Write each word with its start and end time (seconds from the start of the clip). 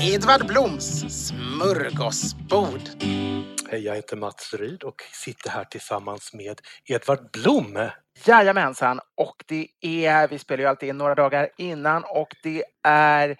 Edvard 0.00 0.46
Bloms 0.46 1.04
smörgåsbord. 1.26 2.80
Hej, 3.70 3.80
jag 3.80 3.94
heter 3.94 4.16
Mats 4.16 4.54
Ryd 4.54 4.82
och 4.82 5.02
sitter 5.12 5.50
här 5.50 5.64
tillsammans 5.64 6.34
med 6.34 6.60
Edvard 6.84 7.30
Blom. 7.32 7.88
Jajamensan, 8.26 9.00
och 9.16 9.44
det 9.46 9.68
är, 9.80 10.28
vi 10.28 10.38
spelar 10.38 10.62
ju 10.62 10.68
alltid 10.68 10.88
in 10.88 10.98
några 10.98 11.14
dagar 11.14 11.48
innan 11.56 12.04
och 12.04 12.28
det 12.42 12.64
är 12.82 13.36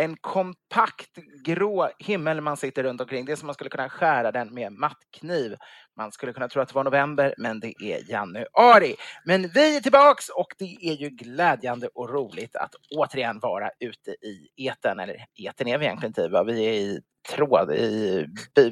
en 0.00 0.16
kompakt 0.20 1.10
grå 1.44 1.90
himmel 1.98 2.40
man 2.40 2.56
sitter 2.56 2.82
runt 2.82 3.00
omkring. 3.00 3.24
Det 3.24 3.32
är 3.32 3.36
som 3.36 3.46
man 3.46 3.54
skulle 3.54 3.70
kunna 3.70 3.88
skära 3.88 4.32
den 4.32 4.54
med 4.54 4.72
mattkniv. 4.72 5.56
Man 5.96 6.12
skulle 6.12 6.32
kunna 6.32 6.48
tro 6.48 6.62
att 6.62 6.68
det 6.68 6.74
var 6.74 6.84
november, 6.84 7.34
men 7.38 7.60
det 7.60 7.74
är 7.82 8.10
januari. 8.10 8.96
Men 9.24 9.48
vi 9.48 9.76
är 9.76 9.80
tillbaks 9.80 10.28
och 10.28 10.54
det 10.58 10.76
är 10.80 10.92
ju 10.92 11.08
glädjande 11.08 11.88
och 11.94 12.10
roligt 12.10 12.56
att 12.56 12.74
återigen 12.96 13.38
vara 13.38 13.70
ute 13.80 14.10
i 14.10 14.48
eten. 14.56 15.00
Eller 15.00 15.16
eten 15.34 15.68
är 15.68 15.78
vi 15.78 15.84
egentligen 15.84 16.10
inte, 16.10 16.28
va? 16.28 16.44
vi 16.44 16.64
är 16.64 16.72
i 16.72 17.00
tråd, 17.28 17.72
i 17.74 18.26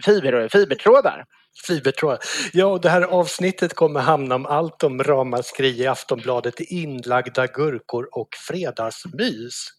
fiber, 0.04 0.48
fibertrådar. 0.48 1.24
Fibertrådar. 1.66 2.18
Ja, 2.52 2.66
och 2.66 2.80
det 2.80 2.90
här 2.90 3.02
avsnittet 3.02 3.74
kommer 3.74 4.00
hamna 4.00 4.34
om 4.34 4.46
allt 4.46 4.82
om 4.82 5.02
ramaskri 5.02 5.82
i 5.82 5.86
Aftonbladet, 5.86 6.60
inlagda 6.60 7.46
gurkor 7.46 8.08
och 8.12 8.28
fredagsmys. 8.48 9.77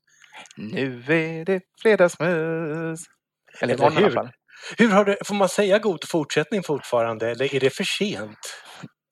Nu 0.58 1.04
är 1.08 1.46
det 1.46 1.62
fredagsmys. 1.82 3.06
Eller 3.62 3.74
imorgon 3.74 3.94
i 3.94 3.98
alla 3.98 4.12
fall. 4.12 4.32
Hur 4.78 4.90
har 4.90 5.06
det, 5.06 5.18
får 5.26 5.36
man 5.36 5.50
säga 5.50 5.80
god 5.80 6.08
fortsättning 6.08 6.64
fortfarande 6.64 7.32
eller 7.32 7.56
är 7.56 7.60
det 7.60 7.70
för 7.70 7.84
sent? 7.84 8.38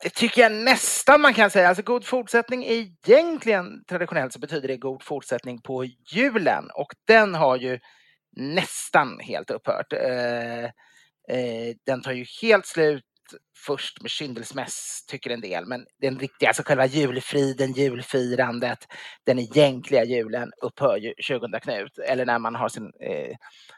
Det 0.03 0.09
tycker 0.09 0.41
jag 0.41 0.51
nästan 0.51 1.21
man 1.21 1.33
kan 1.33 1.49
säga. 1.49 1.67
Alltså 1.67 1.83
god 1.83 2.05
fortsättning 2.05 2.65
egentligen 2.65 3.83
traditionellt 3.89 4.33
så 4.33 4.39
betyder 4.39 4.67
det 4.67 4.77
god 4.77 5.03
fortsättning 5.03 5.61
på 5.61 5.85
julen 6.13 6.69
och 6.73 6.87
den 7.07 7.35
har 7.35 7.57
ju 7.57 7.79
nästan 8.37 9.19
helt 9.19 9.49
upphört. 9.49 9.93
Eh, 9.93 10.63
eh, 10.63 11.75
den 11.85 12.01
tar 12.01 12.11
ju 12.11 12.25
helt 12.41 12.65
slut 12.65 13.03
först 13.65 14.01
med 14.01 14.11
kyndelsmäss, 14.11 15.05
tycker 15.07 15.29
en 15.29 15.41
del. 15.41 15.65
Men 15.65 15.85
den 16.01 16.19
riktiga, 16.19 16.49
alltså 16.49 16.63
själva 16.63 16.85
julfriden, 16.85 17.71
julfirandet, 17.71 18.79
den 19.25 19.39
egentliga 19.39 20.03
julen 20.03 20.51
upphör 20.61 20.97
ju 20.97 21.13
20 21.17 21.59
Knut. 21.59 21.97
Eller 21.97 22.25
när 22.25 22.39
man 22.39 22.55
har 22.55 22.69
sin, 22.69 22.83
eh, 22.83 23.35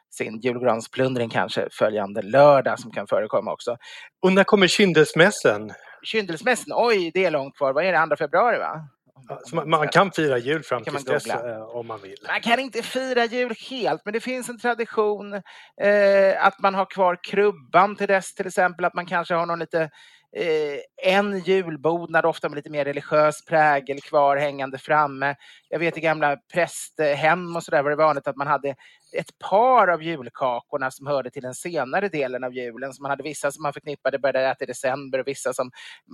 sin 0.10 0.40
julgransplundring 0.40 1.30
kanske 1.30 1.68
följande 1.72 2.22
lördag 2.22 2.80
som 2.80 2.92
kan 2.92 3.08
förekomma 3.08 3.54
också. 3.54 3.78
Och 4.22 4.34
när 4.34 4.44
kommer 4.44 4.68
kyndelsmässen? 4.68 5.72
Kyndelsmässen, 6.04 6.74
oj, 6.76 7.12
det 7.14 7.26
är 7.26 7.32
långt 7.32 7.58
kvar. 7.58 7.74
Vad 7.74 7.86
är 7.86 7.92
det, 7.92 8.08
2 8.08 8.16
februari 8.16 8.58
va? 8.58 8.90
Alltså 9.28 9.56
man, 9.56 9.70
man, 9.70 9.88
kan 9.88 10.12
fira 10.12 10.38
jul 10.38 10.64
fram 10.64 10.84
till 10.84 10.94
dess 10.94 11.28
eh, 11.28 11.62
om 11.62 11.88
man 11.88 12.02
vill. 12.02 12.18
Man 12.28 12.42
kan 12.42 12.60
inte 12.60 12.84
fira 12.84 13.26
jul 13.26 13.54
helt, 13.70 14.02
men 14.06 14.14
det 14.14 14.20
finns 14.20 14.50
en 14.50 14.60
tradition 14.60 15.34
eh, 15.82 16.46
att 16.46 16.60
man 16.60 16.76
har 16.76 16.86
kvar 16.86 17.20
krubban 17.24 17.96
till 17.96 18.08
dess 18.08 18.34
till 18.34 18.48
exempel, 18.48 18.86
att 18.86 18.94
man 18.94 19.06
kanske 19.06 19.34
har 19.34 19.46
någon 19.46 19.60
lite 19.60 19.90
eh, 20.36 21.12
en 21.14 21.40
julbonad, 21.40 22.26
ofta 22.26 22.50
med 22.50 22.56
lite 22.56 22.70
mer 22.70 22.86
religiös 22.86 23.46
prägel 23.46 24.02
kvar 24.02 24.38
hängande 24.38 24.78
framme. 24.78 25.36
Jag 25.70 25.80
vet 25.80 25.98
i 25.98 26.02
gamla 26.02 26.38
prästhem 26.54 27.56
och 27.56 27.64
sådär 27.64 27.84
var 27.84 27.90
det 27.90 27.96
vanligt 27.96 28.28
att 28.28 28.36
man 28.36 28.48
hade 28.48 28.76
ett 29.14 29.40
par 29.40 29.88
av 29.88 30.04
julkakorna 30.04 30.92
som 30.92 31.08
hörde 31.08 31.30
till 31.30 31.42
den 31.42 31.54
senare 31.54 32.10
delen 32.10 32.44
av 32.44 32.54
julen. 32.54 32.94
Så 32.94 33.02
man 33.02 33.10
hade 33.10 33.24
vissa 33.24 33.52
som 33.52 33.64
man 33.64 33.74
förknippade 33.74 34.20
började 34.20 34.40
äta 34.48 34.64
i 34.64 34.68
december 34.68 35.20
och 35.20 35.28
vissa 35.28 35.54
som 35.54 35.72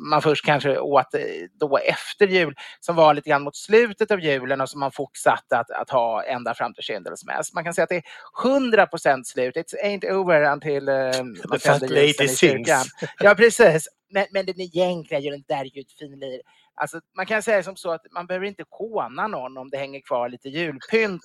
man 0.10 0.22
först 0.22 0.46
kanske 0.46 0.80
åt 0.80 1.14
eh, 1.14 1.22
då 1.60 1.78
efter 1.78 2.28
jul 2.28 2.56
som 2.80 2.96
var 2.96 3.14
lite 3.14 3.30
grann 3.30 3.44
mot 3.44 3.56
slutet 3.56 4.12
av 4.12 4.20
julen 4.20 4.62
och 4.62 4.70
som 4.70 4.80
man 4.80 4.92
fortsatte 4.92 5.58
att, 5.58 5.72
att 5.72 5.90
ha 5.90 6.24
ända 6.24 6.54
fram 6.54 6.74
till 6.74 6.84
kyndelsmäss. 6.84 7.54
Man 7.54 7.64
kan 7.64 7.74
säga 7.74 7.84
att 7.84 7.90
det 7.90 7.96
är 7.96 8.04
100 8.46 8.88
procent 8.88 9.28
slut. 9.28 9.58
It 9.58 9.74
ain't 9.84 10.12
over 10.12 10.42
until 10.42 10.90
uh, 10.90 11.12
man 11.50 11.60
tänder 11.60 11.88
ljusen 11.88 12.26
i 12.26 12.36
kyrkan. 12.36 12.84
Ja, 13.20 13.36
precis. 13.36 13.88
Men, 14.10 14.26
men 14.32 14.46
den 14.46 14.62
egentliga 14.62 15.20
julen, 15.20 15.44
där 15.48 15.62
är 15.62 15.76
ju 15.76 15.82
ett 15.82 15.92
finlir. 16.00 16.42
Alltså, 16.76 17.02
man 17.16 17.26
kan 17.26 17.44
säga 17.44 17.64
som 17.64 17.76
så 17.76 17.92
att 17.92 18.02
man 18.12 18.28
behöver 18.28 18.46
inte 18.46 18.64
håna 18.70 19.28
någon 19.28 19.58
om 19.58 19.70
det 19.70 19.78
hänger 19.78 20.02
kvar 20.02 20.30
lite 20.30 20.50
julpynt 20.50 21.22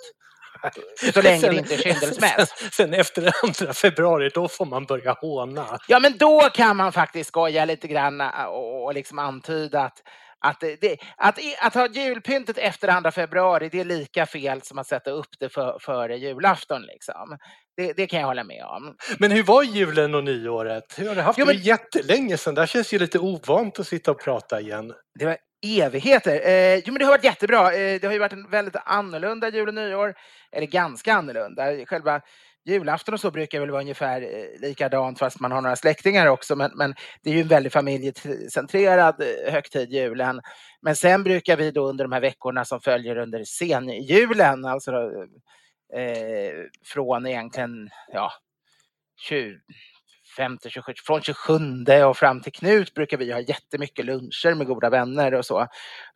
så 1.14 1.22
länge 1.22 1.40
sen, 1.40 1.54
det 1.54 1.58
inte 1.58 1.74
är 1.74 1.78
kyndelsmäss. 1.78 2.48
Sen, 2.58 2.70
sen 2.72 2.94
efter 2.94 3.32
andra 3.44 3.72
februari, 3.72 4.30
då 4.34 4.48
får 4.48 4.66
man 4.66 4.84
börja 4.84 5.12
håna. 5.12 5.78
Ja, 5.88 6.00
men 6.00 6.18
då 6.18 6.40
kan 6.40 6.76
man 6.76 6.92
faktiskt 6.92 7.28
skoja 7.28 7.64
lite 7.64 7.88
grann 7.88 8.20
och, 8.20 8.84
och 8.84 8.94
liksom 8.94 9.18
antyda 9.18 9.80
att 9.80 10.02
att, 10.42 10.60
det, 10.60 10.96
att, 11.16 11.38
att 11.60 11.74
ha 11.74 11.88
julpyntet 11.88 12.58
efter 12.58 12.88
andra 12.88 13.10
februari, 13.10 13.68
det 13.72 13.80
är 13.80 13.84
lika 13.84 14.26
fel 14.26 14.62
som 14.62 14.78
att 14.78 14.86
sätta 14.86 15.10
upp 15.10 15.28
det 15.38 15.48
för, 15.48 15.78
före 15.80 16.16
julafton. 16.16 16.82
Liksom. 16.82 17.38
Det, 17.76 17.92
det, 17.92 18.06
kan 18.06 18.20
jag 18.20 18.26
hålla 18.26 18.44
med 18.44 18.64
om. 18.64 18.96
Men 19.18 19.30
hur 19.30 19.42
var 19.42 19.62
julen 19.62 20.14
och 20.14 20.24
nyåret? 20.24 20.84
Hur 20.96 21.08
har 21.08 21.14
det 21.14 21.22
haft 21.22 21.38
jo, 21.38 21.46
men... 21.46 21.56
det 21.56 21.62
jättelänge 21.62 22.36
sedan. 22.36 22.54
Det 22.54 22.66
känns 22.66 22.92
ju 22.92 22.98
lite 22.98 23.18
ovant 23.18 23.80
att 23.80 23.86
sitta 23.86 24.10
och 24.10 24.20
prata 24.20 24.60
igen. 24.60 24.92
Det 25.18 25.24
var 25.26 25.36
evigheter. 25.62 26.48
Eh, 26.48 26.76
jo, 26.76 26.92
men 26.92 26.98
det 26.98 27.04
har 27.04 27.12
varit 27.12 27.24
jättebra. 27.24 27.74
Eh, 27.74 28.00
det 28.00 28.06
har 28.06 28.12
ju 28.12 28.18
varit 28.18 28.32
en 28.32 28.50
väldigt 28.50 28.76
annorlunda 28.84 29.48
jul 29.48 29.68
och 29.68 29.74
nyår. 29.74 30.14
Eller 30.52 30.66
ganska 30.66 31.14
annorlunda. 31.14 31.86
Själva 31.86 32.20
julafton 32.64 33.14
och 33.14 33.20
så 33.20 33.30
brukar 33.30 33.60
väl 33.60 33.70
vara 33.70 33.80
ungefär 33.80 34.22
eh, 34.22 34.60
likadant 34.60 35.18
fast 35.18 35.40
man 35.40 35.52
har 35.52 35.60
några 35.60 35.76
släktingar 35.76 36.26
också. 36.26 36.56
Men, 36.56 36.70
men 36.74 36.94
det 37.22 37.30
är 37.30 37.34
ju 37.34 37.40
en 37.40 37.48
väldigt 37.48 37.72
familjecentrerad 37.72 39.20
eh, 39.20 39.52
högtid, 39.52 39.92
julen. 39.92 40.40
Men 40.82 40.96
sen 40.96 41.22
brukar 41.24 41.56
vi 41.56 41.70
då 41.70 41.88
under 41.88 42.04
de 42.04 42.12
här 42.12 42.20
veckorna 42.20 42.64
som 42.64 42.80
följer 42.80 43.16
under 43.16 43.44
senjulen, 43.44 44.64
alltså 44.64 44.92
eh, 45.94 46.52
från 46.84 47.26
egentligen 47.26 47.90
ja, 48.12 48.32
20, 49.20 49.60
25, 50.40 50.58
27, 50.70 50.92
från 51.06 51.22
27 51.22 51.54
och 52.04 52.16
fram 52.16 52.40
till 52.40 52.52
Knut 52.52 52.94
brukar 52.94 53.16
vi 53.16 53.32
ha 53.32 53.40
jättemycket 53.40 54.04
luncher 54.04 54.54
med 54.54 54.66
goda 54.66 54.90
vänner 54.90 55.34
och 55.34 55.46
så. 55.46 55.66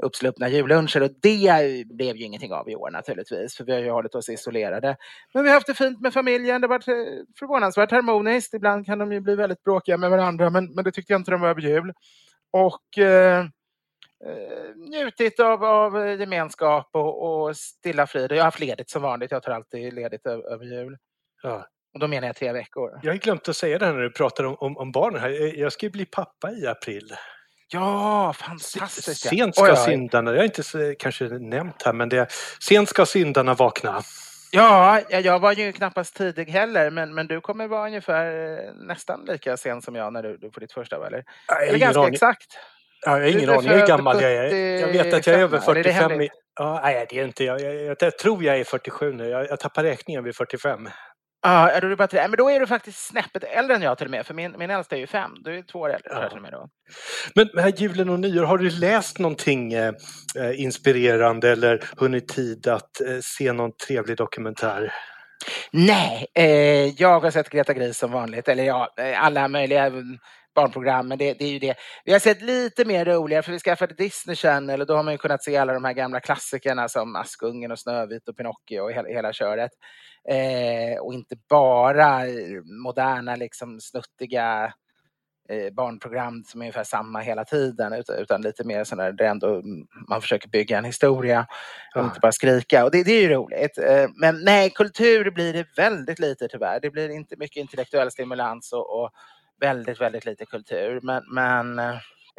Uppsluppna 0.02 0.48
julluncher 0.48 1.02
och 1.02 1.10
det 1.22 1.84
blev 1.86 2.16
ju 2.16 2.24
ingenting 2.24 2.52
av 2.52 2.68
i 2.68 2.76
år 2.76 2.90
naturligtvis, 2.90 3.56
för 3.56 3.64
vi 3.64 3.72
har 3.72 3.78
ju 3.78 3.90
hållit 3.90 4.14
oss 4.14 4.28
isolerade. 4.28 4.96
Men 5.34 5.42
vi 5.42 5.48
har 5.48 5.54
haft 5.54 5.66
det 5.66 5.74
fint 5.74 6.00
med 6.00 6.12
familjen, 6.12 6.60
det 6.60 6.66
har 6.66 6.78
varit 6.78 6.88
eh, 6.88 6.94
förvånansvärt 7.38 7.90
harmoniskt. 7.90 8.54
Ibland 8.54 8.86
kan 8.86 8.98
de 8.98 9.12
ju 9.12 9.20
bli 9.20 9.34
väldigt 9.34 9.62
bråkiga 9.62 9.96
med 9.96 10.10
varandra, 10.10 10.50
men, 10.50 10.74
men 10.74 10.84
det 10.84 10.92
tyckte 10.92 11.12
jag 11.12 11.20
inte 11.20 11.30
de 11.30 11.40
var 11.40 11.48
över 11.48 11.60
jul. 11.60 11.92
Och 12.50 12.98
eh, 12.98 13.40
eh 13.40 13.46
njutit 14.76 15.40
av, 15.40 15.64
av 15.64 16.20
gemenskap 16.20 16.88
och, 16.92 17.42
och 17.42 17.56
stilla 17.56 18.06
frid. 18.06 18.32
Jag 18.32 18.36
har 18.36 18.44
haft 18.44 18.60
ledigt 18.60 18.90
som 18.90 19.02
vanligt. 19.02 19.30
Jag 19.30 19.42
tar 19.42 19.52
alltid 19.52 19.92
ledigt 19.92 20.26
över, 20.26 20.52
över 20.52 20.64
jul. 20.64 20.96
Ja. 21.42 21.66
Och 21.94 22.00
då 22.00 22.08
menar 22.08 22.26
jag 22.26 22.36
tre 22.36 22.52
veckor. 22.52 23.00
Jag 23.02 23.12
har 23.12 23.18
glömt 23.18 23.48
att 23.48 23.56
säga 23.56 23.78
det 23.78 23.86
här 23.86 23.92
när 23.92 24.00
du 24.00 24.10
pratar 24.10 24.44
om, 24.44 24.56
om, 24.60 24.76
om 24.76 24.92
barnen 24.92 25.20
här. 25.20 25.58
Jag 25.58 25.72
ska 25.72 25.86
ju 25.86 25.90
bli 25.90 26.06
pappa 26.06 26.50
i 26.50 26.66
april. 26.66 27.14
Ja, 27.68 28.32
fantastiskt. 28.32 29.28
Sent 29.28 29.56
ska 29.56 29.76
syndarna, 29.76 30.30
jag 30.30 30.38
har 30.38 30.44
inte 30.44 30.62
så, 30.62 30.94
kanske 30.98 31.24
nämnt 31.24 31.82
här, 31.82 31.92
men 31.92 32.08
det, 32.08 32.32
sent 32.60 32.88
ska 32.88 33.06
syndarna 33.06 33.54
vakna. 33.54 34.02
Ja, 34.50 35.00
jag 35.10 35.38
var 35.38 35.52
ju 35.52 35.72
knappast 35.72 36.16
tidig 36.16 36.48
heller, 36.48 36.90
men, 36.90 37.14
men 37.14 37.26
du 37.26 37.40
kommer 37.40 37.68
vara 37.68 37.86
ungefär 37.86 38.52
eh, 38.52 38.74
nästan 38.74 39.24
lika 39.24 39.56
sen 39.56 39.82
som 39.82 39.94
jag 39.94 40.12
när 40.12 40.22
du, 40.22 40.36
du 40.36 40.50
får 40.50 40.60
ditt 40.60 40.72
första, 40.72 41.06
eller? 41.06 41.24
eller 41.68 41.78
ganska 41.78 42.00
aning. 42.00 42.14
exakt. 42.14 42.46
Ja, 43.06 43.18
jag 43.18 43.24
har 43.24 43.38
ingen 43.38 43.50
aning 43.50 43.70
hur 43.70 43.86
gammal 43.86 44.22
jag 44.22 44.32
är. 44.32 44.54
Jag 44.80 44.88
vet 44.88 45.14
att 45.14 45.26
jag 45.26 45.36
är 45.36 45.42
över 45.42 45.58
45. 45.58 46.10
Är 46.10 46.18
det 46.18 46.28
ja, 46.58 46.80
nej, 46.82 47.06
det 47.10 47.18
är 47.18 47.24
inte 47.24 47.44
jag. 47.44 47.60
Jag, 47.60 47.74
jag. 47.74 47.96
jag, 48.00 48.18
tror 48.18 48.44
jag 48.44 48.60
är 48.60 48.64
47 48.64 49.12
nu. 49.12 49.28
Jag, 49.28 49.48
jag 49.48 49.60
tappar 49.60 49.82
räkningen 49.82 50.24
vid 50.24 50.36
45. 50.36 50.88
Ja, 51.46 51.70
är 51.70 51.80
du 51.80 51.96
bara 51.96 52.08
tre? 52.08 52.28
Men 52.28 52.36
då 52.36 52.50
är 52.50 52.60
du 52.60 52.66
faktiskt 52.66 53.06
snäppet 53.06 53.44
äldre 53.44 53.76
än 53.76 53.82
jag 53.82 53.98
till 53.98 54.06
och 54.06 54.10
med, 54.10 54.26
för 54.26 54.34
min, 54.34 54.54
min 54.58 54.70
äldsta 54.70 54.96
är 54.96 55.00
ju 55.00 55.06
fem. 55.06 55.30
Du 55.44 55.58
är 55.58 55.62
två 55.62 55.78
år 55.78 55.88
äldre 55.88 56.10
ja. 56.10 56.28
till 56.28 56.36
och 56.36 56.42
med 56.42 56.52
då. 56.52 56.68
Men 57.34 57.62
här 57.62 57.72
julen 57.76 58.08
och 58.08 58.20
nyår, 58.20 58.44
har 58.44 58.58
du 58.58 58.70
läst 58.70 59.18
någonting 59.18 59.72
eh, 59.72 59.92
inspirerande 60.54 61.50
eller 61.50 61.84
hunnit 61.96 62.28
tid 62.28 62.68
att 62.68 63.00
eh, 63.00 63.18
se 63.22 63.52
någon 63.52 63.70
trevlig 63.86 64.16
dokumentär? 64.16 64.92
Nej, 65.72 66.26
eh, 66.34 67.00
jag 67.00 67.20
har 67.20 67.30
sett 67.30 67.50
Greta 67.50 67.74
Gris 67.74 67.98
som 67.98 68.12
vanligt, 68.12 68.48
eller 68.48 68.64
ja, 68.64 68.94
alla 69.16 69.48
möjliga 69.48 69.90
barnprogram, 70.54 71.08
men 71.08 71.18
det, 71.18 71.34
det, 71.34 71.44
är 71.44 71.52
ju 71.52 71.58
det. 71.58 71.74
Vi 72.04 72.12
har 72.12 72.18
sett 72.18 72.42
lite 72.42 72.84
mer 72.84 73.04
roligare, 73.04 73.42
för 73.42 73.52
vi 73.52 73.58
skaffade 73.58 73.94
Disney 73.94 74.36
Channel 74.36 74.80
och 74.80 74.86
då 74.86 74.96
har 74.96 75.02
man 75.02 75.14
ju 75.14 75.18
kunnat 75.18 75.42
se 75.42 75.56
alla 75.56 75.72
de 75.72 75.84
här 75.84 75.92
gamla 75.92 76.20
klassikerna 76.20 76.88
som 76.88 77.16
Askungen 77.16 77.70
och 77.70 77.78
Snövit 77.78 78.28
och 78.28 78.36
Pinocchio 78.36 78.80
och 78.80 78.92
hela, 78.92 79.08
hela 79.08 79.32
köret. 79.32 79.70
Eh, 80.28 80.98
och 81.00 81.14
inte 81.14 81.36
bara 81.48 82.20
moderna, 82.84 83.36
liksom 83.36 83.80
snuttiga 83.80 84.72
eh, 85.48 85.74
barnprogram 85.74 86.44
som 86.46 86.60
är 86.60 86.64
ungefär 86.64 86.84
samma 86.84 87.20
hela 87.20 87.44
tiden 87.44 87.92
utan, 87.92 88.18
utan 88.18 88.42
lite 88.42 88.64
mer 88.64 88.84
sådana 88.84 89.12
där 89.12 89.24
ändå 89.24 89.62
man 90.08 90.20
försöker 90.20 90.48
bygga 90.48 90.78
en 90.78 90.84
historia 90.84 91.46
och 91.94 92.00
ja. 92.00 92.04
inte 92.04 92.20
bara 92.20 92.32
skrika. 92.32 92.84
Och 92.84 92.90
det, 92.90 93.02
det 93.02 93.12
är 93.12 93.22
ju 93.22 93.28
roligt. 93.28 93.78
Eh, 93.78 94.08
men 94.16 94.44
nej, 94.44 94.70
kultur 94.70 95.30
blir 95.30 95.52
det 95.52 95.66
väldigt 95.76 96.18
lite 96.18 96.48
tyvärr. 96.48 96.80
Det 96.80 96.90
blir 96.90 97.10
inte 97.10 97.36
mycket 97.36 97.60
intellektuell 97.60 98.10
stimulans 98.10 98.72
och, 98.72 99.02
och 99.02 99.10
väldigt, 99.64 100.00
väldigt 100.00 100.24
lite 100.24 100.46
kultur. 100.46 101.00
Men, 101.02 101.22
men 101.34 101.78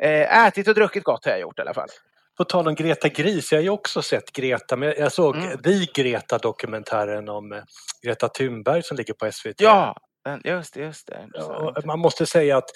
äh, 0.01 0.45
ätit 0.47 0.67
och 0.67 0.75
druckit 0.75 1.03
gott 1.03 1.25
har 1.25 1.31
jag 1.31 1.41
gjort 1.41 1.59
i 1.59 1.61
alla 1.61 1.73
fall. 1.73 1.89
På 2.37 2.43
tal 2.43 2.67
om 2.67 2.75
Greta 2.75 3.09
Gris, 3.09 3.51
jag 3.51 3.59
har 3.59 3.63
ju 3.63 3.69
också 3.69 4.01
sett 4.01 4.31
Greta, 4.31 4.75
men 4.75 4.93
jag 4.97 5.11
såg 5.11 5.35
mm. 5.35 5.57
The 5.57 6.01
Greta-dokumentären 6.01 7.29
om 7.29 7.51
eh, 7.51 7.63
Greta 8.05 8.27
Thunberg 8.27 8.83
som 8.83 8.97
ligger 8.97 9.13
på 9.13 9.31
SVT. 9.31 9.61
Ja, 9.61 9.95
Just 10.43 10.73
det, 10.73 10.79
just 10.79 11.07
det. 11.07 11.27
Ja, 11.33 11.75
man 11.85 11.99
måste 11.99 12.25
säga 12.25 12.57
att 12.57 12.69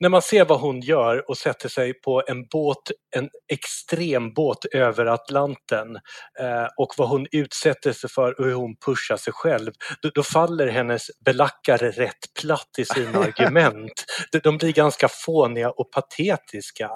när 0.00 0.08
man 0.08 0.22
ser 0.22 0.44
vad 0.44 0.60
hon 0.60 0.80
gör 0.80 1.30
och 1.30 1.38
sätter 1.38 1.68
sig 1.68 2.00
på 2.00 2.22
en 2.26 2.46
båt, 2.46 2.90
en 3.16 3.28
extrem 3.52 4.32
båt 4.34 4.64
över 4.64 5.06
Atlanten 5.06 5.96
eh, 6.40 6.66
och 6.76 6.94
vad 6.98 7.08
hon 7.08 7.26
utsätter 7.32 7.92
sig 7.92 8.10
för 8.10 8.40
och 8.40 8.46
hur 8.46 8.54
hon 8.54 8.76
pushar 8.86 9.16
sig 9.16 9.32
själv, 9.32 9.72
då, 10.02 10.10
då 10.14 10.22
faller 10.22 10.66
hennes 10.66 11.06
belackare 11.24 11.90
rätt 11.90 12.34
platt 12.40 12.70
i 12.78 12.84
sina 12.84 13.18
argument. 13.24 14.04
De, 14.32 14.38
de 14.38 14.58
blir 14.58 14.72
ganska 14.72 15.08
fåniga 15.08 15.70
och 15.70 15.90
patetiska 15.92 16.90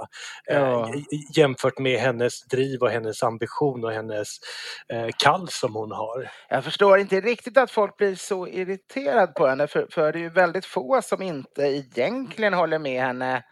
eh, 0.50 0.58
ja. 0.58 0.94
jämfört 1.36 1.78
med 1.78 2.00
hennes 2.00 2.44
driv 2.44 2.82
och 2.82 2.90
hennes 2.90 3.22
ambition 3.22 3.84
och 3.84 3.92
hennes 3.92 4.28
eh, 4.92 5.08
kall 5.18 5.48
som 5.48 5.74
hon 5.74 5.92
har. 5.92 6.30
Jag 6.48 6.64
förstår 6.64 6.98
inte 6.98 7.20
riktigt 7.20 7.58
att 7.58 7.70
folk 7.70 7.96
blir 7.96 8.14
så 8.14 8.46
irriterade 8.48 9.32
på 9.32 9.46
henne 9.46 9.66
för 9.66 9.83
för, 9.90 10.12
det 10.12 10.18
är 10.18 10.20
ju 10.20 10.28
väldigt 10.28 10.66
få 10.66 11.02
som 11.02 11.22
inte 11.22 11.62
egentligen 11.62 12.54
håller 12.54 12.78
med 12.78 13.02
henne 13.02 13.42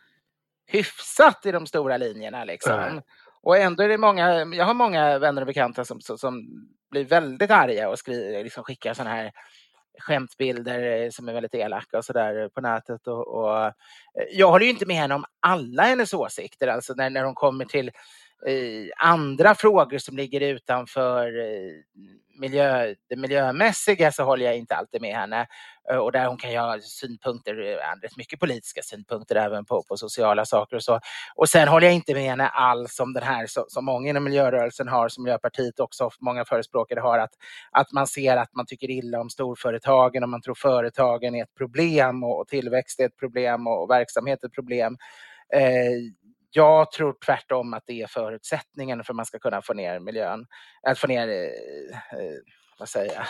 hyfsat 0.66 1.46
i 1.46 1.52
de 1.52 1.66
stora 1.66 1.96
linjerna. 1.96 2.44
Liksom. 2.44 3.00
Och 3.42 3.56
ändå 3.56 3.82
är 3.82 3.88
det 3.88 3.98
många, 3.98 4.44
jag 4.44 4.64
har 4.64 4.74
många 4.74 5.18
vänner 5.18 5.42
och 5.42 5.46
bekanta 5.46 5.84
som, 5.84 6.00
som, 6.00 6.18
som 6.18 6.42
blir 6.90 7.04
väldigt 7.04 7.50
arga 7.50 7.88
och 7.88 7.98
skriver, 7.98 8.44
liksom 8.44 8.64
skickar 8.64 8.94
sådana 8.94 9.16
här 9.16 9.32
skämtbilder 9.98 11.10
som 11.10 11.28
är 11.28 11.32
väldigt 11.32 11.54
elaka 11.54 11.98
och 11.98 12.04
sådär 12.04 12.48
på 12.48 12.60
nätet. 12.60 13.06
Och, 13.06 13.28
och, 13.28 13.64
eh, 13.66 13.72
jag 14.32 14.50
håller 14.50 14.64
ju 14.64 14.70
inte 14.70 14.86
med 14.86 14.96
henne 14.96 15.14
om 15.14 15.24
alla 15.40 15.82
hennes 15.82 16.14
åsikter, 16.14 16.68
alltså 16.68 16.94
när, 16.96 17.10
när 17.10 17.24
hon 17.24 17.34
kommer 17.34 17.64
till 17.64 17.88
eh, 17.88 17.92
andra 18.96 19.54
frågor 19.54 19.98
som 19.98 20.16
ligger 20.16 20.40
utanför 20.40 21.26
eh, 21.26 21.72
miljö, 22.38 22.94
det 23.08 23.16
miljömässiga 23.16 24.12
så 24.12 24.24
håller 24.24 24.44
jag 24.46 24.56
inte 24.56 24.74
alltid 24.74 25.00
med 25.00 25.14
henne. 25.14 25.46
Eh, 25.90 25.96
och 25.96 26.12
där 26.12 26.26
hon 26.26 26.36
kan 26.36 26.56
ha 26.56 26.78
synpunkter, 26.80 27.60
eh, 27.60 28.00
rätt 28.02 28.16
mycket 28.16 28.40
politiska 28.40 28.82
synpunkter 28.82 29.36
även 29.36 29.64
på, 29.64 29.82
på 29.88 29.96
sociala 29.96 30.44
saker 30.44 30.76
och 30.76 30.84
så. 30.84 31.00
Och 31.34 31.48
sen 31.48 31.68
håller 31.68 31.86
jag 31.86 31.94
inte 31.94 32.14
med 32.14 32.22
henne 32.22 32.48
alls 32.48 33.00
om 33.00 33.12
den 33.12 33.22
här 33.22 33.46
som 33.68 33.84
många 33.84 34.10
inom 34.10 34.24
miljörörelsen 34.24 34.88
har, 34.88 35.08
som 35.08 35.24
Miljöpartiet 35.24 35.80
också 35.80 36.10
många 36.20 36.44
förespråkare 36.44 37.00
har, 37.00 37.18
att, 37.18 37.32
att 37.70 37.92
man 37.92 38.06
ser 38.06 38.36
att 38.36 38.54
man 38.54 38.66
tycker 38.66 38.90
illa 38.90 39.20
om 39.20 39.30
storföretagen 39.30 40.22
och 40.22 40.28
man 40.28 40.42
tror 40.42 40.54
företagen 40.54 41.34
är 41.34 41.42
ett 41.42 41.54
problem 41.54 42.24
och, 42.24 42.40
och 42.40 42.48
tillväxt 42.48 43.00
är 43.00 43.06
ett 43.06 43.18
problem 43.18 43.66
och, 43.66 43.82
och 43.82 43.90
verksamhet 43.90 44.42
är 44.42 44.46
ett 44.46 44.54
problem. 44.54 44.96
Eh, 45.54 46.12
jag 46.54 46.92
tror 46.92 47.16
tvärtom 47.26 47.74
att 47.74 47.82
det 47.86 48.02
är 48.02 48.06
förutsättningen 48.06 49.04
för 49.04 49.12
att 49.12 49.16
man 49.16 49.26
ska 49.26 49.38
kunna 49.38 49.62
få 49.62 49.74
ner 49.74 49.98
miljön, 49.98 50.46
att 50.88 50.98
få 50.98 51.06
ner 51.06 51.28
eh, 51.28 52.18
eh 52.18 52.38
säger 52.86 53.12
jag, 53.14 53.26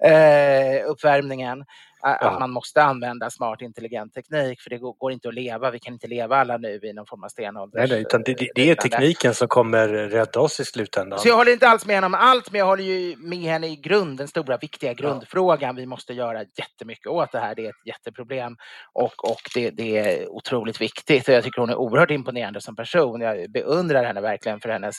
eh, 0.80 0.90
uppvärmningen. 0.90 1.64
Att 2.00 2.18
ja. 2.20 2.38
man 2.38 2.50
måste 2.50 2.82
använda 2.82 3.30
smart 3.30 3.62
intelligent 3.62 4.14
teknik 4.14 4.60
för 4.60 4.70
det 4.70 4.78
går, 4.78 5.12
inte 5.12 5.28
att 5.28 5.34
leva. 5.34 5.70
Vi 5.70 5.78
kan 5.78 5.92
inte 5.92 6.06
leva 6.06 6.36
alla 6.36 6.56
nu 6.56 6.80
i 6.82 6.92
någon 6.92 7.06
form 7.06 7.24
av 7.24 7.28
stenålder. 7.28 7.78
Nej, 7.78 7.88
nej, 7.88 8.00
utan 8.00 8.22
det, 8.22 8.48
det, 8.54 8.70
är 8.70 8.74
tekniken 8.74 9.34
som 9.34 9.48
kommer 9.48 9.88
rädda 9.88 10.40
oss 10.40 10.60
i 10.60 10.64
slutändan. 10.64 11.18
Så 11.18 11.28
jag 11.28 11.36
håller 11.36 11.52
inte 11.52 11.68
alls 11.68 11.86
med 11.86 11.94
henne 11.94 12.06
om 12.06 12.14
allt, 12.14 12.52
men 12.52 12.58
jag 12.58 12.66
håller 12.66 12.84
ju 12.84 13.16
med 13.16 13.38
henne 13.38 13.66
i 13.66 13.76
grund, 13.76 14.18
den 14.18 14.28
stora 14.28 14.56
viktiga 14.56 14.94
grundfrågan. 14.94 15.76
Vi 15.76 15.86
måste 15.86 16.12
göra 16.12 16.44
jättemycket 16.58 17.06
åt 17.06 17.32
det 17.32 17.38
här. 17.38 17.54
Det 17.54 17.66
är 17.66 17.70
ett 17.70 17.86
jätteproblem 17.86 18.56
och, 18.92 19.30
och 19.30 19.40
det, 19.54 19.70
det 19.70 19.98
är 19.98 20.28
otroligt 20.28 20.80
viktigt. 20.80 21.28
Jag 21.28 21.44
tycker 21.44 21.60
hon 21.60 21.70
är 21.70 21.76
oerhört 21.76 22.10
imponerande 22.10 22.60
som 22.60 22.76
person. 22.76 23.20
Jag 23.20 23.50
beundrar 23.50 24.04
henne 24.04 24.20
verkligen 24.20 24.60
för 24.60 24.68
hennes 24.68 24.96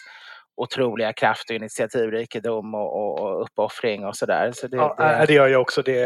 otroliga 0.58 1.14
kraft 1.14 1.50
och 1.50 1.56
initiativrikedom 1.56 2.76
och, 2.76 2.96
och, 2.96 3.20
och 3.20 3.42
uppoffring 3.44 4.06
och 4.06 4.16
sådär. 4.16 4.52
Så 4.56 4.68
det, 4.68 4.78
ja, 4.78 4.96
det... 4.98 5.26
det 5.28 5.34
gör 5.34 5.48
jag 5.48 5.62
också. 5.62 5.82
Det, 5.82 5.98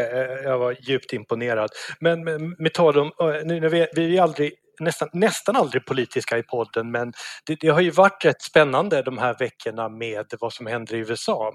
jag 0.44 0.58
var 0.58 0.76
djupt 0.80 1.12
imponerad. 1.12 1.70
Men 2.00 2.24
med, 2.24 2.40
med 2.58 2.72
tal 2.72 2.98
om, 2.98 3.12
nu 3.44 3.60
när 3.60 3.68
vi, 3.68 3.86
vi 3.94 4.18
är 4.18 4.22
aldrig 4.22 4.52
nästan, 4.84 5.08
nästan 5.12 5.56
aldrig 5.56 5.86
politiska 5.86 6.38
i 6.38 6.42
podden 6.42 6.90
men 6.90 7.12
det, 7.46 7.56
det, 7.60 7.68
har 7.68 7.80
ju 7.80 7.90
varit 7.90 8.24
rätt 8.24 8.42
spännande 8.42 9.02
de 9.02 9.18
här 9.18 9.36
veckorna 9.38 9.88
med 9.88 10.26
vad 10.40 10.52
som 10.52 10.66
händer 10.66 10.94
i 10.94 10.98
USA. 10.98 11.52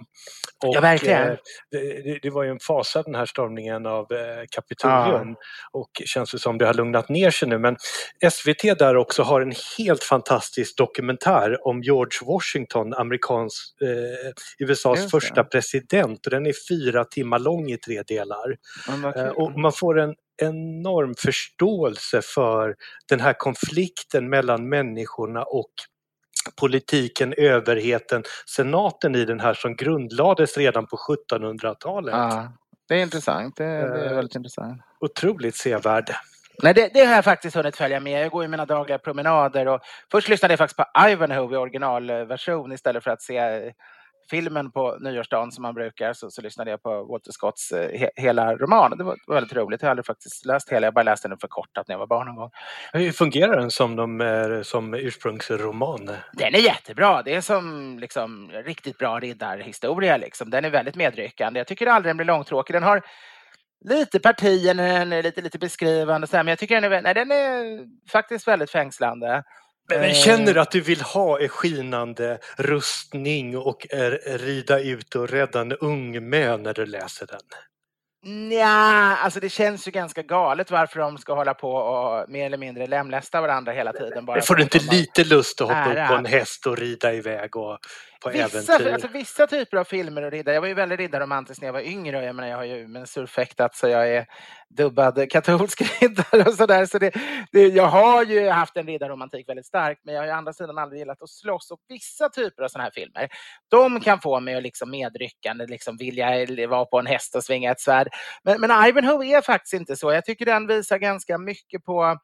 Och, 0.66 0.76
ja, 0.76 0.82
verkligen. 0.82 1.32
Eh, 1.32 1.38
det, 1.72 2.20
det, 2.22 2.30
var 2.30 2.44
ju 2.44 2.50
en 2.50 2.60
fasa 2.60 3.04
den 3.04 3.16
här 3.16 3.26
stormningen 3.26 3.86
av 3.86 4.06
eh, 4.12 4.46
Kapitolium 4.52 5.30
ja. 5.30 5.80
och 5.80 5.90
känns 6.06 6.32
det 6.32 6.40
som 6.40 6.58
det 6.58 6.66
har 6.66 6.74
lugnat 6.74 7.10
ner 7.10 7.32
sig 7.32 7.48
nu 7.48 7.58
men 7.58 7.78
SVT 8.32 8.80
där 8.80 8.98
också 8.98 9.24
har 9.24 9.42
en 9.42 9.54
helt 9.78 10.04
fantastisk 10.04 10.78
dokumentär 10.78 11.68
om 11.68 11.82
George 11.82 12.20
Washington, 12.26 12.94
amerikansk, 12.94 13.82
eh, 13.82 14.68
USAs 14.68 15.12
första 15.12 15.44
president 15.44 16.26
och 16.26 16.32
den 16.32 16.46
är 16.46 16.54
fyra 16.70 17.06
timmar 17.06 17.40
lång 17.40 17.72
i 17.72 17.78
tre 17.78 18.04
delar. 18.08 18.58
Eh, 19.16 19.28
och 19.28 19.60
man 19.60 19.72
får 19.72 20.00
en 20.00 20.16
enorm 20.38 21.16
förståelse 21.18 22.22
för 22.22 22.76
den 23.10 23.20
här 23.20 23.34
konflikten 23.34 24.30
mellan 24.30 24.70
människorna 24.70 25.44
och 25.44 25.72
politiken, 26.60 27.34
överheten, 27.38 28.24
senaten 28.46 29.16
i 29.16 29.26
den 29.26 29.40
här 29.40 29.54
som 29.54 29.76
grundlades 29.76 30.58
redan 30.58 30.88
på 30.88 30.98
1700-talet. 30.98 32.16
Ja, 32.16 32.54
det 32.88 32.96
är 32.96 33.02
intressant. 33.02 33.56
Det 33.56 33.66
är, 33.66 33.90
det 33.90 34.10
är 34.10 34.16
väldigt 34.16 34.36
intressant. 34.36 34.82
Otroligt 35.00 35.56
sevärd. 35.56 36.16
Nej, 36.64 36.74
det, 36.74 36.90
det, 36.94 37.06
har 37.06 37.16
jag 37.16 37.26
faktiskt 37.26 37.56
hunnit 37.56 37.76
följa 37.76 38.00
med. 38.00 38.24
Jag 38.24 38.32
går 38.32 38.44
ju 38.44 38.50
mina 38.50 38.66
dagliga 38.66 38.98
promenader 38.98 39.68
och 39.68 39.82
först 40.12 40.30
lyssnade 40.30 40.52
jag 40.52 40.58
faktiskt 40.58 40.78
på 40.78 41.10
Ivanhoe 41.10 41.54
i 41.54 41.58
originalversion 41.58 42.72
istället 42.72 43.04
för 43.04 43.12
att 43.12 43.22
se 43.22 43.74
filmen 44.30 44.72
på 44.72 44.98
nyårsdagen 45.00 45.52
som 45.52 45.62
man 45.62 45.74
brukar 45.74 46.14
så, 46.14 46.32
så 46.32 46.42
lyssnade 46.42 46.72
jag 46.72 46.84
på 46.84 47.04
Walter 47.04 47.32
Scotts 47.32 47.72
eh, 47.72 48.00
he, 48.00 48.10
hela 48.16 48.56
roman. 48.56 48.98
Det 48.98 49.04
var, 49.04 49.16
väldigt 49.28 49.54
roligt. 49.54 49.82
Jag 49.82 49.88
har 49.88 49.92
aldrig 49.92 50.06
faktiskt 50.06 50.46
läst 50.46 50.70
hela, 50.72 50.88
jag 50.88 50.94
bara 50.94 51.04
läste 51.04 51.28
den 51.28 51.38
förkortat 51.38 51.88
när 51.88 51.94
jag 51.94 52.00
var 52.00 52.08
barn 52.08 52.28
någon 52.28 52.36
gång. 52.36 52.52
Hur 52.94 53.12
fungerar 53.12 53.58
den 53.58 53.72
som, 53.72 53.96
de, 53.96 54.62
som 54.66 54.94
ursprungsroman? 54.94 56.06
Den 56.34 56.56
är 56.56 56.60
jättebra. 56.60 57.24
Det 57.24 57.36
är 57.36 57.42
som 57.42 57.98
liksom, 58.00 58.52
riktigt 58.52 58.98
bra 58.98 59.20
riddarhistoria. 59.20 60.18
Liksom. 60.18 60.50
Den 60.50 60.66
är 60.66 60.70
väldigt 60.70 60.96
medryckande. 60.96 61.60
Jag 61.60 61.68
tycker 61.68 61.88
aldrig 61.88 62.10
den 62.10 62.18
blir 62.18 62.26
långtråkig. 62.26 62.74
Den 62.74 62.84
har 62.84 63.02
lite 63.86 64.20
partier, 64.20 64.74
den 64.74 65.14
är 65.14 65.24
lite, 65.24 65.42
lite 65.42 65.60
beskrivande, 65.60 66.28
så 66.28 66.38
här, 66.38 66.44
men 66.44 66.52
jag 66.52 66.60
tycker 66.60 66.82
den 66.82 66.94
är, 66.94 67.02
nej, 67.02 67.14
den 67.14 67.32
är 67.32 67.86
faktiskt 68.12 68.48
väldigt 68.48 68.72
fängslande. 68.72 69.44
Men, 69.90 70.00
men 70.00 70.14
känner 70.14 70.54
du 70.54 70.60
att 70.60 70.72
du 70.72 70.82
vill 70.82 71.02
ha 71.02 71.40
en 71.40 71.50
skinande 71.50 72.40
rustning 72.58 73.58
och 73.58 73.88
är, 73.90 74.38
rida 74.38 74.80
ut 74.80 75.16
och 75.16 75.30
rädda 75.30 75.62
en 75.62 75.72
ung 75.72 76.30
mö 76.30 76.58
när 76.58 76.74
du 76.74 76.86
läser 76.86 77.28
den? 77.28 77.40
Nja, 78.26 79.18
alltså 79.24 79.40
det 79.40 79.50
känns 79.50 79.88
ju 79.88 79.92
ganska 79.92 80.22
galet 80.22 80.72
varför 80.72 81.00
de 81.00 81.18
ska 81.18 81.34
hålla 81.34 81.54
på 81.54 81.72
och 81.72 82.30
mer 82.30 82.46
eller 82.46 82.58
mindre 82.58 82.88
lemlästa 82.88 83.42
varandra 83.42 83.72
hela 83.72 83.94
tiden. 83.94 84.26
Bara 84.26 84.42
får 84.42 84.56
du 84.56 84.64
inte 84.64 84.80
lite 84.80 85.24
lust 85.24 85.62
att 85.62 85.68
hoppa 85.68 85.92
upp 85.92 86.08
på 86.08 86.14
en 86.14 86.26
häst 86.26 86.68
och 86.68 86.78
rida 86.78 87.14
iväg 87.14 87.56
och 87.56 87.80
på 88.24 88.30
vissa, 88.30 88.74
äventyr? 88.74 88.94
Alltså, 88.94 89.08
vissa 89.08 89.48
typer 89.48 89.78
av 89.78 89.84
filmer 89.84 90.22
och 90.22 90.32
riddare. 90.32 90.56
Jag 90.56 90.62
var 90.62 90.68
ju 90.68 90.74
väldigt 90.74 91.00
riddarromantisk 91.00 91.62
när 91.62 91.68
jag 91.68 91.74
var 91.74 91.82
yngre. 91.82 92.26
Jag, 92.26 92.36
menar, 92.36 92.50
jag 92.50 92.58
har 92.58 92.64
ju 92.64 92.88
men 92.88 93.08
surfäktat 93.08 93.76
så 93.76 93.88
jag 93.88 94.10
är 94.10 94.26
dubbad 94.70 95.32
katolsk 95.32 95.82
riddare 96.02 96.50
och 96.50 96.54
sådär. 96.54 96.86
Så 96.86 97.00
det, 97.00 97.12
det, 97.52 97.68
jag 97.68 97.88
har 97.88 98.24
ju 98.24 98.50
haft 98.50 98.78
en 98.78 98.88
riddarromantik 98.88 99.50
väldigt 99.50 99.66
starkt 99.66 100.02
men 100.06 100.14
jag 100.16 100.22
har 100.22 100.28
ju 100.28 100.34
andra 100.34 100.54
sidan 100.54 100.78
aldrig 100.78 101.00
gillat 101.00 101.22
att 101.22 101.30
slåss. 101.30 101.72
Och 101.72 101.80
vissa 101.88 102.30
typer 102.30 102.64
av 102.64 102.68
sådana 102.68 102.84
här 102.84 102.92
filmer, 102.92 103.30
de 103.68 104.00
kan 104.00 104.20
få 104.20 104.40
mig 104.40 104.56
att 104.56 104.64
liksom 104.64 104.92
medryckande 104.92 105.66
liksom 105.66 105.98
vilja 105.98 106.68
vara 106.68 106.86
på 106.86 107.00
en 107.00 107.06
häst 107.06 107.36
och 107.36 107.44
svinga 107.44 107.72
ett 107.72 107.82
svärd. 107.82 108.08
Men, 108.44 108.62
men 108.62 108.88
Ivanhoe 108.88 109.38
är 109.38 109.42
faktiskt 109.42 109.74
inte 109.74 109.96
så. 109.96 110.12
Jag 110.12 110.26
tycker 110.26 110.46
den 110.46 110.68
visar 110.68 110.98
ganska 110.98 111.38
mycket 111.38 111.84
på 111.84 112.18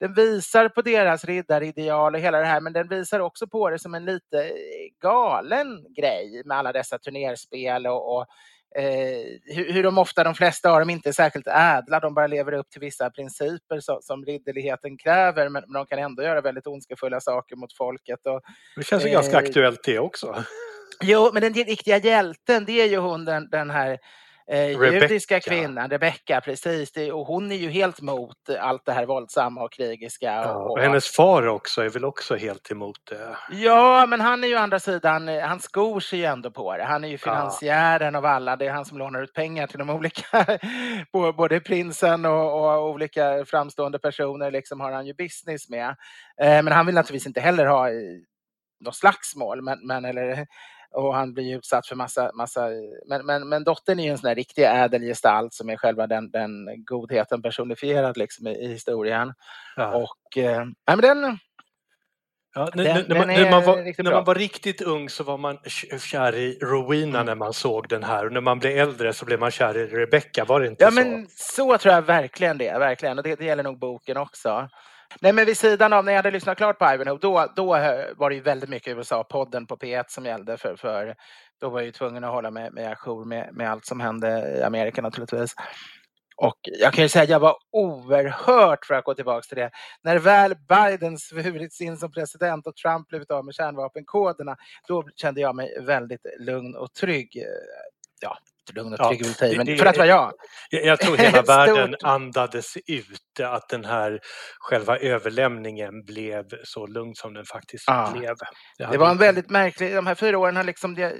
den 0.00 0.14
visar 0.14 0.68
på 0.68 0.82
deras 0.82 1.24
riddarideal 1.24 2.14
och 2.14 2.20
hela 2.20 2.38
det 2.38 2.46
här, 2.46 2.60
men 2.60 2.72
den 2.72 2.88
visar 2.88 3.20
också 3.20 3.46
på 3.46 3.70
det 3.70 3.78
som 3.78 3.94
en 3.94 4.04
lite 4.04 4.52
galen 5.02 5.84
grej 5.96 6.42
med 6.44 6.58
alla 6.58 6.72
dessa 6.72 6.98
turnerspel 6.98 7.86
och, 7.86 8.16
och 8.16 8.26
eh, 8.76 9.26
hur, 9.44 9.72
hur 9.72 9.82
de 9.82 9.98
ofta, 9.98 10.24
de 10.24 10.34
flesta 10.34 10.70
av 10.70 10.80
dem, 10.80 10.90
inte 10.90 11.08
är 11.08 11.12
särskilt 11.12 11.46
ädla. 11.46 12.00
De 12.00 12.14
bara 12.14 12.26
lever 12.26 12.52
upp 12.52 12.70
till 12.70 12.80
vissa 12.80 13.10
principer 13.10 13.80
så, 13.80 13.98
som 14.02 14.24
ridderligheten 14.24 14.98
kräver, 14.98 15.48
men, 15.48 15.64
men, 15.66 15.72
de 15.72 15.86
kan 15.86 15.98
ändå 15.98 16.22
göra 16.22 16.40
väldigt 16.40 16.66
ondskefulla 16.66 17.20
saker 17.20 17.56
mot 17.56 17.76
folket. 17.76 18.26
Och, 18.26 18.40
det 18.76 18.84
känns 18.84 19.04
ju 19.04 19.08
eh, 19.08 19.14
ganska 19.14 19.38
aktuellt 19.38 19.84
det 19.84 19.98
också. 19.98 20.44
Jo, 21.02 21.30
men 21.32 21.42
den 21.42 21.54
riktiga 21.54 21.98
hjälten, 21.98 22.64
det 22.64 22.80
är 22.80 22.86
ju 22.86 22.96
hon 22.96 23.24
den, 23.24 23.48
den 23.50 23.70
här 23.70 23.98
eh, 24.50 24.92
judiska 24.92 25.40
kvinnan, 25.40 25.90
Rebecka, 25.90 26.40
precis. 26.40 26.92
Det, 26.92 27.12
och 27.12 27.26
hon 27.26 27.52
är 27.52 27.56
ju 27.56 27.70
helt 27.70 28.00
emot 28.00 28.36
allt 28.60 28.84
det 28.84 28.92
här 28.92 29.06
våldsamma 29.06 29.62
och 29.62 29.72
krigiska. 29.72 30.26
Ja, 30.26 30.54
och, 30.54 30.70
och, 30.70 30.80
hennes 30.80 31.08
far 31.08 31.46
också 31.46 31.82
är 31.82 31.88
väl 31.88 32.04
också 32.04 32.36
helt 32.36 32.70
emot 32.70 32.98
det? 33.10 33.36
Ja, 33.50 34.06
men 34.08 34.20
han 34.20 34.44
är 34.44 34.48
ju 34.48 34.56
å 34.56 34.58
andra 34.58 34.80
sidan, 34.80 35.28
han 35.28 35.60
skor 35.60 36.00
sig 36.00 36.18
ju 36.18 36.24
ändå 36.24 36.50
på 36.50 36.76
det. 36.76 36.84
Han 36.84 37.04
är 37.04 37.08
ju 37.08 37.18
finansiären 37.18 38.14
ja. 38.14 38.18
av 38.18 38.26
alla. 38.26 38.56
Det 38.56 38.66
är 38.66 38.72
han 38.72 38.84
som 38.84 38.98
lånar 38.98 39.22
ut 39.22 39.34
pengar 39.34 39.66
till 39.66 39.78
de 39.78 39.90
olika, 39.90 40.58
både 41.36 41.60
prinsen 41.60 42.24
och, 42.24 42.60
och 42.60 42.90
olika 42.90 43.44
framstående 43.46 43.98
personer 43.98 44.50
liksom 44.50 44.80
har 44.80 44.92
han 44.92 45.06
ju 45.06 45.14
business 45.14 45.68
med. 45.68 45.88
Eh, 46.42 46.62
men 46.62 46.68
han 46.68 46.86
vill 46.86 46.94
naturligtvis 46.94 47.26
inte 47.26 47.40
heller 47.40 47.66
ha 47.66 47.88
något 48.80 48.96
slagsmål, 48.96 49.62
men, 49.62 49.86
men 49.86 50.04
eller 50.04 50.46
och 50.94 51.14
han 51.14 51.34
blir 51.34 51.56
utsatt 51.56 51.86
för 51.86 51.96
massa, 51.96 52.30
massa 52.34 52.68
men, 53.06 53.26
men, 53.26 53.48
men 53.48 53.64
dottern 53.64 53.98
är 53.98 54.04
ju 54.04 54.10
en 54.10 54.18
sån 54.18 54.28
där 54.28 54.34
riktig 54.34 54.64
ädel 54.64 55.02
gestalt 55.02 55.54
som 55.54 55.70
är 55.70 55.76
själva 55.76 56.06
den, 56.06 56.30
den 56.30 56.84
godheten 56.84 57.42
personifierad 57.42 58.16
liksom 58.16 58.46
i, 58.46 58.50
i 58.50 58.68
historien. 58.68 59.34
Ja. 59.76 59.94
Och, 59.94 60.38
eh, 60.38 60.64
men 60.86 61.00
den, 61.00 61.38
Ja, 62.54 62.68
den, 62.74 62.84
när, 63.08 63.18
man, 63.18 63.28
när, 63.28 63.50
man 63.50 63.64
var, 63.64 64.02
när 64.02 64.12
man 64.12 64.24
var 64.24 64.34
riktigt 64.34 64.82
ung 64.82 65.08
så 65.08 65.24
var 65.24 65.38
man 65.38 65.58
kär 65.98 66.34
i 66.34 66.58
Rowena 66.62 67.18
mm. 67.18 67.26
när 67.26 67.34
man 67.34 67.52
såg 67.52 67.88
den 67.88 68.02
här 68.02 68.26
och 68.26 68.32
när 68.32 68.40
man 68.40 68.58
blev 68.58 68.78
äldre 68.78 69.12
så 69.12 69.24
blev 69.24 69.40
man 69.40 69.50
kär 69.50 69.76
i 69.76 69.86
Rebecca, 69.86 70.44
var 70.44 70.60
det 70.60 70.66
inte 70.66 70.84
ja, 70.84 70.90
så? 70.90 70.94
Men 70.94 71.26
så 71.30 71.78
tror 71.78 71.94
jag 71.94 72.02
verkligen 72.02 72.58
det, 72.58 72.78
verkligen. 72.78 73.18
Och 73.18 73.24
det, 73.24 73.34
det 73.34 73.44
gäller 73.44 73.62
nog 73.62 73.78
boken 73.78 74.16
också. 74.16 74.68
Nej, 75.20 75.32
men 75.32 75.46
vid 75.46 75.58
sidan 75.58 75.92
av 75.92 76.04
när 76.04 76.12
jag 76.12 76.18
hade 76.18 76.30
lyssnat 76.30 76.56
klart 76.56 76.78
på 76.78 76.84
Ivanhoe, 76.84 77.18
då, 77.20 77.46
då 77.56 77.76
eh, 77.76 78.06
var 78.16 78.30
det 78.30 78.36
ju 78.36 78.42
väldigt 78.42 78.70
mycket 78.70 78.96
USA-podden 78.96 79.66
på 79.66 79.76
P1 79.76 80.04
som 80.08 80.24
gällde. 80.24 80.56
För, 80.56 80.76
för 80.76 81.14
då 81.60 81.68
var 81.68 81.80
jag 81.80 81.86
ju 81.86 81.92
tvungen 81.92 82.24
att 82.24 82.30
hålla 82.30 82.50
mig 82.50 82.70
med 82.70 82.90
ajour 82.90 83.24
med, 83.24 83.50
med 83.52 83.70
allt 83.70 83.86
som 83.86 84.00
hände 84.00 84.56
i 84.58 84.62
Amerika 84.62 85.02
naturligtvis. 85.02 85.54
Och 86.36 86.58
jag 86.62 86.92
kan 86.92 87.04
ju 87.04 87.08
säga 87.08 87.22
att 87.22 87.28
jag 87.30 87.40
var 87.40 87.56
oerhört, 87.72 88.86
för 88.86 88.94
att 88.94 89.04
gå 89.04 89.14
tillbaka 89.14 89.42
till 89.42 89.56
det, 89.56 89.70
när 90.02 90.18
väl 90.18 90.54
Biden 90.68 91.18
svurits 91.18 91.80
in 91.80 91.96
som 91.96 92.12
president 92.12 92.66
och 92.66 92.76
Trump 92.76 93.08
blivit 93.08 93.30
av 93.30 93.44
med 93.44 93.54
kärnvapenkoderna, 93.54 94.56
då 94.88 95.04
kände 95.16 95.40
jag 95.40 95.56
mig 95.56 95.80
väldigt 95.80 96.26
lugn 96.38 96.76
och 96.76 96.92
trygg. 96.92 97.44
Ja, 98.20 98.38
lugn 98.74 98.92
och 98.92 98.98
trygg 98.98 99.26
ja, 99.26 99.48
det, 99.48 99.56
men 99.56 99.78
för 99.78 99.86
att 99.86 99.96
vara 99.96 100.06
jag. 100.06 100.32
Jag 100.70 101.00
tror 101.00 101.16
hela 101.16 101.42
världen 101.56 101.94
andades 102.02 102.76
ut 102.86 103.40
att 103.42 103.68
den 103.68 103.84
här 103.84 104.20
själva 104.58 104.98
överlämningen 104.98 106.04
blev 106.04 106.44
så 106.64 106.86
lugn 106.86 107.14
som 107.14 107.34
den 107.34 107.44
faktiskt 107.44 107.84
ja. 107.86 108.12
blev. 108.16 108.34
Det, 108.78 108.86
det 108.92 108.98
var 108.98 109.10
en 109.10 109.18
väldigt 109.18 109.50
märklig, 109.50 109.94
de 109.94 110.06
här 110.06 110.14
fyra 110.14 110.38
åren 110.38 110.56
har 110.56 110.64
liksom 110.64 110.94
det, 110.94 111.16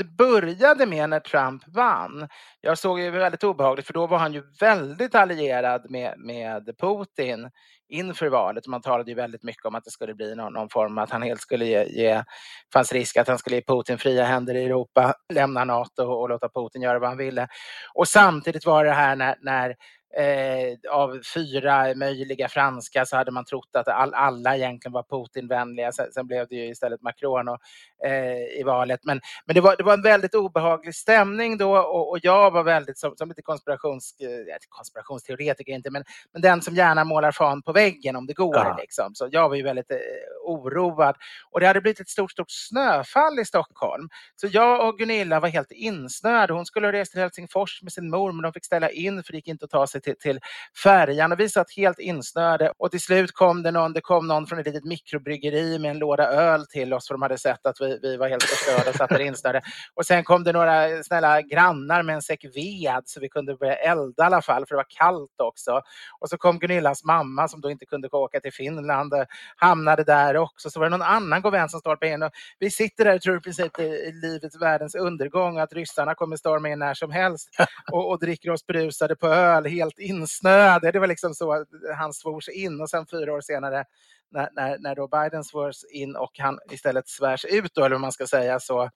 det 0.00 0.04
började 0.04 0.86
med 0.86 1.10
när 1.10 1.20
Trump 1.20 1.62
vann. 1.66 2.28
Jag 2.60 2.78
såg 2.78 2.98
det 2.98 3.10
väldigt 3.10 3.44
obehagligt 3.44 3.86
för 3.86 3.92
då 3.92 4.06
var 4.06 4.18
han 4.18 4.32
ju 4.32 4.42
väldigt 4.60 5.14
allierad 5.14 5.90
med, 5.90 6.14
med 6.18 6.70
Putin 6.80 7.50
inför 7.88 8.26
valet. 8.26 8.66
Man 8.66 8.82
talade 8.82 9.10
ju 9.10 9.14
väldigt 9.14 9.42
mycket 9.42 9.64
om 9.64 9.74
att 9.74 9.84
det 9.84 9.90
skulle 9.90 10.14
bli 10.14 10.34
någon, 10.34 10.52
någon 10.52 10.68
form, 10.68 10.98
att 10.98 11.10
han 11.10 11.22
helt 11.22 11.40
skulle 11.40 11.64
ge, 11.64 11.84
ge, 11.84 12.24
fanns 12.72 12.92
risk 12.92 13.16
att 13.16 13.28
han 13.28 13.38
skulle 13.38 13.56
ge 13.56 13.62
Putin 13.62 13.98
fria 13.98 14.24
händer 14.24 14.54
i 14.54 14.64
Europa, 14.64 15.14
lämna 15.32 15.64
NATO 15.64 16.02
och, 16.02 16.20
och 16.20 16.28
låta 16.28 16.48
Putin 16.48 16.82
göra 16.82 16.98
vad 16.98 17.08
han 17.08 17.18
ville. 17.18 17.48
Och 17.94 18.08
samtidigt 18.08 18.66
var 18.66 18.84
det 18.84 18.92
här 18.92 19.16
när, 19.16 19.36
när 19.40 19.76
eh, 20.16 20.92
av 20.92 21.20
fyra 21.34 21.94
möjliga 21.94 22.48
franska 22.48 23.06
så 23.06 23.16
hade 23.16 23.30
man 23.30 23.44
trott 23.44 23.76
att 23.76 23.88
all, 23.88 24.14
alla 24.14 24.56
egentligen 24.56 24.92
var 24.92 25.02
Putinvänliga. 25.02 25.92
Sen, 25.92 26.12
sen 26.12 26.26
blev 26.26 26.46
det 26.48 26.54
ju 26.54 26.70
istället 26.70 27.02
Macron 27.02 27.48
och, 27.48 27.58
eh, 28.06 28.60
i 28.60 28.62
valet. 28.66 29.00
Men, 29.02 29.20
men 29.46 29.54
det, 29.54 29.60
var, 29.60 29.76
det 29.76 29.82
var 29.82 29.94
en 29.94 30.02
väldigt 30.02 30.34
obehaglig 30.34 30.94
stämning 30.94 31.58
då 31.58 31.78
och, 31.78 32.10
och 32.10 32.18
jag 32.22 32.50
var 32.50 32.62
väldigt 32.62 32.98
som, 32.98 33.16
som 33.16 33.28
lite 33.28 33.42
konspirations, 33.42 34.16
eh, 34.20 34.56
konspirationsteoretiker, 34.68 35.72
inte, 35.72 35.90
men, 35.90 36.04
men 36.32 36.42
den 36.42 36.62
som 36.62 36.74
gärna 36.74 37.04
målar 37.04 37.32
fan 37.32 37.62
på 37.62 37.72
väggen 37.72 38.16
om 38.16 38.26
det 38.26 38.34
går. 38.34 38.56
Ja. 38.56 38.76
Liksom. 38.80 39.14
Så 39.14 39.28
jag 39.32 39.48
var 39.48 39.56
ju 39.56 39.62
väldigt 39.62 39.90
eh, 39.90 39.96
oroad. 40.44 41.16
Och 41.50 41.60
det 41.60 41.66
hade 41.66 41.80
blivit 41.80 42.00
ett 42.00 42.08
stort, 42.08 42.32
stort 42.32 42.50
snöfall 42.50 43.38
i 43.38 43.44
Stockholm. 43.44 44.08
Så 44.36 44.46
jag 44.50 44.88
och 44.88 44.98
Gunilla 44.98 45.40
var 45.40 45.48
helt 45.48 45.70
insnöade. 45.70 46.52
Hon 46.52 46.66
skulle 46.66 46.86
ha 46.86 46.92
rest 46.92 47.12
till 47.12 47.20
Helsingfors 47.20 47.82
med 47.82 47.92
sin 47.92 48.10
mor, 48.10 48.32
men 48.32 48.42
de 48.42 48.52
fick 48.52 48.64
ställa 48.64 48.90
in 48.90 49.22
för 49.22 49.32
det 49.32 49.38
gick 49.38 49.48
inte 49.48 49.64
att 49.64 49.70
ta 49.70 49.86
sig 49.86 49.99
till, 50.00 50.16
till 50.18 50.40
färjan. 50.82 51.32
Och 51.32 51.40
vi 51.40 51.48
satt 51.48 51.76
helt 51.76 51.98
insnöade. 51.98 52.72
Och 52.78 52.90
till 52.90 53.00
slut 53.00 53.32
kom 53.32 53.62
det 53.62 53.70
någon, 53.70 53.92
det 53.92 54.00
kom 54.00 54.26
någon 54.26 54.46
från 54.46 54.58
ett 54.58 54.66
litet 54.66 54.84
mikrobryggeri 54.84 55.78
med 55.78 55.90
en 55.90 55.98
låda 55.98 56.26
öl 56.26 56.66
till 56.66 56.94
oss, 56.94 57.06
för 57.06 57.14
de 57.14 57.22
hade 57.22 57.38
sett 57.38 57.66
att 57.66 57.80
vi, 57.80 57.98
vi 58.02 58.16
var 58.16 58.28
helt 58.28 58.42
förstörda 58.42 58.90
och 58.90 58.96
satt 58.96 59.10
där 59.10 59.20
insnöade. 59.20 59.62
Och 59.94 60.06
sen 60.06 60.24
kom 60.24 60.44
det 60.44 60.52
några 60.52 61.02
snälla 61.02 61.42
grannar 61.42 62.02
med 62.02 62.14
en 62.14 62.22
säck 62.22 62.44
ved 62.54 63.02
så 63.04 63.20
vi 63.20 63.28
kunde 63.28 63.54
börja 63.54 63.74
elda 63.74 64.22
i 64.22 64.26
alla 64.26 64.42
fall, 64.42 64.66
för 64.66 64.74
det 64.74 64.76
var 64.76 64.86
kallt 64.88 65.40
också. 65.40 65.82
Och 66.20 66.28
så 66.28 66.36
kom 66.36 66.58
Gunillas 66.58 67.04
mamma 67.04 67.48
som 67.48 67.60
då 67.60 67.70
inte 67.70 67.86
kunde 67.86 68.08
åka 68.08 68.40
till 68.40 68.52
Finland, 68.52 69.14
hamnade 69.56 70.04
där 70.04 70.36
också. 70.36 70.70
Så 70.70 70.80
var 70.80 70.86
det 70.86 70.90
någon 70.90 71.02
annan 71.02 71.42
god 71.42 71.52
vän 71.52 71.68
som 71.68 71.80
stormade 71.80 72.08
in. 72.08 72.22
Och 72.22 72.32
vi 72.58 72.70
sitter 72.70 73.04
där 73.04 73.14
och 73.14 73.22
tror 73.22 73.36
i 73.36 73.40
princip 73.40 73.78
i 73.78 74.12
livets 74.12 74.60
världens 74.62 74.94
undergång 74.94 75.58
att 75.58 75.72
ryssarna 75.72 76.14
kommer 76.14 76.36
storma 76.36 76.68
in 76.68 76.78
när 76.78 76.94
som 76.94 77.10
helst 77.10 77.48
och, 77.92 78.10
och 78.10 78.18
dricker 78.18 78.50
oss 78.50 78.66
berusade 78.66 79.16
på 79.16 79.26
öl, 79.26 79.66
helt 79.66 79.89
insnöade. 79.98 80.90
Det 80.92 80.98
var 80.98 81.06
liksom 81.06 81.34
så 81.34 81.64
han 81.96 82.12
svors 82.12 82.48
in 82.48 82.80
och 82.80 82.90
sen 82.90 83.06
fyra 83.06 83.32
år 83.32 83.40
senare 83.40 83.84
när, 84.30 84.48
när, 84.52 84.78
när 84.78 84.94
då 84.94 85.08
Biden 85.08 85.44
svors 85.44 85.84
in 85.92 86.16
och 86.16 86.38
han 86.38 86.58
istället 86.70 87.08
svärs 87.08 87.44
ut, 87.44 87.74
då, 87.74 87.84
eller 87.84 87.94
vad 87.94 88.00
man 88.00 88.12
ska 88.12 88.26
säga, 88.26 88.60
så 88.60 88.90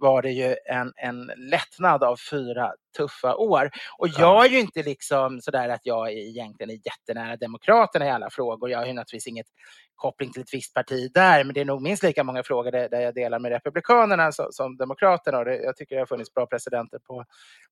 var 0.00 0.22
det 0.22 0.30
ju 0.30 0.56
en, 0.64 0.92
en 0.96 1.32
lättnad 1.36 2.04
av 2.04 2.16
fyra 2.30 2.72
tuffa 2.96 3.36
år. 3.36 3.70
Och 3.98 4.08
jag 4.08 4.44
är 4.44 4.48
ju 4.48 4.60
inte 4.60 4.82
liksom 4.82 5.40
sådär 5.40 5.68
att 5.68 5.80
jag 5.86 6.12
egentligen 6.12 6.70
är 6.70 6.80
jättenära 6.84 7.36
Demokraterna 7.36 8.06
i 8.06 8.10
alla 8.10 8.30
frågor. 8.30 8.70
Jag 8.70 8.78
har 8.78 8.86
ju 8.86 8.92
naturligtvis 8.92 9.26
inget 9.26 9.46
koppling 9.94 10.32
till 10.32 10.42
ett 10.42 10.54
visst 10.54 10.74
parti 10.74 11.10
där, 11.14 11.44
men 11.44 11.54
det 11.54 11.60
är 11.60 11.64
nog 11.64 11.82
minst 11.82 12.02
lika 12.02 12.24
många 12.24 12.42
frågor 12.42 12.70
där, 12.70 13.00
jag 13.00 13.14
delar 13.14 13.38
med 13.38 13.50
Republikanerna 13.50 14.32
som, 14.32 14.76
Demokraterna. 14.76 15.38
Och 15.38 15.48
jag 15.48 15.76
tycker 15.76 15.94
det 15.94 16.00
har 16.00 16.06
funnits 16.06 16.34
bra 16.34 16.46
presidenter 16.46 16.98
på 16.98 17.24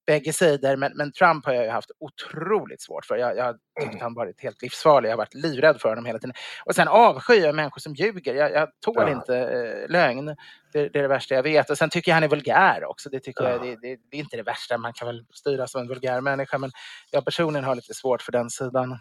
bägge 0.06 0.32
sidor, 0.32 0.76
men, 0.76 0.92
men 0.94 1.12
Trump 1.12 1.46
har 1.46 1.52
jag 1.52 1.64
ju 1.64 1.70
haft 1.70 1.90
otroligt 1.98 2.82
svårt 2.82 3.04
för. 3.04 3.16
Jag, 3.16 3.36
jag 3.36 3.56
tyckte 3.80 3.98
han 4.04 4.14
varit 4.14 4.42
helt 4.42 4.62
livsfarlig. 4.62 5.08
Jag 5.08 5.12
har 5.12 5.18
varit 5.18 5.34
livrädd 5.34 5.80
för 5.80 5.88
honom 5.88 6.06
hela 6.06 6.18
tiden. 6.18 6.34
Och 6.64 6.74
sen 6.74 6.88
avskyr 7.02 7.52
människor 7.52 7.80
som 7.80 7.94
ljuger. 7.94 8.34
Jag, 8.34 8.52
jag 8.52 8.68
tål 8.84 8.94
ja. 8.96 9.10
inte 9.10 9.36
eh, 9.38 9.90
lögn. 9.90 10.26
Det, 10.72 10.88
det, 10.88 10.98
är 10.98 11.02
det 11.02 11.08
värsta 11.08 11.34
jag 11.34 11.42
vet. 11.42 11.70
Och 11.70 11.78
sen 11.78 11.90
tycker 11.90 12.10
jag 12.10 12.14
han 12.16 12.22
är 12.24 12.28
vulgär 12.28 12.84
också. 12.84 13.08
Det, 13.10 13.20
tycker 13.20 13.44
Ja. 13.44 13.50
jag, 13.50 13.62
det, 13.62 13.68
det, 13.76 13.96
det 14.10 14.16
är 14.16 14.20
inte 14.20 14.36
det 14.36 14.42
värsta. 14.42 14.78
Man 14.78 14.92
kan 14.92 15.06
väl 15.08 15.24
styra 15.34 15.66
som 15.66 15.80
en 15.80 15.88
vulgär 15.88 16.20
människa. 16.20 16.58
Men 16.58 16.70
jag 17.10 17.24
personligen 17.24 17.64
har 17.64 17.74
lite 17.74 17.94
svårt 17.94 18.22
för 18.22 18.32
den 18.32 18.50
sidan. 18.50 18.98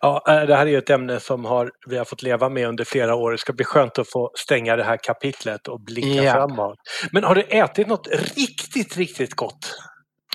Ja, 0.00 0.24
eh, 0.28 0.42
det 0.46 0.56
här 0.56 0.66
är 0.66 0.70
ju 0.70 0.78
ett 0.78 0.90
ämne 0.90 1.20
som 1.20 1.44
har, 1.44 1.72
vi 1.88 1.98
har 1.98 2.04
fått 2.04 2.22
leva 2.22 2.48
med 2.48 2.68
under 2.68 2.84
flera 2.84 3.14
år. 3.14 3.32
Det 3.32 3.38
ska 3.38 3.52
bli 3.52 3.64
skönt 3.64 3.98
att 3.98 4.10
få 4.10 4.30
stänga 4.34 4.76
det 4.76 4.84
här 4.84 4.96
kapitlet 4.96 5.68
och 5.68 5.80
blicka 5.80 6.22
Ja. 6.22 6.32
framåt. 6.32 6.78
Men 7.12 7.24
har 7.24 7.34
du 7.34 7.42
ätit 7.42 7.86
något 7.88 8.08
riktigt, 8.36 8.96
riktigt 8.96 9.34
gott? 9.34 9.76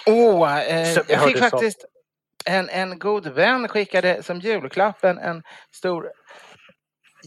Åh, 0.06 0.60
eh, 0.60 0.94
Som 0.94 1.04
jag 1.08 1.18
jag 1.20 1.28
fick 1.28 1.38
så. 1.38 1.50
faktiskt 1.50 1.86
en, 2.46 2.70
en 2.70 3.00
god 3.00 3.28
vän 3.28 3.68
skickade 3.68 4.24
som 4.24 4.40
julklapp 4.40 5.04
en, 5.04 5.18
en 5.18 5.44
stor 5.72 6.10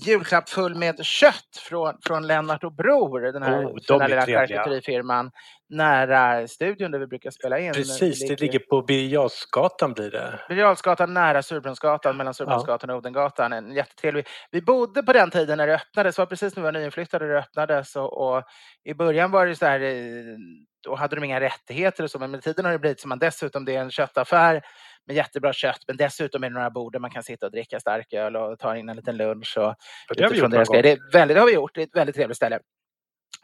julklapp 0.07 0.49
full 0.49 0.75
med 0.75 1.05
kött 1.05 1.57
från, 1.69 1.95
från 2.07 2.27
Lennart 2.27 2.65
och 2.65 2.73
Bror, 2.73 3.21
den 3.21 3.43
här 3.43 3.67
Oh, 3.67 3.75
de 3.75 3.81
fina 3.81 4.05
är 4.05 4.09
lilla 4.09 4.27
charkuterifirman 4.27 5.31
nära 5.69 6.49
studion 6.49 6.91
där 6.91 6.99
vi 6.99 7.07
brukar 7.07 7.31
spela 7.31 7.59
in. 7.59 7.73
Precis, 7.73 8.29
det 8.29 8.41
ligger 8.41 8.59
på 8.59 8.83
Birger 8.83 9.89
blir 9.95 10.11
det. 10.11 10.41
Birger 10.49 11.07
nära 11.07 11.43
Surbrunnsgatan, 11.43 12.17
mellan 12.17 12.35
Surbrunnsgatan 12.35 12.91
och 12.91 12.97
Odengatan. 12.97 13.53
En 13.53 13.73
jättetrevlig. 13.73 14.27
Vi 14.51 14.63
bodde 14.63 15.03
på 15.03 15.13
den 15.13 15.31
tiden 15.31 15.59
när 15.59 15.67
det 15.67 15.75
öppnades, 15.75 16.17
det 16.17 16.23
var 16.23 16.27
precis 16.27 16.57
när 16.57 16.63
vi 16.63 16.65
var 16.65 16.73
nyinflyttade 16.73 17.29
det 17.29 17.39
öppnades. 17.39 17.97
Och, 17.97 18.37
och 18.37 18.43
I 18.85 18.95
början 18.95 19.31
var 19.31 19.47
det 19.47 19.57
så 19.57 19.67
här, 19.67 19.81
eh, 19.81 20.37
då 20.85 20.95
hade 20.95 21.17
de 21.17 21.25
inga 21.25 21.41
rättigheter 21.41 22.05
och 22.05 22.11
så, 22.11 22.19
men 22.19 22.31
med 22.31 22.43
tiden 22.43 22.65
har 22.65 22.73
det 22.73 22.79
blivit 22.79 23.01
som 23.01 23.09
man 23.09 23.19
dessutom, 23.19 23.65
det 23.65 23.77
är 23.77 23.81
en 23.81 23.91
köttaffär 23.91 24.63
med 25.09 25.17
jättebra 25.17 25.53
kött, 25.53 25.81
men 25.87 25.97
dessutom 25.97 26.45
är 26.45 26.49
det 26.49 26.55
några 26.55 26.71
bord 26.71 26.93
där 26.93 26.99
man 26.99 27.11
kan 27.11 27.23
sitta 27.23 27.47
och 27.47 27.53
dricka 27.53 27.81
starköl 27.81 28.37
och 28.37 28.59
ta 28.59 28.77
in 28.77 28.89
en 28.89 28.97
liten 28.97 29.17
lunch. 29.17 29.59
Och, 29.59 29.75
det 30.17 30.23
har 30.23 30.31
vi 30.31 30.39
gjort 30.39 30.51
deras 30.51 30.69
det, 30.69 30.91
är 30.91 31.13
väldigt, 31.13 31.35
det 31.35 31.41
har 31.41 31.47
vi 31.47 31.55
gjort, 31.55 31.75
det 31.75 31.81
är 31.81 31.87
ett 31.87 31.97
väldigt 31.97 32.17
trevligt 32.17 32.37
ställe. 32.37 32.59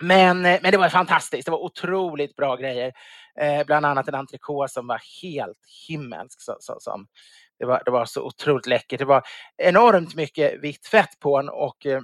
Men, 0.00 0.46
eh, 0.46 0.58
men 0.62 0.72
det 0.72 0.78
var 0.78 0.88
fantastiskt, 0.88 1.44
det 1.44 1.50
var 1.50 1.64
otroligt 1.64 2.36
bra 2.36 2.56
grejer. 2.56 2.92
Eh, 3.40 3.66
bland 3.66 3.86
annat 3.86 4.08
en 4.08 4.14
entrecote 4.14 4.72
som 4.72 4.86
var 4.86 5.00
helt 5.22 5.58
himmelsk. 5.88 6.40
Så, 6.40 6.56
så, 6.60 6.76
som, 6.80 7.06
det, 7.58 7.64
var, 7.64 7.82
det 7.84 7.90
var 7.90 8.04
så 8.04 8.22
otroligt 8.22 8.66
läckert. 8.66 8.98
Det 8.98 9.04
var 9.04 9.22
enormt 9.56 10.14
mycket 10.14 10.60
vitt 10.62 10.86
fett 10.86 11.18
på 11.20 11.40
den 11.40 11.48
och 11.48 11.86
eh, 11.86 12.00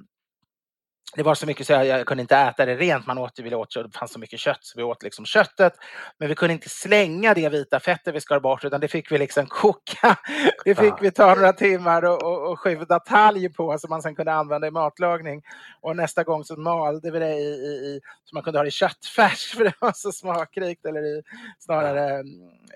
det 1.16 1.22
var 1.22 1.34
så 1.34 1.46
mycket 1.46 1.66
så 1.66 1.72
jag, 1.72 1.86
jag 1.86 2.06
kunde 2.06 2.20
inte 2.20 2.36
äta 2.36 2.66
det 2.66 2.76
rent. 2.76 3.06
Man 3.06 3.18
åt, 3.18 3.38
vi 3.38 3.54
åt, 3.54 3.74
det 3.74 3.98
fanns 3.98 4.12
så 4.12 4.18
mycket 4.18 4.40
kött 4.40 4.58
så 4.60 4.78
vi 4.78 4.82
åt 4.82 5.02
liksom 5.02 5.24
köttet. 5.24 5.72
Men 6.18 6.28
vi 6.28 6.34
kunde 6.34 6.52
inte 6.52 6.68
slänga 6.68 7.34
det 7.34 7.48
vita 7.48 7.80
fettet 7.80 8.14
vi 8.14 8.20
skar 8.20 8.40
bort 8.40 8.64
utan 8.64 8.80
det 8.80 8.88
fick 8.88 9.12
vi 9.12 9.18
liksom 9.18 9.46
koka. 9.48 10.16
Det 10.64 10.74
fick 10.74 10.94
vi 11.00 11.10
ta 11.10 11.34
några 11.34 11.52
timmar 11.52 12.04
och, 12.04 12.22
och, 12.22 12.50
och 12.50 12.60
skjuta 12.60 12.98
talg 12.98 13.54
på 13.54 13.78
som 13.78 13.90
man 13.90 14.02
sen 14.02 14.14
kunde 14.14 14.32
använda 14.32 14.66
i 14.66 14.70
matlagning. 14.70 15.42
Och 15.80 15.96
nästa 15.96 16.24
gång 16.24 16.44
så 16.44 16.56
malde 16.56 17.10
vi 17.10 17.18
det 17.18 17.34
i, 17.34 17.44
i, 17.44 17.96
i 17.96 18.00
så 18.24 18.34
man 18.34 18.42
kunde 18.42 18.58
ha 18.58 18.64
det 18.64 18.68
i 18.68 18.70
köttfärs 18.70 19.52
för 19.56 19.64
det 19.64 19.74
var 19.80 19.92
så 19.94 20.12
smakrikt. 20.12 20.86
Eller 20.86 21.00
i, 21.00 21.22
snarare 21.58 22.14
mm, 22.14 22.26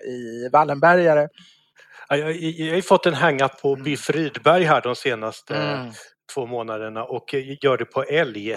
i 0.07 0.49
Wallenbergare. 0.51 1.27
Ja, 2.09 2.17
Jag, 2.17 2.31
jag, 2.31 2.51
jag 2.51 2.67
har 2.67 2.75
ju 2.75 2.81
fått 2.81 3.05
en 3.05 3.13
hänga 3.13 3.47
på 3.47 3.75
Biff 3.75 4.09
Rydberg 4.09 4.63
här 4.63 4.81
de 4.81 4.95
senaste 4.95 5.55
Mm. 5.55 5.91
Två 6.33 6.45
månaderna 6.45 7.03
och 7.03 7.33
eh, 7.33 7.63
gör 7.63 7.77
det 7.77 7.85
på 7.85 8.03
älg. 8.03 8.51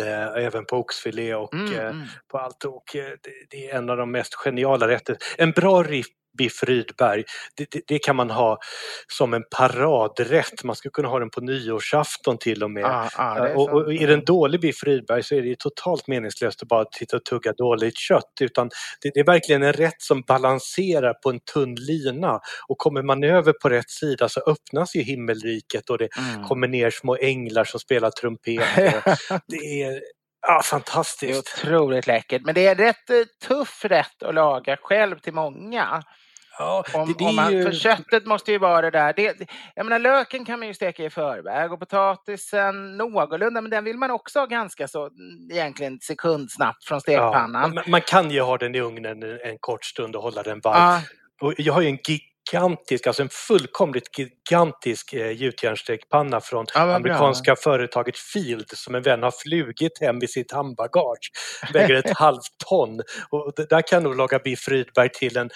Eh, 0.00 0.44
även 0.44 0.64
på 0.64 0.76
oxfilé 0.76 1.34
och 1.34 1.54
Mm, 1.54 1.72
eh, 1.72 1.86
mm. 1.86 2.06
på 2.28 2.38
allt. 2.38 2.64
Och 2.64 2.84
det, 3.50 3.70
är 3.70 3.76
en 3.76 3.90
av 3.90 3.96
de 3.96 4.10
mest 4.10 4.34
geniala 4.34 4.88
rätter. 4.88 5.16
En 5.38 5.50
bra 5.50 5.82
riff 5.82 6.06
Biff 6.38 6.62
Rydberg, 6.64 7.24
det, 7.56 7.66
det, 7.70 7.80
det 7.86 7.98
kan 7.98 8.16
man 8.16 8.30
ha 8.30 8.58
som 9.08 9.34
en 9.34 9.42
paradrätt. 9.56 10.64
Man 10.64 10.76
skulle 10.76 10.90
kunna 10.92 11.08
ha 11.08 11.18
den 11.18 11.30
på 11.30 11.40
nyårsafton 11.40 12.38
till 12.38 12.62
och 12.62 12.70
med. 12.70 12.82
Ja, 12.82 13.34
det 13.34 13.48
är 13.50 13.56
och, 13.56 13.68
och 13.70 13.92
är 13.94 14.06
den 14.06 14.24
dålig 14.24 14.60
Biff 14.60 14.84
Rydberg 14.84 15.22
så 15.22 15.34
är 15.34 15.42
det 15.42 15.48
ju 15.48 15.54
totalt 15.54 16.06
meningslöst 16.06 16.62
att 16.62 16.68
bara 16.68 16.84
titta 16.84 17.16
och 17.16 17.24
tugga 17.24 17.52
dåligt 17.52 17.98
kött. 17.98 18.32
Utan 18.40 18.68
det, 19.02 19.10
det 19.14 19.20
är 19.20 19.24
verkligen 19.24 19.62
en 19.62 19.72
rätt 19.72 20.02
som 20.02 20.22
balanserar 20.22 21.14
på 21.14 21.30
en 21.30 21.40
tunn 21.54 21.74
lina. 21.74 22.40
Och 22.68 22.78
kommer 22.78 23.02
man 23.02 23.24
över 23.24 23.52
på 23.52 23.68
rätt 23.68 23.90
sida 23.90 24.28
så 24.28 24.40
öppnas 24.40 24.94
ju 24.96 25.02
himmelriket 25.02 25.90
och 25.90 25.98
det 25.98 26.08
Mm. 26.18 26.44
kommer 26.44 26.68
ner 26.68 26.90
små 26.90 27.16
änglar 27.16 27.64
som 27.64 27.80
spelar 27.80 28.10
trumpet. 28.10 28.60
det 29.48 29.82
är 29.82 30.00
ja, 30.42 30.52
Det 30.52 30.58
är 30.58 30.62
fantastiskt. 30.62 31.58
otroligt 31.64 32.06
läckert. 32.06 32.42
Men 32.44 32.54
det 32.54 32.66
är 32.66 32.70
en 32.70 32.78
rätt 32.78 33.10
eh, 33.10 33.16
tuff 33.48 33.84
rätt 33.84 34.22
att 34.22 34.34
laga 34.34 34.76
själv 34.82 35.18
till 35.18 35.32
många. 35.34 36.02
Ja, 36.58 36.84
Om, 36.94 37.08
det, 37.08 37.14
det 37.18 37.24
om 37.24 37.36
man, 37.36 37.52
ju... 37.52 37.62
För 37.64 37.72
köttet 37.72 38.26
måste 38.26 38.52
ju 38.52 38.58
vara 38.58 38.90
det 38.90 38.98
där. 38.98 39.12
Det, 39.12 39.48
jag 39.74 39.86
menar, 39.86 39.98
löken 39.98 40.44
kan 40.44 40.58
man 40.58 40.68
ju 40.68 40.74
steka 40.74 41.04
i 41.04 41.10
förväg 41.10 41.72
och 41.72 41.78
potatisen 41.78 42.96
någorlunda, 42.96 43.60
men 43.60 43.70
den 43.70 43.84
vill 43.84 43.96
man 43.98 44.10
också 44.10 44.38
ha 44.38 44.46
ganska 44.46 44.88
så 44.88 45.06
mm, 45.06 45.50
egentligen 45.52 45.98
sekundsnabbt 46.00 46.84
från 46.84 46.96
Ja, 46.96 47.00
stekpannan. 47.00 47.74
man, 47.74 47.84
man 47.86 48.00
kan 48.00 48.30
ju 48.30 48.40
ha 48.40 48.58
den 48.58 48.74
i 48.74 48.80
ugnen 48.80 49.22
en, 49.22 49.40
en 49.40 49.58
kort 49.60 49.84
stund 49.84 50.16
och 50.16 50.22
hålla 50.22 50.42
den 50.42 50.60
varm. 50.60 50.76
Ja, 50.82 51.02
Och 51.40 51.54
jag 51.58 51.72
har 51.72 51.80
ju 51.80 51.88
en 51.88 51.98
gigantisk, 52.52 53.06
alltså 53.06 53.22
en 53.22 53.28
fullkomligt 53.28 54.18
gigantisk 54.18 55.12
eh, 55.12 55.30
gjutjärnsstekpanna 55.30 56.40
från 56.40 56.66
Ja, 56.74 56.80
vad 56.80 56.88
bra. 56.88 56.96
amerikanska 56.96 57.56
företaget 57.56 58.18
Field 58.18 58.66
som 58.74 58.94
en 58.94 59.02
vän 59.02 59.22
har 59.22 59.30
flugit 59.30 60.00
hem 60.00 60.18
i 60.22 60.26
sitt 60.28 60.52
handbagage. 60.52 61.30
Väger 61.72 61.94
ett 61.94 62.10
halvt 62.18 62.58
ton. 62.68 63.00
Och 63.30 63.52
där 63.70 63.82
kan 63.82 64.02
nog 64.02 64.16
laga 64.16 64.38
biff 64.38 64.68
Rydberg 64.68 65.08
till 65.08 65.36
en 65.36 65.50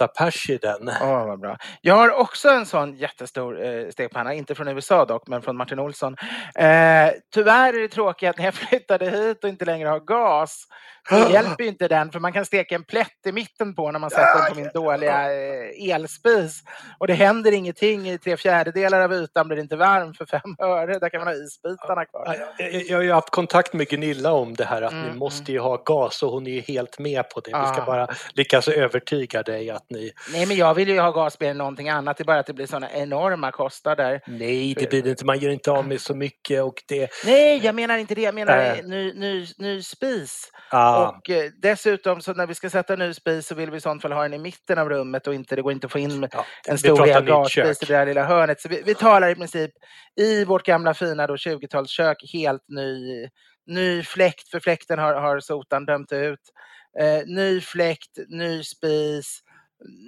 6-8 0.00 0.06
pers 0.18 0.50
i 0.50 0.56
den. 0.56 0.88
Åh, 1.02 1.26
vad 1.26 1.40
bra. 1.40 1.56
Jag 1.80 1.94
har 1.94 2.10
också 2.10 2.48
en 2.48 2.66
sån 2.66 2.96
jättestor 2.96 3.64
eh, 3.64 3.88
stekpanna, 3.90 4.34
inte 4.34 4.54
från 4.54 4.68
USA 4.68 5.04
dock, 5.04 5.28
men 5.28 5.42
från 5.42 5.56
Martin 5.56 5.78
Olsson. 5.78 6.16
Eh, 6.54 7.10
tyvärr 7.34 7.74
är 7.74 7.80
det 7.80 7.88
tråkigt 7.88 8.28
att 8.30 8.38
när 8.38 8.44
jag 8.44 8.54
flyttade 8.68 9.10
hit 9.10 9.44
och 9.44 9.50
inte 9.50 9.64
längre 9.64 9.88
har 9.88 10.00
gas, 10.00 10.66
så 11.08 11.14
hjälper 11.32 11.62
ju 11.64 11.68
inte 11.68 11.88
den, 11.88 12.12
för 12.12 12.20
man 12.20 12.32
kan 12.32 12.44
steka 12.46 12.74
en 12.74 12.84
plätt 12.84 13.26
i 13.26 13.32
mitten 13.32 13.74
på 13.74 13.90
när 13.90 13.98
man 13.98 14.10
sätter 14.10 14.42
den 14.42 14.52
på 14.54 14.60
min 14.60 14.70
dåliga 14.74 15.32
eh, 15.32 15.90
elspis. 16.00 16.62
Och 16.98 17.06
det 17.06 17.14
händer 17.14 17.52
ingenting, 17.52 18.08
i 18.10 18.18
tre 18.18 18.36
fjärdedelar 18.36 19.00
av 19.00 19.12
ytan 19.12 19.48
blir 19.48 19.58
inte 19.58 19.76
varm 19.76 20.14
för 20.14 20.26
fem 20.26 20.40
öre. 20.58 20.98
Där 20.98 21.08
kan 21.08 21.20
man 21.20 21.28
ha 21.28 21.34
isbitarna 21.34 22.04
kvar. 22.04 22.36
Jag, 22.58 22.72
jag, 22.74 22.82
jag 22.82 22.96
har 22.96 23.02
ju 23.02 23.12
haft 23.12 23.30
kontakt 23.30 23.72
med 23.72 23.88
Gunilla 23.88 24.32
om 24.32 24.54
det 24.54 24.64
här 24.64 24.82
att 24.82 24.90
Mm, 24.92 25.06
ni 25.12 25.18
måste 25.18 25.52
ju 25.52 25.58
ha 25.58 25.76
gas 25.76 26.22
och 26.22 26.30
hon 26.32 26.46
är 26.46 26.50
ju 26.50 26.60
helt 26.60 26.98
med 26.98 27.28
på 27.30 27.40
det. 27.40 27.46
Vi 27.50 27.66
ska 27.72 27.82
Ah. 27.82 27.86
bara 27.86 28.08
lyckas 28.34 28.68
övertyga 28.68 29.42
dig 29.42 29.70
att 29.70 29.86
ni... 29.90 30.12
Nej, 30.32 30.46
men 30.46 30.56
jag 30.56 30.74
vill 30.74 30.88
ju 30.88 31.00
ha 31.00 31.10
gas 31.10 31.40
mer 31.40 31.50
än 31.50 31.58
någonting 31.58 31.88
annat. 31.88 32.16
Det 32.16 32.22
är 32.22 32.24
bara 32.24 32.38
att 32.38 32.46
det 32.46 32.52
blir 32.52 32.66
såna 32.66 32.90
enorma 32.90 33.50
kostnader. 33.52 34.20
Nej, 34.26 34.74
det 34.74 34.90
blir 34.90 35.02
det 35.02 35.10
inte. 35.10 35.24
Man 35.24 35.38
gör 35.38 35.50
inte 35.50 35.70
av 35.70 35.88
med 35.88 36.00
så 36.00 36.14
mycket 36.14 36.62
och 36.62 36.82
det... 36.88 37.10
Nej, 37.24 37.60
jag 37.64 37.74
menar 37.74 37.98
inte 37.98 38.14
det. 38.14 38.22
Jag 38.22 38.34
menar 38.34 38.58
Äh. 38.58 38.84
ny, 38.84 39.12
ny, 39.14 39.46
ny 39.58 39.82
spis. 39.82 40.50
Ah. 40.70 41.08
Och 41.08 41.30
eh, 41.30 41.50
dessutom 41.62 42.20
så 42.20 42.32
när 42.34 42.46
vi 42.46 42.54
ska 42.54 42.70
sätta 42.70 42.96
ny 42.96 43.14
spis 43.14 43.46
så 43.46 43.54
vill 43.54 43.70
vi 43.70 43.76
i 43.76 43.80
sånt 43.80 44.02
fall 44.02 44.12
ha 44.12 44.22
den 44.22 44.34
i 44.34 44.38
mitten 44.38 44.78
av 44.78 44.88
rummet 44.88 45.26
och 45.26 45.34
inte, 45.34 45.56
det 45.56 45.62
går 45.62 45.72
inte 45.72 45.79
att 45.84 45.92
få 45.92 45.98
in 45.98 46.28
Ja, 46.32 46.44
en 46.68 46.78
stor 46.78 47.06
hel 47.06 47.48
kök. 47.48 47.82
i 47.82 47.86
det 47.86 47.92
där 47.94 48.06
lilla 48.06 48.24
hörnet. 48.24 48.60
Så 48.60 48.68
vi, 48.68 48.82
vi 48.86 48.94
talar 48.94 49.28
i 49.28 49.34
princip 49.34 49.70
i 50.20 50.44
vårt 50.44 50.66
gamla 50.66 50.94
fina 50.94 51.26
då 51.26 51.36
20-talskök 51.36 52.16
helt 52.32 52.68
ny, 52.68 53.28
ny 53.66 54.02
fläkt, 54.02 54.48
för 54.48 54.60
fläkten 54.60 54.98
har, 54.98 55.14
har 55.14 55.40
sotan 55.40 55.84
dömt 55.86 56.12
ut. 56.12 56.40
Eh, 57.00 57.26
ny 57.26 57.60
fläkt, 57.60 58.18
ny 58.28 58.62
spis, 58.62 59.40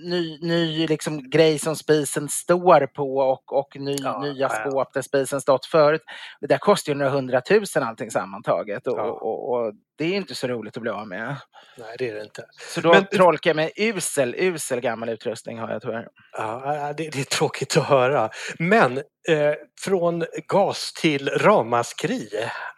ny, 0.05 0.39
ny 0.43 0.87
liksom 0.87 1.31
grej 1.31 1.59
som 1.59 1.77
spisen 1.77 2.29
står 2.29 2.87
på 2.87 3.17
och, 3.17 3.53
och 3.53 3.77
ny, 3.77 3.97
Ja, 4.03 4.21
nya 4.21 4.33
ja, 4.33 4.49
ja. 4.65 4.71
skåp 4.71 4.93
där 4.95 5.03
spisen 5.03 5.41
stått 5.41 5.67
förut. 5.67 6.03
Det 6.41 6.47
där 6.47 6.59
kostar 6.59 6.93
ju 6.93 6.99
några 6.99 7.11
hundratusen 7.13 7.83
allting 7.83 8.11
sammantaget 8.11 8.87
och, 8.87 8.99
Ja. 8.99 9.03
och, 9.03 9.23
och, 9.23 9.51
och 9.67 9.73
det 9.99 10.05
är 10.05 10.13
inte 10.15 10.35
så 10.35 10.47
roligt 10.47 10.77
att 10.77 10.83
bli 10.83 10.91
av 10.91 11.09
med. 11.09 11.37
Nej, 11.79 11.95
det 11.99 12.09
är 12.09 12.15
det 12.15 12.23
inte. 12.23 12.45
Så 12.75 12.81
då 12.81 12.93
Men- 12.93 13.07
tolkar 13.07 13.51
jag 13.51 13.57
med 13.57 13.71
usel, 13.77 14.35
usel 14.39 14.81
gammal 14.81 15.09
utrustning 15.09 15.59
har 15.59 15.71
jag 15.71 15.83
tyvärr. 15.83 16.09
Ja, 16.33 16.93
det, 16.97 17.11
det 17.11 17.21
är 17.21 17.25
tråkigt 17.25 17.77
att 17.77 17.85
höra. 17.85 18.31
Men 18.59 18.99
eh, 19.29 19.55
från 19.81 20.25
gas 20.49 20.93
till 20.93 21.29
ramaskri 21.29 22.29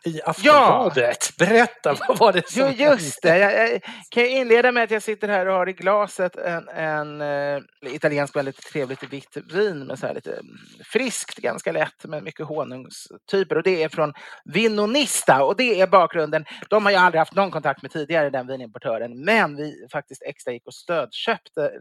i 0.04 0.20
Aftonbladet. 0.24 1.36
Berätta, 1.38 1.94
vad 2.08 2.18
var 2.18 2.32
det 2.32 2.48
som 2.50 2.62
Jo, 2.76 2.86
just 2.90 3.22
det. 3.22 3.38
Jag, 3.38 3.68
jag 3.70 3.80
kan 4.10 4.24
inleda 4.24 4.72
med 4.72 4.82
att 4.84 4.90
jag 4.90 5.02
sitter 5.02 5.28
här 5.28 5.46
och 5.46 5.54
har 5.54 5.68
i 5.68 5.72
glaset 5.72 6.36
en, 6.36 6.68
en 6.68 7.20
eh, 7.20 7.62
italiensk 7.82 8.36
väldigt 8.36 8.56
trevligt 8.72 9.02
vitt 9.02 9.36
vin 9.52 9.86
med 9.86 9.98
så 9.98 10.06
här 10.06 10.14
lite 10.14 10.32
mm, 10.32 10.44
friskt, 10.92 11.36
ganska 11.36 11.72
lätt 11.72 12.04
med 12.04 12.22
mycket 12.22 12.46
honungstyper. 12.46 13.56
Och 13.56 13.62
det 13.62 13.82
är 13.82 13.88
från 13.88 14.12
Vinonista 14.44 15.44
och 15.44 15.56
det 15.56 15.80
är 15.80 15.86
bakgrunden. 15.86 16.44
De 16.70 16.84
har 16.84 16.92
jag 16.92 17.02
aldrig 17.14 17.20
haft 17.20 17.34
någon 17.34 17.50
kontakt 17.50 17.82
med 17.82 17.90
tidigare, 17.90 18.30
den 18.30 18.46
vinimportören. 18.46 19.24
Men 19.24 19.56
vi 19.56 19.86
faktiskt 19.92 20.22
extra 20.22 20.52
gick 20.52 20.66
och 20.66 20.74
stödköpte 20.74 21.72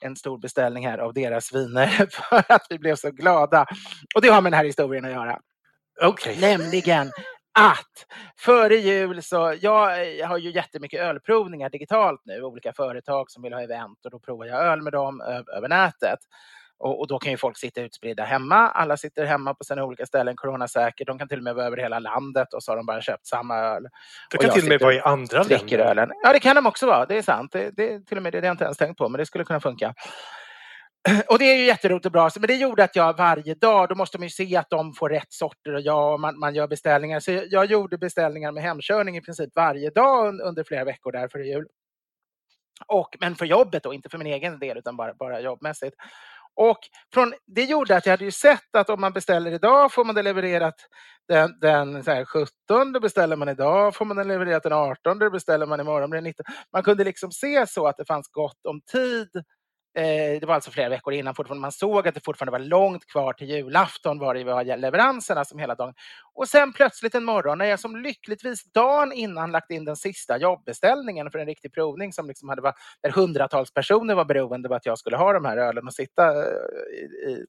en 0.00 0.16
stor 0.16 0.38
beställning 0.38 0.86
här 0.86 0.98
av 0.98 1.14
deras 1.14 1.54
viner 1.54 1.86
för 2.10 2.52
att 2.52 2.66
vi 2.70 2.78
blev 2.78 2.96
så 2.96 3.10
glada. 3.10 3.66
Och 4.14 4.22
det 4.22 4.28
har 4.28 4.40
med 4.40 4.52
den 4.52 4.56
här 4.56 4.64
historien 4.64 5.04
att 5.04 5.10
göra. 5.10 5.38
Okej. 6.02 6.38
Nämligen 6.40 7.10
att 7.58 8.06
före 8.38 8.76
jul 8.76 9.22
så, 9.22 9.54
jag, 9.60 10.14
jag 10.16 10.28
har 10.28 10.38
ju 10.38 10.50
jättemycket 10.50 11.00
ölprovningar 11.00 11.70
digitalt 11.70 12.20
nu, 12.24 12.42
olika 12.42 12.72
företag 12.72 13.30
som 13.30 13.42
vill 13.42 13.52
ha 13.52 13.62
event 13.62 14.04
och 14.04 14.10
då 14.10 14.18
provar 14.18 14.46
jag 14.46 14.66
öl 14.66 14.82
med 14.82 14.92
dem 14.92 15.20
över 15.56 15.68
nätet. 15.68 16.18
Och, 16.80 17.00
och, 17.00 17.06
då 17.06 17.18
kan 17.18 17.32
ju 17.32 17.36
folk 17.36 17.58
sitta 17.58 17.80
utspridda 17.80 18.24
hemma. 18.24 18.56
Alla 18.56 18.96
sitter 18.96 19.24
hemma 19.24 19.54
på 19.54 19.64
sina 19.64 19.84
olika 19.84 20.06
ställen, 20.06 20.36
coronasäkert. 20.36 21.06
De 21.06 21.18
kan 21.18 21.28
till 21.28 21.38
och 21.38 21.44
med 21.44 21.54
vara 21.54 21.66
över 21.66 21.76
hela 21.76 21.98
landet 21.98 22.54
och 22.54 22.62
så 22.62 22.72
har 22.72 22.76
de 22.76 22.86
bara 22.86 23.00
köpt 23.00 23.26
samma 23.26 23.58
öl. 23.58 23.88
Det 24.30 24.38
kan 24.38 24.50
till 24.50 24.62
och 24.62 24.68
med 24.68 24.80
vara 24.80 24.94
i 24.94 25.00
andra 25.00 25.42
länder. 25.42 25.78
Ölen. 25.78 26.10
Ja, 26.22 26.32
det 26.32 26.40
kan 26.40 26.56
de 26.56 26.66
också 26.66 26.86
vara. 26.86 27.06
Det 27.06 27.18
är 27.18 27.22
sant. 27.22 27.52
Det, 27.52 27.70
det, 27.76 28.06
till 28.06 28.16
och 28.16 28.22
med 28.22 28.32
det 28.32 28.38
har 28.38 28.44
jag 28.44 28.52
inte 28.52 28.64
ens 28.64 28.76
tänkt 28.76 28.98
på, 28.98 29.08
men 29.08 29.18
det 29.18 29.26
skulle 29.26 29.44
kunna 29.44 29.60
funka. 29.60 29.94
Och 31.28 31.38
det 31.38 31.44
är 31.44 31.56
ju 31.56 31.64
jätteroligt 31.64 32.06
och 32.06 32.12
bra. 32.12 32.30
Men 32.40 32.46
det 32.46 32.56
gjorde 32.56 32.84
att 32.84 32.96
jag 32.96 33.16
varje 33.16 33.54
dag, 33.54 33.88
då 33.88 33.94
måste 33.94 34.18
man 34.18 34.26
ju 34.26 34.30
se 34.30 34.56
att 34.56 34.70
de 34.70 34.94
får 34.94 35.08
rätt 35.08 35.32
sorter 35.32 35.74
och 35.74 35.80
ja, 35.80 36.16
man, 36.16 36.38
man 36.38 36.54
gör 36.54 36.68
beställningar. 36.68 37.20
Så 37.20 37.42
jag 37.50 37.64
gjorde 37.64 37.98
beställningar 37.98 38.52
med 38.52 38.62
hemkörning 38.62 39.16
i 39.16 39.20
princip 39.20 39.50
varje 39.54 39.90
dag 39.90 40.40
under 40.40 40.64
flera 40.64 40.84
veckor 40.84 41.12
där 41.12 41.28
före 41.28 41.46
jul. 41.46 41.66
Och, 42.86 43.16
men 43.20 43.34
för 43.34 43.46
jobbet 43.46 43.82
då, 43.82 43.94
inte 43.94 44.08
för 44.08 44.18
min 44.18 44.26
egen 44.26 44.58
del 44.58 44.78
utan 44.78 44.96
bara, 44.96 45.14
bara 45.14 45.40
jobbmässigt. 45.40 45.94
Och 46.62 46.78
från, 47.14 47.34
det 47.46 47.64
gjorde 47.64 47.96
att 47.96 48.06
jag 48.06 48.12
hade 48.12 48.24
ju 48.24 48.30
sett 48.30 48.76
att 48.76 48.90
om 48.90 49.00
man 49.00 49.12
beställer 49.12 49.52
idag 49.52 49.92
får 49.92 50.04
man 50.04 50.14
det 50.14 50.22
levererat 50.22 50.74
den, 51.28 51.58
den 51.60 52.04
så 52.04 52.10
här, 52.10 52.24
17, 52.24 52.92
då 52.92 53.00
beställer 53.00 53.36
man 53.36 53.48
idag, 53.48 53.94
får 53.94 54.04
man 54.04 54.16
det 54.16 54.24
levererat 54.24 54.62
den 54.62 54.72
18, 54.72 55.18
då 55.18 55.30
beställer 55.30 55.66
man 55.66 55.80
imorgon, 55.80 56.10
den 56.10 56.24
19. 56.24 56.44
Man 56.72 56.82
kunde 56.82 57.04
liksom 57.04 57.32
se 57.32 57.66
så 57.66 57.86
att 57.86 57.96
det 57.96 58.04
fanns 58.04 58.28
gott 58.28 58.66
om 58.68 58.80
tid 58.92 59.28
det 59.94 60.46
var 60.46 60.54
alltså 60.54 60.70
flera 60.70 60.88
veckor 60.88 61.14
innan 61.14 61.34
fortfarande. 61.34 61.60
Man 61.60 61.72
såg 61.72 62.08
att 62.08 62.14
det 62.14 62.24
fortfarande 62.24 62.58
var 62.58 62.58
långt 62.58 63.06
kvar 63.06 63.32
till 63.32 63.50
julafton 63.50 64.18
var 64.18 64.34
det 64.34 64.44
var 64.44 64.76
leveranserna 64.76 65.44
som 65.44 65.58
hela 65.58 65.74
dagen. 65.74 65.94
Och 66.34 66.48
sen 66.48 66.72
plötsligt 66.72 67.14
en 67.14 67.24
morgon 67.24 67.58
när 67.58 67.64
jag 67.64 67.80
som 67.80 67.96
lyckligtvis 67.96 68.72
dagen 68.72 69.12
innan 69.12 69.52
lagt 69.52 69.70
in 69.70 69.84
den 69.84 69.96
sista 69.96 70.38
jobbbeställningen 70.38 71.30
för 71.30 71.38
en 71.38 71.46
riktig 71.46 71.74
provning 71.74 72.12
som 72.12 72.28
liksom 72.28 72.48
hade 72.48 72.62
varit, 72.62 72.76
där 73.02 73.10
hundratals 73.10 73.74
personer 73.74 74.14
var 74.14 74.24
beroende 74.24 74.68
av 74.68 74.72
att 74.72 74.86
jag 74.86 74.98
skulle 74.98 75.16
ha 75.16 75.32
de 75.32 75.44
här 75.44 75.56
ölen 75.56 75.86
och 75.86 75.94
sitta 75.94 76.28
eh, 76.28 76.52
i, 76.94 77.30
i 77.30 77.46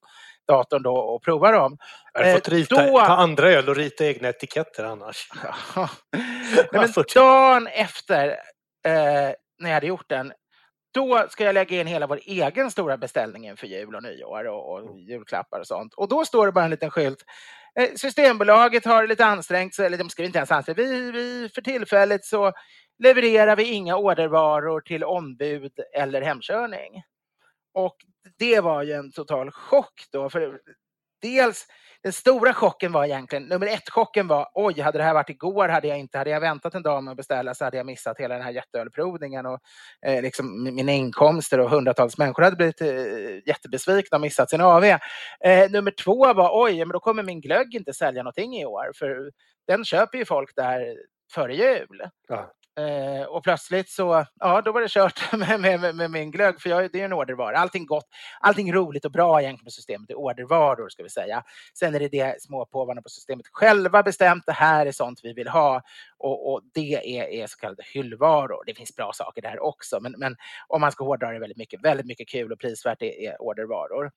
datorn 0.47 0.83
då 0.83 0.95
och 0.97 1.23
prova 1.23 1.51
dem. 1.51 1.77
Jag 2.13 2.25
har 2.25 2.33
fått 2.33 2.47
eh, 2.47 2.51
rita, 2.51 2.87
då... 2.87 2.99
ta 2.99 3.05
andra 3.05 3.51
öl 3.51 3.69
och 3.69 3.75
rita 3.75 4.05
egna 4.05 4.29
etiketter 4.29 4.83
annars. 4.83 5.29
Nej, 5.75 5.87
men 6.71 6.93
dagen 7.15 7.67
efter 7.67 8.27
eh, 8.85 9.33
när 9.59 9.69
jag 9.69 9.73
hade 9.73 9.87
gjort 9.87 10.09
den 10.09 10.33
då 10.91 11.27
ska 11.29 11.43
jag 11.43 11.53
lägga 11.53 11.81
in 11.81 11.87
hela 11.87 12.07
vår 12.07 12.19
egen 12.25 12.71
stora 12.71 12.97
beställning 12.97 13.47
inför 13.47 13.67
jul 13.67 13.95
och 13.95 14.03
nyår 14.03 14.47
och, 14.47 14.71
och 14.71 14.79
mm. 14.79 14.97
julklappar 14.97 15.59
och 15.59 15.67
sånt. 15.67 15.93
Och 15.93 16.07
då 16.07 16.25
står 16.25 16.45
det 16.45 16.51
bara 16.51 16.65
en 16.65 16.71
liten 16.71 16.91
skylt. 16.91 17.23
Eh, 17.79 17.89
Systembolaget 17.95 18.85
har 18.85 19.07
lite 19.07 19.25
ansträngt 19.25 19.75
sig, 19.75 19.85
eller 19.85 19.97
de 19.97 20.09
skriver 20.09 20.27
inte 20.27 20.39
ens 20.39 20.51
ansträngt 20.51 20.79
vi, 20.79 21.11
vi, 21.11 21.49
För 21.55 21.61
tillfället 21.61 22.25
så 22.25 22.53
levererar 22.99 23.55
vi 23.55 23.63
inga 23.63 23.95
ordervaror 23.95 24.81
till 24.81 25.03
ombud 25.03 25.71
eller 25.93 26.21
hemkörning. 26.21 27.03
Och 27.73 27.95
det 28.37 28.59
var 28.59 28.83
ju 28.83 28.93
en 28.93 29.11
total 29.11 29.51
chock 29.51 30.05
då. 30.11 30.29
För 30.29 30.59
dels 31.21 31.67
den 32.03 32.13
stora 32.13 32.53
chocken 32.53 32.91
var 32.91 33.05
egentligen, 33.05 33.43
nummer 33.43 33.67
ett-chocken 33.67 34.27
var 34.27 34.49
oj, 34.53 34.81
hade 34.81 34.97
det 34.97 35.03
här 35.03 35.13
varit 35.13 35.29
igår 35.29 35.69
hade 35.69 35.87
jag 35.87 35.99
inte, 35.99 36.17
hade 36.17 36.29
jag 36.29 36.41
väntat 36.41 36.75
en 36.75 36.83
dag 36.83 37.03
med 37.03 37.11
att 37.11 37.17
beställa 37.17 37.53
så 37.53 37.63
hade 37.63 37.77
jag 37.77 37.85
missat 37.85 38.17
hela 38.19 38.33
den 38.33 38.43
här 38.43 38.51
jätteölprovningen 38.51 39.45
och 39.45 39.59
eh, 40.05 40.21
liksom 40.21 40.63
mina 40.63 40.91
inkomster 40.91 41.59
och 41.59 41.69
hundratals 41.69 42.17
människor 42.17 42.43
hade 42.43 42.55
blivit 42.55 42.81
eh, 42.81 43.47
jättebesvikna 43.47 44.15
och 44.15 44.21
missat 44.21 44.49
sin 44.49 44.61
AV. 44.61 44.83
Eh, 44.83 44.99
nummer 45.69 45.91
två 45.91 46.33
var 46.33 46.63
oj, 46.63 46.77
men 46.77 46.89
då 46.89 46.99
kommer 46.99 47.23
min 47.23 47.41
glögg 47.41 47.75
inte 47.75 47.93
sälja 47.93 48.23
någonting 48.23 48.57
i 48.57 48.65
år 48.65 48.91
för 48.95 49.31
den 49.67 49.85
köper 49.85 50.17
ju 50.17 50.25
folk 50.25 50.55
där 50.55 50.95
före 51.33 51.55
jul. 51.55 52.01
Ja. 52.27 52.51
Eh, 52.79 53.25
och 53.25 53.43
plötsligt 53.43 53.89
så, 53.89 54.25
ja, 54.39 54.61
då 54.61 54.71
var 54.71 54.81
det 54.81 54.91
kört 54.91 55.33
med, 55.37 55.59
med, 55.59 55.95
med 55.95 56.11
min 56.11 56.31
glögg, 56.31 56.61
för 56.61 56.69
jag, 56.69 56.91
det 56.91 57.01
är 57.01 57.05
en 57.05 57.13
ordervara. 57.13 57.57
Allting 57.57 57.85
gott, 57.85 58.07
allting 58.39 58.73
roligt 58.73 59.05
och 59.05 59.11
bra 59.11 59.41
egentligen 59.41 59.65
på 59.65 59.71
systemet 59.71 60.09
är 60.09 60.15
ordervaror, 60.15 60.89
ska 60.89 61.03
vi 61.03 61.09
säga. 61.09 61.43
Sen 61.79 61.95
är 61.95 61.99
det 61.99 62.07
det 62.07 62.41
småpåvarna 62.41 63.01
på 63.01 63.09
systemet 63.09 63.45
själva 63.51 64.03
bestämt, 64.03 64.43
det 64.45 64.51
här 64.51 64.85
är 64.85 64.91
sånt 64.91 65.19
vi 65.23 65.33
vill 65.33 65.47
ha. 65.47 65.81
Och, 66.23 66.53
och 66.53 66.61
det 66.73 67.19
är, 67.19 67.23
är, 67.23 67.47
så 67.47 67.57
kallade 67.57 67.83
hyllvaror. 67.93 68.63
Det 68.65 68.73
finns 68.73 68.95
bra 68.95 69.11
saker 69.13 69.41
där 69.41 69.63
också, 69.63 69.99
men, 69.99 70.15
men 70.17 70.35
om 70.67 70.81
man 70.81 70.91
ska 70.91 71.03
hårdra 71.03 71.31
det 71.31 71.39
väldigt 71.39 71.57
mycket, 71.57 71.83
väldigt 71.83 72.05
mycket 72.05 72.29
kul 72.29 72.51
och 72.51 72.59
prisvärt 72.59 72.99
det 72.99 73.25
är 73.25 73.41
ordervaror. 73.41 74.11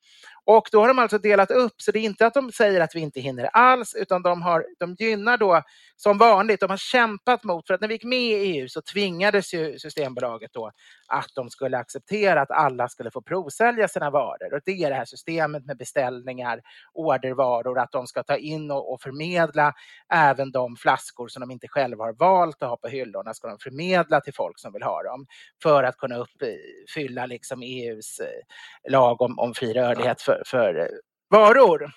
Och 0.45 0.69
då 0.73 0.81
har 0.81 0.89
de 0.89 0.99
alltså 0.99 1.19
delat 1.19 1.51
upp, 1.51 1.75
så 1.77 1.93
det 1.93 1.99
är 1.99 2.03
inte 2.03 2.27
att 2.27 2.35
de 2.35 2.53
säger 2.53 2.81
att 2.81 2.95
vi 2.95 3.01
inte 3.01 3.21
hinner 3.21 3.45
alls, 3.45 3.95
utan 3.95 4.23
de, 4.23 4.43
har, 4.43 4.67
de 4.79 4.95
gynnar 4.99 5.39
då 5.39 5.63
som 5.97 6.19
vanligt, 6.19 6.61
de 6.61 6.71
har 6.71 6.77
kämpat 6.77 7.45
mot, 7.45 7.67
för 7.67 7.75
att 7.75 7.81
när 7.81 7.89
vi 7.89 7.95
gick 7.95 8.05
med 8.05 8.19
i 8.19 8.35
EU 8.35 8.69
så 8.69 8.83
tvingades 8.83 9.55
ju 9.55 9.79
Systembolaget 9.79 10.53
då 10.53 10.71
att 11.09 11.31
de 11.35 11.51
skulle 11.51 11.79
acceptera 11.79 12.41
att 12.41 12.51
alla 12.51 12.89
skulle 12.89 13.11
få 13.11 13.23
provsälja 13.23 13.89
sina 13.89 14.11
varor. 14.11 14.55
Och 14.55 14.61
det 14.65 14.85
är 14.85 14.91
det 14.91 14.97
här 14.97 15.05
systemet 15.05 15.67
med 15.67 15.77
beställningar, 15.77 16.61
ordervaror, 16.93 17.79
att 17.79 17.93
de 17.93 18.07
ska 18.07 18.23
ta 18.23 18.37
in 18.37 18.71
och, 18.71 18.93
och 18.93 19.01
förmedla 19.01 19.73
även 20.13 20.53
de 20.53 20.77
flaskor 20.77 21.29
som 21.29 21.41
de 21.41 21.51
inte 21.51 21.69
själva 21.69 21.94
har 22.01 22.13
valt 22.13 22.63
att 22.63 22.69
ha 22.69 22.77
på 22.77 22.89
hyllorna, 22.89 23.35
ska 23.35 23.49
de 23.49 23.59
förmedla 23.59 24.21
till 24.21 24.35
folk 24.35 24.59
som 24.59 24.73
vill 24.73 24.83
ha 24.83 25.03
dem 25.03 25.27
för 25.63 25.85
att 25.85 25.97
kunna 25.97 26.17
uppfylla 26.17 27.27
liksom 27.27 27.63
EUs 27.63 28.21
eh, 28.21 28.91
lag 28.93 29.23
om, 29.23 29.39
om 29.39 29.55
fri 29.55 29.73
rörlighet 29.73 30.23
för, 30.23 30.43
för 30.47 30.75
eh, 30.81 30.87
varor. 31.31 31.91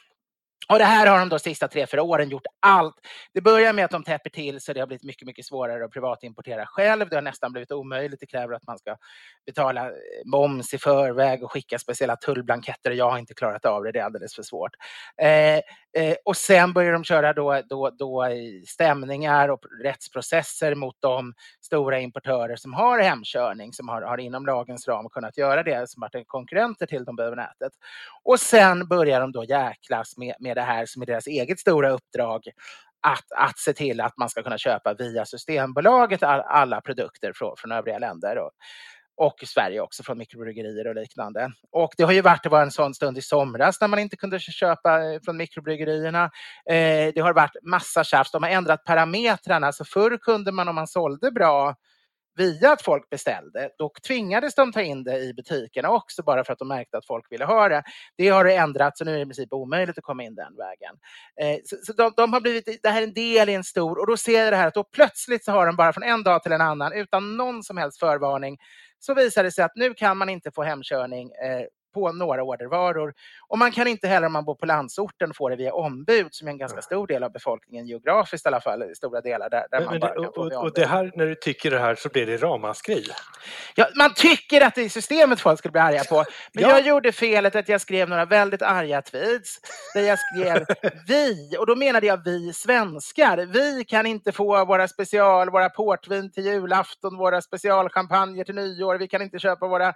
Och 0.69 0.79
det 0.79 0.85
här 0.85 1.07
har 1.07 1.19
de 1.19 1.29
då 1.29 1.39
sista 1.39 1.67
tre, 1.67 1.87
fyra 1.87 2.03
åren 2.03 2.29
gjort 2.29 2.45
allt. 2.59 2.95
Det 3.33 3.41
börjar 3.41 3.73
med 3.73 3.85
att 3.85 3.91
de 3.91 4.03
täpper 4.03 4.29
till 4.29 4.61
så 4.61 4.73
det 4.73 4.79
har 4.79 4.87
blivit 4.87 5.03
mycket, 5.03 5.25
mycket 5.25 5.45
svårare 5.45 5.85
att 5.85 5.91
privatimportera 5.91 6.65
själv. 6.65 7.09
Det 7.09 7.15
har 7.15 7.21
nästan 7.21 7.51
blivit 7.51 7.71
omöjligt. 7.71 8.19
Det 8.19 8.25
kräver 8.25 8.53
att 8.53 8.67
man 8.67 8.77
ska 8.77 8.97
betala 9.45 9.85
eh, 9.85 9.91
moms 10.25 10.73
i 10.73 10.77
förväg 10.77 11.43
och 11.43 11.51
skicka 11.51 11.79
speciella 11.79 12.15
tullblanketter. 12.15 12.91
Jag 12.91 13.09
har 13.09 13.17
inte 13.17 13.33
klarat 13.33 13.65
av 13.65 13.83
det, 13.83 13.91
det 13.91 13.99
är 13.99 14.03
alldeles 14.03 14.35
för 14.35 14.43
svårt. 14.43 14.71
Eh, 15.21 15.55
eh, 16.03 16.15
och 16.25 16.37
sen 16.37 16.73
börjar 16.73 16.93
de 16.93 17.03
köra 17.03 17.33
då, 17.33 17.61
då, 17.69 17.89
då 17.89 18.25
stämningar 18.67 19.49
och 19.49 19.65
rättsprocesser 19.83 20.75
mot 20.75 20.95
de 20.99 21.33
stora 21.61 21.99
importörer 21.99 22.55
som 22.55 22.73
har 22.73 22.99
hemkörning, 22.99 23.73
som 23.73 23.89
har, 23.89 24.01
har 24.01 24.17
inom 24.17 24.45
lagens 24.45 24.87
ram 24.87 25.09
kunnat 25.09 25.37
göra 25.37 25.63
det, 25.63 25.89
som 25.89 26.01
varit 26.01 26.27
konkurrenter 26.27 26.85
till 26.85 27.05
dem 27.05 27.19
över 27.19 27.35
nätet. 27.35 27.73
Och 28.23 28.39
sen 28.39 28.87
börjar 28.87 29.21
de 29.21 29.31
då 29.31 29.43
jäklas 29.43 30.17
med, 30.17 30.35
med 30.39 30.46
det 30.55 30.61
här 30.61 30.85
som 30.85 31.01
är 31.01 31.05
deras 31.05 31.27
eget 31.27 31.59
stora 31.59 31.89
uppdrag, 31.89 32.41
att, 33.01 33.31
att 33.35 33.59
se 33.59 33.73
till 33.73 34.01
att 34.01 34.17
man 34.17 34.29
ska 34.29 34.43
kunna 34.43 34.57
köpa 34.57 34.93
via 34.93 35.25
Systembolaget 35.25 36.23
alla 36.23 36.81
produkter 36.81 37.31
från, 37.35 37.55
från 37.57 37.71
övriga 37.71 37.99
länder. 37.99 38.37
Och, 38.37 38.51
och 39.17 39.43
Sverige 39.45 39.81
också 39.81 40.03
från 40.03 40.17
mikrobryggerier 40.17 40.87
och 40.87 40.95
liknande. 40.95 41.51
Och 41.71 41.93
det 41.97 42.03
har 42.03 42.11
ju 42.11 42.21
varit, 42.21 42.43
det 42.43 42.49
var 42.49 42.61
en 42.61 42.71
sån 42.71 42.93
stund 42.93 43.17
i 43.17 43.21
somras 43.21 43.81
när 43.81 43.87
man 43.87 43.99
inte 43.99 44.17
kunde 44.17 44.39
köpa 44.39 45.03
eh, 45.03 45.19
från 45.25 45.37
mikrobryggerierna. 45.37 46.23
Eh, 46.69 47.13
det 47.15 47.19
har 47.19 47.33
varit 47.33 47.55
massa 47.63 48.03
tjafs, 48.03 48.31
de 48.31 48.43
har 48.43 48.49
ändrat 48.49 48.83
parametrarna. 48.83 49.71
Så 49.71 49.85
förr 49.85 50.17
kunde 50.17 50.51
man 50.51 50.67
om 50.67 50.75
man 50.75 50.87
sålde 50.87 51.31
bra 51.31 51.75
via 52.37 52.71
att 52.71 52.81
folk 52.81 53.09
beställde, 53.09 53.69
då 53.77 53.91
tvingades 54.07 54.55
de 54.55 54.71
ta 54.71 54.81
in 54.81 55.03
det 55.03 55.19
i 55.19 55.33
butikerna 55.33 55.89
också 55.89 56.23
bara 56.23 56.43
för 56.43 56.53
att 56.53 56.59
de 56.59 56.67
märkte 56.67 56.97
att 56.97 57.05
folk 57.05 57.31
ville 57.31 57.45
ha 57.45 57.69
det. 57.69 57.83
Det 58.17 58.29
har 58.29 58.45
ändrats 58.45 59.01
och 59.01 59.07
nu 59.07 59.13
är 59.13 59.15
det 59.15 59.21
i 59.21 59.25
princip 59.25 59.53
omöjligt 59.53 59.97
att 59.97 60.03
komma 60.03 60.23
in 60.23 60.35
den 60.35 60.55
vägen. 60.55 60.95
Eh, 61.41 61.59
så, 61.65 61.75
så 61.83 61.93
de, 61.93 62.13
de, 62.17 62.33
har 62.33 62.41
blivit, 62.41 62.79
det 62.83 62.89
här 62.89 63.01
är 63.01 63.07
en 63.07 63.13
del 63.13 63.49
i 63.49 63.53
en 63.53 63.63
stor 63.63 63.99
och 63.99 64.07
då 64.07 64.17
ser 64.17 64.43
jag 64.43 64.53
det 64.53 64.57
här 64.57 64.67
att 64.67 64.73
då 64.73 64.83
plötsligt 64.83 65.45
så 65.45 65.51
har 65.51 65.65
de 65.65 65.75
bara 65.75 65.93
från 65.93 66.03
en 66.03 66.23
dag 66.23 66.43
till 66.43 66.51
en 66.51 66.61
annan 66.61 66.93
utan 66.93 67.37
någon 67.37 67.63
som 67.63 67.77
helst 67.77 67.99
förvarning 67.99 68.57
så 68.99 69.13
visar 69.13 69.43
det 69.43 69.51
sig 69.51 69.63
att 69.63 69.75
nu 69.75 69.93
kan 69.93 70.17
man 70.17 70.29
inte 70.29 70.51
få 70.51 70.63
hemkörning 70.63 71.31
eh, 71.31 71.65
på 71.97 72.11
några 72.11 72.43
ordervaror. 72.43 73.13
Och 73.47 73.57
man 73.57 73.71
kan 73.71 73.87
inte 73.87 74.07
heller 74.07 74.27
om 74.27 74.33
man 74.33 74.45
bor 74.45 74.55
på 74.55 74.65
landsorten 74.65 75.33
få 75.33 75.49
det 75.49 75.55
via 75.55 75.73
ombud 75.73 76.27
som 76.31 76.47
är 76.47 76.51
en 76.51 76.57
ganska 76.57 76.81
stor 76.81 77.07
del 77.07 77.23
av 77.23 77.31
befolkningen 77.31 77.87
geografiskt 77.87 78.45
i 78.45 78.49
alla 78.49 78.61
fall, 78.61 78.83
i 78.83 78.95
stora 78.95 79.21
delar 79.21 79.49
där, 79.49 79.65
där 79.71 79.85
man 79.85 79.99
bara 79.99 80.13
kan 80.13 80.23
få 80.23 80.41
och, 80.41 80.63
och 80.63 80.73
det 80.73 80.85
här, 80.85 81.11
när 81.15 81.25
du 81.25 81.35
tycker 81.35 81.71
det 81.71 81.79
här 81.79 81.95
så 81.95 82.09
blir 82.09 82.25
det 82.25 82.37
ramaskri? 82.37 83.05
Ja, 83.75 83.87
man 83.95 84.13
tycker 84.13 84.61
att 84.61 84.75
det 84.75 84.81
är 84.81 84.89
systemet 84.89 85.39
folk 85.39 85.59
skulle 85.59 85.71
bli 85.71 85.81
arga 85.81 86.03
på. 86.03 86.15
Men 86.53 86.63
ja. 86.63 86.69
jag 86.69 86.81
gjorde 86.87 87.11
felet 87.11 87.55
att 87.55 87.69
jag 87.69 87.81
skrev 87.81 88.09
några 88.09 88.25
väldigt 88.25 88.61
arga 88.61 89.01
tweets 89.01 89.59
där 89.93 90.01
jag 90.01 90.19
skrev 90.19 90.65
vi, 91.07 91.55
och 91.59 91.65
då 91.67 91.75
menade 91.75 92.07
jag 92.07 92.23
vi 92.25 92.53
svenskar. 92.53 93.37
Vi 93.37 93.83
kan 93.83 94.05
inte 94.05 94.31
få 94.31 94.65
våra 94.65 94.87
special, 94.87 95.49
våra 95.49 95.69
portvin 95.69 96.31
till 96.31 96.45
julafton, 96.45 97.17
våra 97.17 97.41
specialchampagner 97.41 98.43
till 98.43 98.55
nyår. 98.55 98.95
Vi 98.95 99.07
kan 99.07 99.21
inte 99.21 99.39
köpa 99.39 99.67
våra 99.67 99.87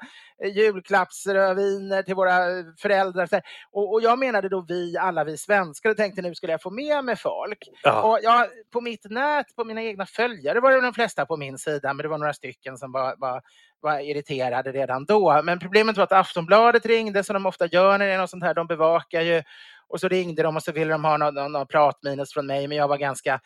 eh, 0.44 0.50
julklappsrödvin 0.56 1.91
vänner, 1.92 2.04
till 2.04 2.16
våra 2.16 2.64
föräldrar. 2.78 3.30
Och, 3.72 3.94
och, 3.94 4.02
jag 4.02 4.20
menade 4.20 4.50
då 4.50 4.66
vi, 4.68 4.98
alla 4.98 5.24
vi 5.24 5.38
svenskar 5.38 5.90
och 5.90 5.98
tänkte 5.98 6.22
nu 6.22 6.36
skulle 6.36 6.52
jag 6.52 6.62
få 6.62 6.70
med 6.70 7.06
mig 7.06 7.16
folk. 7.16 7.70
Ja. 7.84 8.02
Och 8.02 8.20
jag, 8.22 8.48
på 8.74 8.82
mitt 8.82 9.06
nät, 9.10 9.56
på 9.56 9.64
mina 9.64 9.84
egna 9.84 10.06
följare 10.06 10.60
var 10.60 10.72
det 10.72 10.82
de 10.82 10.94
flesta 10.94 11.26
på 11.26 11.38
min 11.38 11.58
sida, 11.58 11.94
men 11.94 12.04
det 12.04 12.10
var 12.10 12.18
några 12.18 12.34
stycken 12.34 12.78
som 12.78 12.92
var, 12.92 13.16
var 13.18 13.42
var 13.84 14.00
irriterade 14.00 14.72
redan 14.72 15.06
då. 15.06 15.42
Men 15.44 15.60
problemet 15.60 15.98
var 15.98 16.04
att 16.04 16.12
Aftonbladet 16.12 16.86
ringde 16.86 17.24
som 17.24 17.34
de 17.34 17.46
ofta 17.46 17.66
gör 17.66 17.98
när 17.98 18.08
det 18.08 18.14
är 18.14 18.18
något 18.18 18.30
sånt 18.30 18.44
här. 18.44 18.54
De 18.54 18.68
bevakar 18.68 19.22
ju 19.22 19.44
och 19.88 20.00
så 20.00 20.08
ringde 20.08 20.44
de 20.44 20.56
och 20.56 20.64
så 20.64 20.72
ville 20.72 20.92
de 20.92 21.06
ha 21.06 21.18
någon, 21.18 21.34
någon, 21.34 21.52
någon 21.52 21.68
pratminus 21.68 22.34
från 22.34 22.46
mig, 22.46 22.68
men 22.68 22.78
jag 22.78 22.88
var 22.88 22.98
ganska 22.98 23.40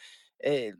Eh, 0.45 0.73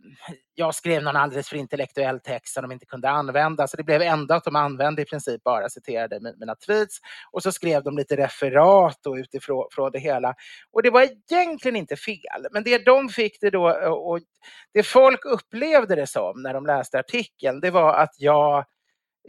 jag 0.56 0.75
skrev 0.75 1.04
någon 1.04 1.15
alldeles 1.15 1.49
för 1.49 1.56
intellektuell 1.56 2.19
text 2.19 2.54
som 2.54 2.62
de 2.62 2.71
inte 2.71 2.86
kunde 2.86 3.10
använda, 3.10 3.67
så 3.67 3.78
det 3.78 3.84
blev 3.84 4.01
ändå 4.01 4.34
att 4.34 4.43
de 4.43 4.56
använde 4.56 5.01
i 5.01 5.06
princip 5.06 5.43
bara 5.43 5.69
citerade 5.69 6.34
mina 6.39 6.56
tweets. 6.56 6.99
Och 7.32 7.43
så 7.43 7.51
skrev 7.51 7.84
de 7.84 7.97
lite 7.97 8.15
referat 8.15 8.99
då 9.04 9.17
utifrån 9.17 9.67
från 9.71 9.91
det 9.91 9.99
hela. 9.99 10.34
Och 10.71 10.84
det 10.84 10.89
var 10.89 11.10
egentligen 11.32 11.75
inte 11.75 11.95
fel, 11.95 12.47
men 12.51 12.63
det 12.63 12.86
de 12.86 13.10
fick 13.10 13.41
det 13.41 13.49
då 13.49 13.69
och 13.89 14.19
det 14.73 14.84
folk 14.84 15.25
upplevde 15.25 15.95
det 15.95 16.08
som 16.08 16.41
när 16.41 16.54
de 16.54 16.65
läste 16.65 16.99
artikeln, 16.99 17.60
det 17.60 17.71
var 17.71 17.93
att 17.93 18.15
jag 18.17 18.65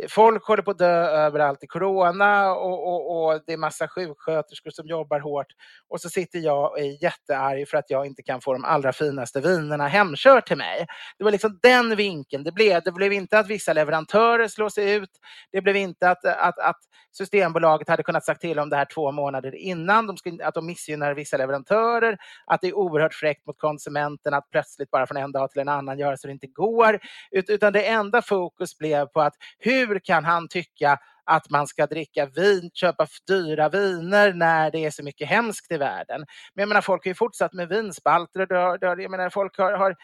folk 0.08 0.44
håller 0.44 0.62
på 0.62 0.70
att 0.70 0.78
dö 0.78 1.06
överallt 1.06 1.64
i 1.64 1.66
corona 1.66 2.54
och, 2.54 2.88
och, 2.88 3.26
och, 3.26 3.40
det 3.46 3.52
är 3.52 3.56
massa 3.56 3.88
sjuksköterskor 3.88 4.70
som 4.70 4.86
jobbar 4.86 5.20
hårt. 5.20 5.46
Och 5.88 6.00
så 6.00 6.08
sitter 6.08 6.38
jag 6.38 6.70
och 6.70 6.78
är 6.78 7.02
jättearg 7.02 7.68
för 7.68 7.78
att 7.78 7.90
jag 7.90 8.06
inte 8.06 8.22
kan 8.22 8.40
få 8.40 8.52
de 8.52 8.64
allra 8.64 8.92
finaste 8.92 9.40
vinerna 9.40 9.88
hemkört 9.88 10.46
till 10.46 10.56
mig. 10.56 10.86
Det 11.18 11.24
var 11.24 11.30
liksom 11.30 11.58
den 11.62 11.96
vinkeln 11.96 12.44
det 12.44 12.52
blev. 12.52 12.82
Det 12.82 12.92
blev 12.92 13.12
inte 13.12 13.38
att 13.38 13.48
vissa 13.48 13.72
leverantörer 13.72 14.48
slås 14.48 14.78
ut. 14.78 15.10
Det 15.52 15.62
blev 15.62 15.76
inte 15.76 16.10
att, 16.10 16.24
att, 16.24 16.58
att 16.58 16.80
Systembolaget 17.16 17.88
hade 17.88 18.02
kunnat 18.02 18.24
sagt 18.24 18.40
till 18.40 18.58
om 18.58 18.70
det 18.70 18.76
här 18.76 18.86
två 18.94 19.12
månader 19.12 19.54
innan, 19.54 20.06
de 20.06 20.16
skulle, 20.16 20.44
att 20.44 20.54
de 20.54 20.66
missgynnar 20.66 21.14
vissa 21.14 21.36
leverantörer, 21.36 22.18
att 22.46 22.60
det 22.60 22.68
är 22.68 22.76
oerhört 22.76 23.14
fräckt 23.14 23.46
mot 23.46 23.58
konsumenten 23.58 24.34
att 24.34 24.50
plötsligt 24.50 24.90
bara 24.90 25.06
från 25.06 25.16
en 25.16 25.32
dag 25.32 25.50
till 25.50 25.60
en 25.60 25.68
annan 25.68 25.98
göra 25.98 26.16
så 26.16 26.26
det 26.26 26.32
inte 26.32 26.46
går. 26.46 27.00
Utan 27.30 27.72
det 27.72 27.86
enda 27.86 28.22
fokus 28.22 28.78
blev 28.78 29.06
på 29.06 29.20
att 29.20 29.34
hur 29.58 29.85
kan 30.04 30.24
han 30.24 30.48
tycka 30.48 30.98
att 31.26 31.50
man 31.50 31.66
ska 31.66 31.86
dricka 31.86 32.26
vin, 32.26 32.70
köpa 32.74 33.06
dyra 33.28 33.68
viner 33.68 34.32
när 34.32 34.70
det 34.70 34.84
är 34.84 34.90
så 34.90 35.02
mycket 35.02 35.28
hemskt 35.28 35.72
i 35.72 35.76
världen. 35.76 36.20
Men 36.54 36.62
jag 36.62 36.68
menar, 36.68 36.80
folk 36.80 37.04
har 37.04 37.10
ju 37.10 37.14
fortsatt 37.14 37.52
med 37.52 37.68
vinspalter 37.68 38.52
och 38.52 38.78
jag 38.82 39.10
menar, 39.10 39.30
folk 39.30 39.58
har, 39.58 39.72
har, 39.72 39.96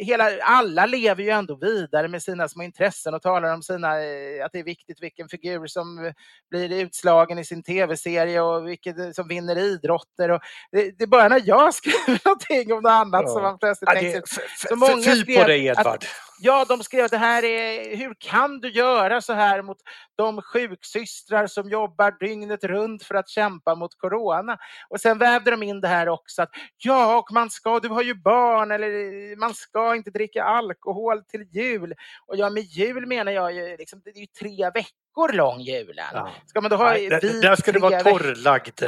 hela, 0.00 0.30
alla 0.42 0.86
lever 0.86 1.22
ju 1.22 1.30
ändå 1.30 1.56
vidare 1.56 2.08
med 2.08 2.22
sina 2.22 2.48
små 2.48 2.62
intressen 2.62 3.14
och 3.14 3.22
talar 3.22 3.54
om 3.54 3.62
sina, 3.62 4.04
eh, 4.04 4.44
att 4.44 4.52
det 4.52 4.58
är 4.58 4.64
viktigt 4.64 5.02
vilken 5.02 5.28
figur 5.28 5.66
som 5.66 6.12
blir 6.50 6.72
utslagen 6.72 7.38
i 7.38 7.44
sin 7.44 7.62
tv-serie 7.62 8.40
och 8.40 8.68
vilket 8.68 9.16
som 9.16 9.28
vinner 9.28 9.58
idrotter. 9.58 10.30
Och 10.30 10.40
det, 10.72 10.98
det 10.98 11.04
är 11.04 11.08
bara 11.08 11.28
när 11.28 11.42
jag 11.44 11.74
skriver 11.74 12.20
någonting 12.24 12.72
om 12.72 12.82
något 12.82 12.90
annat 12.90 13.22
ja. 13.24 13.28
som 13.28 13.42
man 13.42 13.58
plötsligt 13.58 13.90
ja, 13.94 14.00
tänker... 14.00 15.24
Fy 15.24 15.36
på 15.36 15.44
dig 15.44 15.66
Edvard! 15.66 15.86
Att, 15.86 16.27
ja, 16.40 16.64
de 16.68 16.82
skrev 16.82 17.04
att 17.04 17.10
det 17.10 17.18
här 17.18 17.44
är, 17.44 17.96
hur 17.96 18.14
kan 18.18 18.60
du 18.60 18.70
göra 18.70 19.20
så 19.20 19.32
här 19.32 19.62
mot 19.62 19.76
de 20.16 20.42
sjuksystrar 20.42 21.46
som 21.46 21.70
jobbar 21.70 22.16
dygnet 22.20 22.64
runt 22.64 23.02
för 23.02 23.14
att 23.14 23.28
kämpa 23.28 23.74
mot 23.74 23.98
corona. 23.98 24.58
Och 24.88 25.00
sen 25.00 25.18
vävde 25.18 25.50
de 25.50 25.62
in 25.62 25.80
det 25.80 25.88
här 25.88 26.08
också 26.08 26.42
att 26.42 26.50
ja, 26.76 27.18
och 27.18 27.32
man 27.32 27.50
ska, 27.50 27.80
du 27.80 27.88
har 27.88 28.02
ju 28.02 28.14
barn 28.14 28.70
eller 28.70 29.36
man 29.36 29.54
ska 29.54 29.94
inte 29.94 30.10
dricka 30.10 30.44
alkohol 30.44 31.24
till 31.24 31.42
jul. 31.52 31.94
Och 32.26 32.36
ja, 32.36 32.50
med 32.50 32.62
jul 32.62 33.06
menar 33.06 33.32
jag 33.32 33.52
ju, 33.52 33.76
liksom, 33.76 34.00
det 34.04 34.10
är 34.10 34.20
ju 34.20 34.26
tre 34.26 34.70
veckor 34.74 35.32
lång 35.32 35.60
julen. 35.60 36.06
Ja. 36.12 36.30
Ska 36.46 36.60
man 36.60 36.70
då 36.70 36.76
ha 36.76 36.90
Nej, 36.90 37.08
det, 37.08 37.40
där 37.40 37.56
ska 37.56 37.72
det 37.72 37.78
vara 37.78 38.00
torrlagd. 38.00 38.82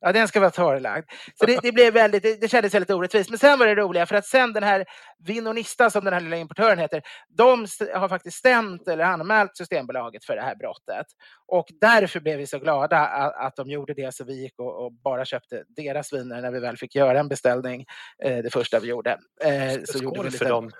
Ja, 0.00 0.12
den 0.12 0.28
ska 0.28 0.40
vara 0.40 0.50
torrlagd. 0.50 1.10
Så 1.34 1.46
det, 1.46 1.58
det, 1.62 1.72
blev 1.72 1.92
väldigt, 1.92 2.22
det, 2.22 2.40
det 2.40 2.48
kändes 2.48 2.74
väldigt 2.74 2.90
orättvist. 2.90 3.30
Men 3.30 3.38
sen 3.38 3.58
var 3.58 3.66
det 3.66 3.74
roliga, 3.74 4.06
för 4.06 4.16
att 4.16 4.26
sen 4.26 4.52
den 4.52 4.62
här 4.62 4.84
Vinonista, 5.26 5.90
som 5.90 6.04
den 6.04 6.14
här 6.14 6.20
lilla 6.20 6.36
importören 6.36 6.78
heter, 6.78 7.02
de 7.28 7.66
har 7.94 8.08
faktiskt 8.08 8.36
stämt 8.36 8.88
eller 8.88 9.04
anmält 9.04 9.56
Systembolaget 9.56 10.24
för 10.24 10.36
det 10.36 10.42
här 10.42 10.56
brottet. 10.56 11.06
Och 11.46 11.66
därför 11.80 12.20
blev 12.20 12.38
vi 12.38 12.46
så 12.46 12.58
glada 12.58 12.98
att, 12.98 13.46
att 13.46 13.56
de 13.56 13.70
gjorde 13.70 13.94
det, 13.94 14.14
så 14.14 14.24
vi 14.24 14.42
gick 14.42 14.58
och, 14.58 14.84
och, 14.84 14.92
bara 14.92 15.24
köpte 15.24 15.64
deras 15.68 16.12
viner 16.12 16.42
när 16.42 16.50
vi 16.50 16.60
väl 16.60 16.76
fick 16.76 16.94
göra 16.94 17.20
en 17.20 17.28
beställning, 17.28 17.84
eh, 18.24 18.38
det 18.38 18.52
första 18.52 18.80
vi 18.80 18.88
gjorde. 18.88 19.18
Eh, 19.44 19.72
så 19.84 19.98
skål 19.98 20.02
gjorde 20.02 20.18
vi 20.18 20.24
lite, 20.24 20.38
för 20.38 20.48
dem! 20.48 20.70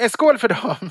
Eh, 0.00 0.08
skål 0.08 0.38
för 0.38 0.48
dem! 0.48 0.90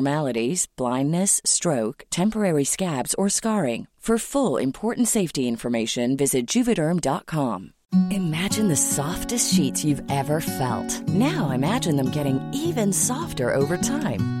blindness, 0.75 1.39
stroke, 1.45 2.03
temporary 2.09 2.65
scabs, 2.65 3.13
or 3.15 3.29
scarring. 3.29 3.87
For 4.01 4.17
full 4.17 4.57
important 4.57 5.07
safety 5.07 5.47
information, 5.47 6.17
visit 6.17 6.47
juvederm.com. 6.47 7.73
Imagine 8.09 8.67
the 8.67 8.75
softest 8.75 9.53
sheets 9.53 9.83
you've 9.83 10.01
ever 10.09 10.41
felt. 10.41 11.07
Now 11.07 11.51
imagine 11.51 11.97
them 11.97 12.09
getting 12.09 12.39
even 12.51 12.93
softer 12.93 13.53
over 13.53 13.77
time. 13.77 14.40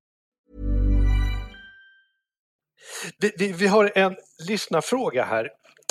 Vi, 3.37 3.51
vi, 3.51 3.67
har 3.67 3.91
en 3.95 4.15
lyssnarfråga 4.47 5.23
här 5.23 5.49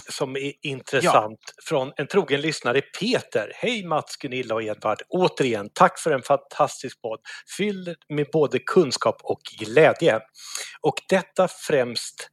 som 0.08 0.36
är 0.36 0.52
intressant 0.62 1.40
ja. 1.46 1.62
från 1.64 1.92
en 1.96 2.06
trogen 2.06 2.40
lyssnare, 2.40 2.80
Peter. 2.80 3.52
Hej 3.54 3.84
Mats, 3.84 4.16
Gunilla 4.16 4.54
och 4.54 4.62
Edvard! 4.62 5.02
Återigen, 5.08 5.70
tack 5.74 5.98
för 5.98 6.10
en 6.10 6.22
fantastisk 6.22 7.02
podd 7.02 7.20
fylld 7.56 7.96
med 8.08 8.26
både 8.32 8.58
kunskap 8.58 9.16
och 9.22 9.40
glädje. 9.58 10.20
Och 10.80 10.94
detta 11.08 11.48
främst 11.48 12.30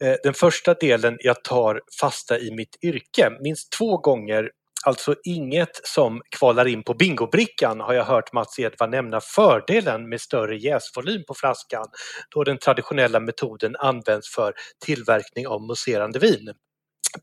eh, 0.00 0.14
den 0.22 0.34
första 0.34 0.74
delen 0.74 1.16
jag 1.20 1.44
tar 1.44 1.80
fasta 2.00 2.38
i 2.38 2.50
mitt 2.50 2.76
yrke. 2.82 3.30
Minst 3.40 3.72
två 3.72 3.96
gånger 3.98 4.50
Alltså 4.84 5.14
inget 5.24 5.80
som 5.82 6.22
kvalar 6.38 6.66
in 6.68 6.82
på 6.82 6.94
bingobrickan 6.94 7.80
har 7.80 7.94
jag 7.94 8.04
hört 8.04 8.32
Mats 8.32 8.58
Edvard 8.58 8.90
nämna 8.90 9.20
fördelen 9.20 10.08
med 10.08 10.20
större 10.20 10.56
jäsvolym 10.56 11.24
på 11.28 11.34
flaskan 11.34 11.86
då 12.34 12.44
den 12.44 12.58
traditionella 12.58 13.20
metoden 13.20 13.76
används 13.76 14.34
för 14.34 14.54
tillverkning 14.84 15.46
av 15.46 15.62
mousserande 15.62 16.18
vin. 16.18 16.52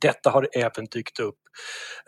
Detta 0.02 0.30
har 0.30 0.50
även 0.54 0.86
dykt 0.86 1.20
upp 1.20 1.36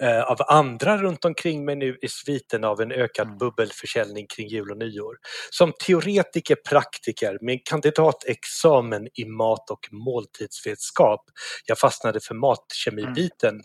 eh, 0.01 0.21
av 0.21 0.37
andra 0.47 0.97
runt 0.97 1.25
omkring 1.25 1.65
mig 1.65 1.75
nu 1.75 1.97
i 2.01 2.07
sviten 2.07 2.63
av 2.63 2.81
en 2.81 2.91
ökad 2.91 3.27
mm. 3.27 3.37
bubbelförsäljning 3.37 4.27
kring 4.27 4.47
jul 4.47 4.71
och 4.71 4.77
nyår. 4.77 5.15
Som 5.49 5.73
teoretiker 5.85 6.55
praktiker 6.55 7.37
med 7.41 7.65
kandidatexamen 7.65 9.07
i 9.13 9.25
mat 9.25 9.69
och 9.69 9.87
måltidsvetskap, 9.91 11.25
jag 11.65 11.79
fastnade 11.79 12.19
för 12.19 12.35
matkemibiten, 12.35 13.49
mm. 13.49 13.63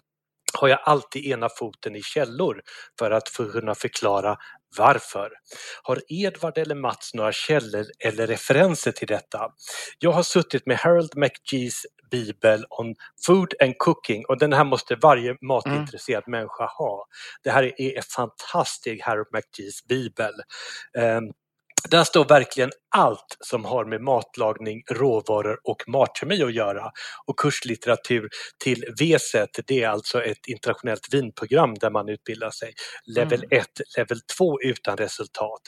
Har 0.57 0.69
jag 0.69 0.79
alltid 0.85 1.27
ena 1.27 1.49
foten 1.49 1.97
i 1.97 2.03
källor 2.03 2.63
för 2.99 3.11
att 3.11 3.29
kunna 3.53 3.75
förklara 3.75 4.37
varför? 4.79 5.31
Har 5.83 6.03
Edvard 6.09 6.59
eller 6.59 6.75
Mats 6.75 7.15
några 7.15 7.33
källor 7.33 7.85
eller 7.99 8.27
referenser 8.27 8.93
till 8.93 9.09
detta? 9.09 9.51
Jag 9.99 10.13
har 10.13 10.23
suttit 10.23 10.67
med 10.67 10.77
Harold 10.77 11.17
McGees 11.17 11.83
bibel 12.11 12.65
on 12.71 12.95
food 13.27 13.55
and 13.63 13.75
cooking 13.79 14.25
och 14.29 14.39
den 14.39 14.53
här 14.53 14.65
måste 14.65 14.97
varje 14.97 15.37
matintresserad 15.41 16.25
mm. 16.27 16.41
människa 16.41 16.67
ha. 16.67 17.07
Det 17.43 17.51
här 17.51 17.81
är 17.81 17.97
en 17.97 18.03
fantastisk 18.03 19.05
Harold 19.05 19.29
McGees 19.33 19.85
bibel. 19.89 20.33
Um, 20.99 21.33
där 21.91 22.05
står 22.05 22.25
verkligen 22.25 22.71
allt 22.97 23.37
som 23.41 23.65
har 23.65 23.85
med 23.85 24.01
matlagning, 24.01 24.83
råvaror 24.91 25.59
och 25.65 25.83
matkemi 25.87 26.43
att 26.43 26.55
göra. 26.55 26.91
Och 27.27 27.39
kurslitteratur 27.39 28.29
till 28.65 28.85
VSET, 29.01 29.61
det 29.67 29.83
är 29.83 29.89
alltså 29.89 30.23
ett 30.23 30.47
internationellt 30.47 31.15
vinprogram 31.15 31.75
där 31.75 31.91
man 31.91 32.09
utbildar 32.09 32.51
sig. 32.51 32.73
Level 33.07 33.45
1, 33.45 33.51
mm. 33.51 33.65
level 33.97 34.21
2 34.39 34.61
utan 34.61 34.97
resultat. 34.97 35.61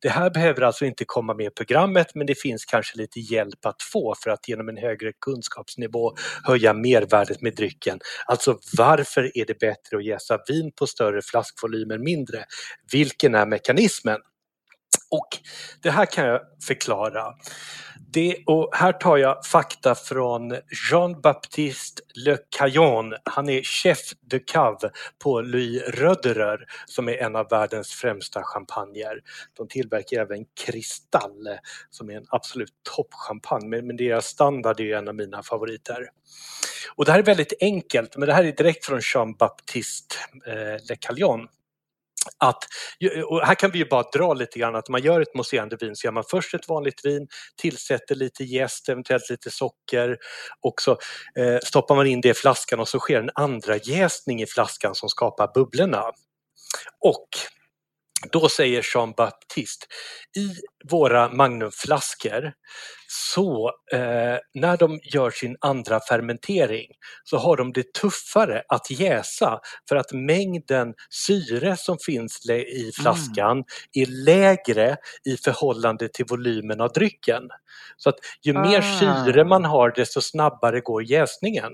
Det 0.00 0.08
här 0.08 0.30
behöver 0.30 0.62
alltså 0.62 0.84
inte 0.84 1.04
komma 1.04 1.34
med 1.34 1.46
i 1.46 1.50
programmet 1.50 2.14
men 2.14 2.26
det 2.26 2.40
finns 2.40 2.64
kanske 2.64 2.98
lite 2.98 3.20
hjälp 3.20 3.66
att 3.66 3.82
få 3.82 4.14
för 4.24 4.30
att 4.30 4.48
genom 4.48 4.68
en 4.68 4.76
högre 4.76 5.12
kunskapsnivå 5.20 6.14
höja 6.42 6.74
mervärdet 6.74 7.42
med 7.42 7.54
drycken. 7.54 7.98
Alltså 8.26 8.58
varför 8.78 9.38
är 9.38 9.44
det 9.44 9.58
bättre 9.58 9.96
att 9.96 10.04
jäsa 10.04 10.38
vin 10.48 10.72
på 10.78 10.86
större 10.86 11.22
flaskvolymer 11.22 11.98
mindre? 11.98 12.44
Vilken 12.92 13.34
är 13.34 13.46
mekanismen? 13.46 14.20
Och 15.10 15.28
det 15.82 15.90
här 15.90 16.06
kan 16.06 16.26
jag 16.26 16.40
förklara. 16.66 17.34
Det, 18.12 18.36
och 18.46 18.70
här 18.72 18.92
tar 18.92 19.16
jag 19.16 19.46
fakta 19.46 19.94
från 19.94 20.56
Jean-Baptiste 20.90 22.02
Le 22.14 22.36
Caillon. 22.56 23.14
Han 23.24 23.48
är 23.48 23.62
chef 23.62 23.98
de 24.20 24.38
cave 24.38 24.90
på 25.18 25.40
Louis 25.40 25.82
Röderer 25.82 26.58
som 26.86 27.08
är 27.08 27.16
en 27.16 27.36
av 27.36 27.48
världens 27.50 27.92
främsta 27.92 28.42
champagner. 28.42 29.20
De 29.56 29.68
tillverkar 29.68 30.20
även 30.20 30.44
Kristall 30.64 31.48
som 31.90 32.10
är 32.10 32.16
en 32.16 32.26
absolut 32.28 32.72
toppchampagne 32.96 33.68
men, 33.68 33.86
men 33.86 33.96
deras 33.96 34.26
standard 34.26 34.80
är 34.80 34.96
en 34.96 35.08
av 35.08 35.14
mina 35.14 35.42
favoriter. 35.42 36.08
Och 36.96 37.04
det 37.04 37.12
här 37.12 37.18
är 37.18 37.22
väldigt 37.22 37.52
enkelt 37.60 38.16
men 38.16 38.28
det 38.28 38.34
här 38.34 38.44
är 38.44 38.52
direkt 38.52 38.86
från 38.86 39.00
Jean-Baptiste 39.00 40.16
eh, 40.46 40.86
Le 40.88 40.96
Caillon 41.00 41.48
att, 42.38 42.64
och 43.26 43.40
här 43.40 43.54
kan 43.54 43.70
vi 43.70 43.78
ju 43.78 43.84
bara 43.84 44.02
dra 44.02 44.34
lite 44.34 44.58
grann 44.58 44.76
att 44.76 44.88
man 44.88 45.02
gör 45.02 45.20
ett 45.20 45.34
mousserande 45.34 45.76
vin 45.80 45.96
så 45.96 46.06
gör 46.06 46.12
man 46.12 46.24
först 46.30 46.54
ett 46.54 46.68
vanligt 46.68 47.04
vin, 47.04 47.28
tillsätter 47.56 48.14
lite 48.14 48.44
jäst, 48.44 48.88
eventuellt 48.88 49.30
lite 49.30 49.50
socker 49.50 50.16
och 50.60 50.74
så 50.80 50.90
eh, 51.38 51.58
stoppar 51.64 51.94
man 51.94 52.06
in 52.06 52.20
det 52.20 52.28
i 52.28 52.34
flaskan 52.34 52.80
och 52.80 52.88
så 52.88 52.98
sker 52.98 53.20
en 53.20 53.30
andra 53.34 53.76
jäsning 53.76 54.42
i 54.42 54.46
flaskan 54.46 54.94
som 54.94 55.08
skapar 55.08 55.50
bubblorna. 55.54 56.02
Och 57.00 57.28
då 58.32 58.48
säger 58.48 58.86
Jean 58.94 59.12
Baptiste, 59.12 59.86
i 60.36 60.54
våra 60.90 61.28
magnumflaskor 61.28 62.52
så 63.08 63.72
eh, 63.92 64.38
när 64.54 64.76
de 64.76 65.00
gör 65.02 65.30
sin 65.30 65.56
andra 65.60 66.00
fermentering 66.00 66.86
så 67.24 67.38
har 67.38 67.56
de 67.56 67.72
det 67.72 67.94
tuffare 67.94 68.62
att 68.68 68.90
jäsa 68.90 69.60
för 69.88 69.96
att 69.96 70.12
mängden 70.12 70.94
syre 71.10 71.76
som 71.76 71.98
finns 71.98 72.50
i 72.50 72.92
flaskan 73.00 73.50
mm. 73.50 73.64
är 73.92 74.06
lägre 74.06 74.96
i 75.24 75.36
förhållande 75.36 76.08
till 76.08 76.26
volymen 76.28 76.80
av 76.80 76.92
drycken. 76.92 77.42
Så 77.96 78.08
att 78.08 78.16
ju 78.42 78.56
ah. 78.56 78.62
mer 78.62 78.80
syre 78.80 79.44
man 79.44 79.64
har 79.64 79.92
desto 79.96 80.20
snabbare 80.20 80.80
går 80.80 81.02
jäsningen. 81.02 81.72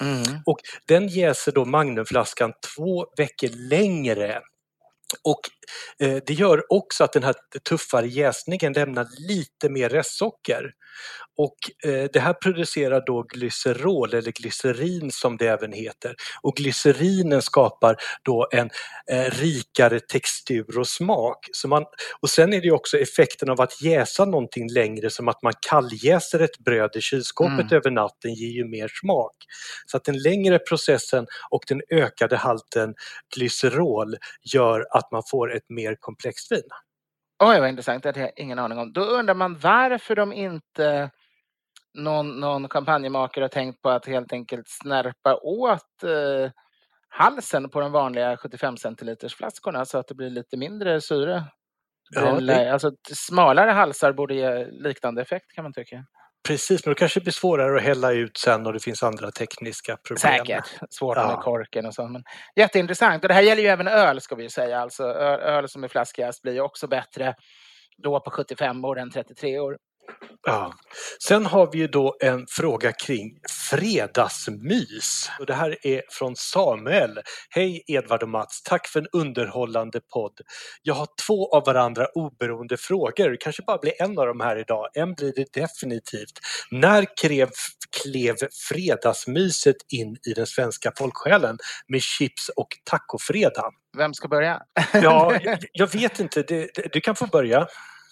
Mm. 0.00 0.40
Och 0.46 0.58
den 0.86 1.08
jäser 1.08 1.52
då 1.52 1.64
magnumflaskan 1.64 2.52
två 2.76 3.06
veckor 3.16 3.48
längre 3.68 4.40
och 5.22 5.40
det 5.98 6.30
gör 6.30 6.72
också 6.72 7.04
att 7.04 7.12
den 7.12 7.22
här 7.22 7.34
tuffare 7.68 8.06
jäsningen 8.06 8.72
lämnar 8.72 9.06
lite 9.28 9.68
mer 9.68 9.88
restsocker. 9.88 10.72
Och 11.38 11.90
eh, 11.90 12.08
det 12.12 12.20
här 12.20 12.32
producerar 12.32 13.02
då 13.06 13.22
glycerol 13.22 14.14
eller 14.14 14.32
glycerin 14.32 15.10
som 15.10 15.36
det 15.36 15.46
även 15.46 15.72
heter. 15.72 16.14
Och 16.42 16.56
glycerinen 16.56 17.42
skapar 17.42 17.96
då 18.22 18.48
en 18.52 18.70
eh, 19.10 19.30
rikare 19.30 20.00
textur 20.00 20.78
och 20.78 20.88
smak. 20.88 21.48
Så 21.52 21.68
man, 21.68 21.84
och 22.20 22.30
sen 22.30 22.52
är 22.52 22.60
det 22.60 22.70
också 22.70 22.98
effekten 22.98 23.50
av 23.50 23.60
att 23.60 23.82
jäsa 23.82 24.24
någonting 24.24 24.72
längre 24.72 25.10
som 25.10 25.28
att 25.28 25.42
man 25.42 25.52
kalljäser 25.68 26.40
ett 26.40 26.58
bröd 26.58 26.90
i 26.96 27.00
kylskåpet 27.00 27.60
mm. 27.60 27.76
över 27.76 27.90
natten 27.90 28.34
ger 28.34 28.50
ju 28.50 28.64
mer 28.64 28.90
smak. 29.00 29.36
Så 29.86 29.96
att 29.96 30.04
den 30.04 30.18
längre 30.18 30.58
processen 30.58 31.26
och 31.50 31.62
den 31.68 31.82
ökade 31.90 32.36
halten 32.36 32.94
glycerol 33.36 34.16
gör 34.54 34.86
att 34.90 35.12
man 35.12 35.22
får 35.30 35.55
ett 35.56 35.68
mer 35.68 35.96
komplext 36.00 36.52
vin. 36.52 36.62
Oj, 37.38 37.60
vad 37.60 37.68
intressant. 37.68 38.02
Det 38.02 38.08
hade 38.08 38.20
jag 38.20 38.32
ingen 38.36 38.58
aning 38.58 38.78
om. 38.78 38.92
Då 38.92 39.00
undrar 39.00 39.34
man 39.34 39.58
varför 39.58 40.16
de 40.16 40.32
inte 40.32 41.10
någon, 41.94 42.40
någon 42.40 42.68
kampanjmakare 42.68 43.44
har 43.44 43.48
tänkt 43.48 43.82
på 43.82 43.90
att 43.90 44.06
helt 44.06 44.32
enkelt 44.32 44.68
snärpa 44.68 45.36
åt 45.36 46.02
eh, 46.02 46.50
halsen 47.08 47.70
på 47.70 47.80
de 47.80 47.92
vanliga 47.92 48.36
75 48.36 48.76
centiliters 48.76 49.34
flaskorna 49.34 49.84
så 49.84 49.98
att 49.98 50.08
det 50.08 50.14
blir 50.14 50.30
lite 50.30 50.56
mindre 50.56 51.00
syre. 51.00 51.44
Ja, 52.10 52.40
det... 52.40 52.72
Alltså, 52.72 52.92
smalare 53.12 53.70
halsar 53.70 54.12
borde 54.12 54.34
ge 54.34 54.66
liknande 54.66 55.22
effekt 55.22 55.52
kan 55.54 55.62
man 55.62 55.72
tycka. 55.72 56.04
Precis, 56.46 56.86
men 56.86 56.90
det 56.94 56.98
kanske 56.98 57.20
blir 57.20 57.32
svårare 57.32 57.76
att 57.76 57.82
hälla 57.82 58.12
ut 58.12 58.36
sen 58.36 58.66
och 58.66 58.72
det 58.72 58.80
finns 58.80 59.02
andra 59.02 59.30
tekniska 59.30 59.96
problem. 59.96 60.46
Säkert, 60.46 60.64
svårt 60.90 61.16
ja. 61.16 61.26
med 61.26 61.36
korken 61.36 61.86
och 61.86 61.94
så. 61.94 62.08
Men 62.08 62.24
jätteintressant. 62.56 63.24
Och 63.24 63.28
det 63.28 63.34
här 63.34 63.42
gäller 63.42 63.62
ju 63.62 63.68
även 63.68 63.88
öl 63.88 64.20
ska 64.20 64.34
vi 64.34 64.42
ju 64.42 64.48
säga. 64.48 64.80
Alltså, 64.80 65.02
öl 65.04 65.68
som 65.68 65.84
är 65.84 65.88
flaskjäst 65.88 66.42
blir 66.42 66.52
ju 66.52 66.60
också 66.60 66.86
bättre 66.86 67.34
då 68.02 68.20
på 68.20 68.30
75 68.30 68.84
år 68.84 68.98
än 68.98 69.10
33 69.10 69.58
år. 69.58 69.78
Ja. 70.42 70.74
Sen 71.26 71.46
har 71.46 71.72
vi 71.72 71.78
ju 71.78 71.86
då 71.86 72.16
en 72.20 72.46
fråga 72.48 72.92
kring 72.92 73.38
fredagsmys. 73.70 75.30
Och 75.38 75.46
det 75.46 75.54
här 75.54 75.86
är 75.86 76.02
från 76.10 76.36
Samuel. 76.36 77.20
Hej 77.50 77.82
Edvard 77.86 78.22
och 78.22 78.28
Mats, 78.28 78.62
tack 78.62 78.88
för 78.88 79.00
en 79.00 79.06
underhållande 79.12 80.00
podd. 80.12 80.40
Jag 80.82 80.94
har 80.94 81.08
två 81.26 81.50
av 81.56 81.64
varandra 81.66 82.06
oberoende 82.14 82.76
frågor, 82.76 83.30
det 83.30 83.36
kanske 83.36 83.62
bara 83.66 83.78
blir 83.78 84.02
en 84.02 84.18
av 84.18 84.26
dem 84.26 84.40
här 84.40 84.56
idag. 84.56 84.88
En 84.94 85.14
blir 85.14 85.32
det 85.36 85.52
definitivt. 85.52 86.40
När 86.70 87.16
klev, 87.20 87.48
klev 88.02 88.34
fredagsmyset 88.68 89.76
in 89.88 90.16
i 90.26 90.32
den 90.32 90.46
svenska 90.46 90.92
folksjälen 90.98 91.58
med 91.88 92.02
chips 92.02 92.48
och 92.56 92.68
tacofredag? 92.84 93.72
Vem 93.98 94.14
ska 94.14 94.28
börja? 94.28 94.62
ja, 94.92 95.38
jag 95.72 95.92
vet 95.92 96.20
inte, 96.20 96.68
du 96.92 97.00
kan 97.00 97.16
få 97.16 97.26
börja. 97.26 97.66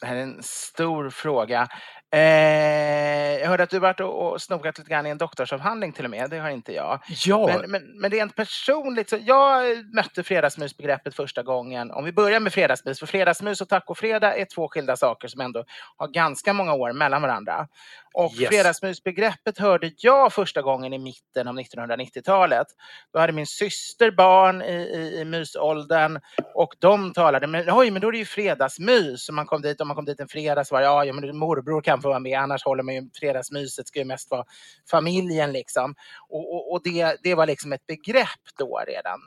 Det 0.05 0.09
här 0.09 0.17
är 0.17 0.23
en 0.23 0.43
stor 0.43 1.11
fråga. 1.11 1.69
Eh, 2.15 3.41
jag 3.41 3.49
hörde 3.49 3.63
att 3.63 3.71
du 3.71 3.79
varit 3.79 4.01
och, 4.01 4.33
och 4.33 4.43
snokat 4.43 4.79
lite 4.79 4.91
grann 4.91 5.07
i 5.07 5.11
en 5.11 5.19
doktorsavhandling 5.19 5.93
till 5.93 6.05
och 6.05 6.11
med. 6.11 6.31
Det 6.31 6.39
har 6.39 6.51
inte 6.51 6.73
jag. 6.73 7.01
Ja. 7.27 7.47
Men, 7.47 7.71
men, 7.71 8.01
men 8.01 8.11
rent 8.11 8.37
personligt, 8.37 9.11
så 9.11 9.19
jag 9.21 9.77
mötte 9.95 10.23
fredagsmysbegreppet 10.23 11.15
första 11.15 11.43
gången. 11.43 11.91
Om 11.91 12.05
vi 12.05 12.13
börjar 12.13 12.41
med 12.41 12.53
fredagsmys, 12.53 12.99
för 12.99 13.07
fredagsmys 13.07 13.61
och 13.61 13.69
tacofredag 13.69 14.41
är 14.41 14.45
två 14.55 14.69
skilda 14.69 14.97
saker 14.97 15.29
som 15.29 15.41
ändå 15.41 15.65
har 15.97 16.09
ganska 16.09 16.53
många 16.53 16.75
år 16.75 16.93
mellan 16.93 17.23
varandra. 17.23 17.69
Och 18.15 18.33
yes. 18.41 18.49
fredagsmysbegreppet 18.49 19.59
hörde 19.59 19.93
jag 19.97 20.33
första 20.33 20.63
gången 20.63 20.93
i 20.93 20.99
mitten 20.99 21.49
av 21.49 21.55
1990-talet. 21.55 22.67
Då 23.13 23.19
hade 23.19 23.33
min 23.33 23.47
syster 23.47 24.11
barn 24.11 24.63
i, 24.63 24.75
i, 24.75 25.21
i 25.21 25.25
mysåldern 25.25 26.21
och 26.55 26.75
de 26.79 27.13
talade, 27.13 27.47
men 27.47 27.65
oj, 27.71 27.91
men 27.91 28.03
då 28.03 28.09
är 28.09 28.13
det 28.13 28.19
ju 28.19 28.25
fredagsmys. 28.25 29.29
Och 29.29 29.35
man 29.35 29.47
kom 29.47 29.63
dit, 29.63 29.81
om 29.81 29.89
man 29.89 29.95
kom 29.95 30.05
dit 30.05 30.21
en 30.21 30.29
fredag 30.29 30.65
så 30.65 30.75
var 30.75 30.81
det, 30.81 31.07
ja 31.07 31.13
men 31.13 31.37
morbror 31.37 31.81
kan 31.83 32.01
få 32.05 32.09
vara 32.09 32.19
med, 32.19 32.39
annars 32.39 32.65
håller 32.65 32.83
man 32.83 32.95
ju 32.95 33.03
fredagsmyset, 33.21 33.89
ska 33.89 33.99
ju 33.99 34.05
mest 34.05 34.31
vara 34.31 34.45
familjen 34.91 35.53
liksom. 35.53 35.95
Och, 36.29 36.55
och, 36.55 36.73
och 36.73 36.81
det, 36.85 37.17
det 37.23 37.35
var 37.35 37.47
liksom 37.47 37.73
ett 37.73 37.87
begrepp 37.87 38.45
då 38.59 38.83
redan. 38.87 39.21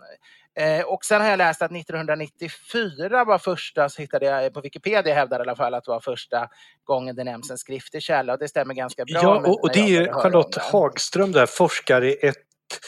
Eh, 0.59 0.85
och 0.85 1.05
sen 1.05 1.21
har 1.21 1.29
jag 1.29 1.37
läst 1.37 1.61
att 1.61 1.71
1994 1.71 3.23
var 3.23 3.37
första, 3.37 3.89
så 3.89 4.01
hittade 4.01 4.25
jag 4.25 4.53
på 4.53 4.61
Wikipedia 4.61 5.13
hävdar 5.13 5.39
i 5.39 5.41
alla 5.41 5.55
fall 5.55 5.73
att 5.73 5.83
det 5.83 5.91
var 5.91 5.99
första 5.99 6.47
gången 6.83 7.15
det 7.15 7.23
nämns 7.23 7.51
en 7.51 7.57
skriftlig 7.57 8.01
källa 8.01 8.33
och 8.33 8.39
det 8.39 8.47
stämmer 8.47 8.73
ganska 8.73 9.05
bra. 9.05 9.21
Ja, 9.23 9.37
och, 9.37 9.63
och 9.63 9.69
det 9.73 9.97
är 9.97 10.13
Charlotte 10.13 10.57
Hagström 10.57 11.31
där, 11.31 11.45
forskare 11.45 12.11
i 12.11 12.33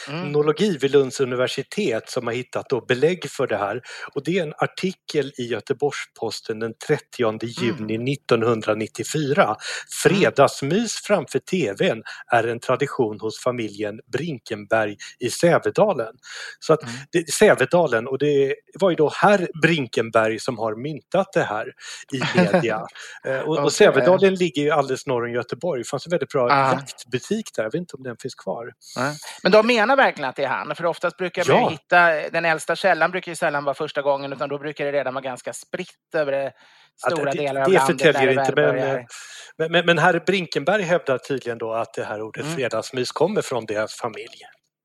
etnologi 0.08 0.78
vid 0.78 0.90
Lunds 0.90 1.20
universitet 1.20 2.10
som 2.10 2.26
har 2.26 2.34
hittat 2.34 2.68
då 2.68 2.80
belägg 2.86 3.30
för 3.30 3.46
det 3.46 3.56
här. 3.56 3.82
Och 4.14 4.24
det 4.24 4.38
är 4.38 4.42
en 4.42 4.54
artikel 4.58 5.32
i 5.38 5.42
Göteborgs-Posten 5.46 6.58
den 6.58 6.74
30 6.86 7.46
juni 7.46 8.12
1994. 8.12 9.56
Fredagsmys 10.02 10.94
framför 10.94 11.38
TVn 11.38 12.02
är 12.32 12.44
en 12.48 12.60
tradition 12.60 13.20
hos 13.20 13.40
familjen 13.42 14.00
Brinkenberg 14.12 14.96
i 15.18 15.30
Sävedalen. 15.30 16.14
Så 16.60 16.72
att 16.72 16.80
det, 17.12 17.32
Sävedalen, 17.32 18.06
och 18.08 18.18
det 18.18 18.54
var 18.80 18.90
ju 18.90 18.96
då 18.96 19.12
herr 19.16 19.48
Brinkenberg 19.62 20.38
som 20.38 20.58
har 20.58 20.74
myntat 20.76 21.32
det 21.32 21.42
här 21.42 21.72
i 22.12 22.20
media. 22.52 22.86
Eh, 23.26 23.38
och, 23.38 23.58
och 23.58 23.72
Sävedalen 23.72 24.34
ligger 24.34 24.62
ju 24.62 24.70
alldeles 24.70 25.06
norr 25.06 25.24
om 25.26 25.32
Göteborg. 25.32 25.82
Det 25.82 25.88
fanns 25.88 26.06
en 26.06 26.10
väldigt 26.10 26.28
bra 26.28 26.48
Ah. 26.50 26.72
jaktbutik 26.72 27.50
där, 27.56 27.62
jag 27.62 27.70
vet 27.72 27.78
inte 27.78 27.96
om 27.96 28.02
den 28.02 28.16
finns 28.16 28.34
kvar. 28.34 28.72
Nej. 28.96 29.16
Men 29.42 29.52
de 29.52 29.69
menar 29.72 29.96
verkligen 29.96 30.30
att 30.30 30.36
det 30.36 30.44
är 30.44 30.48
han? 30.48 30.74
För 30.74 30.86
oftast 30.86 31.16
brukar 31.16 31.44
man 31.52 31.62
Ja. 31.62 31.68
hitta, 31.68 32.30
den 32.30 32.44
äldsta 32.44 32.76
källan 32.76 33.10
brukar 33.10 33.32
ju 33.32 33.36
sällan 33.36 33.64
vara 33.64 33.74
första 33.74 34.02
gången 34.02 34.32
utan 34.32 34.48
då 34.48 34.58
brukar 34.58 34.84
det 34.84 34.92
redan 34.92 35.14
vara 35.14 35.22
ganska 35.22 35.52
spritt 35.52 36.14
över 36.14 36.32
det 36.32 36.52
stora 37.06 37.32
det, 37.32 37.38
delar 37.38 37.60
av 37.62 37.70
det 37.70 37.78
landet. 37.78 38.02
förtäljer 38.02 38.34
det 38.34 38.40
inte, 38.48 38.52
väl 38.62 38.74
men, 38.74 38.96
eh, 38.96 39.02
men, 39.58 39.72
men, 39.72 39.86
men 39.86 39.98
herr 39.98 40.20
Brinkenberg 40.26 40.82
hävdar 40.82 41.18
tydligen 41.18 41.58
då 41.58 41.72
att 41.72 41.94
det 41.94 42.04
här 42.04 42.22
ordet 42.22 42.44
Mm. 42.44 42.56
fredagsmys 42.56 43.12
kommer 43.12 43.42
från 43.42 43.66
deras 43.66 43.94
familj. 43.94 44.38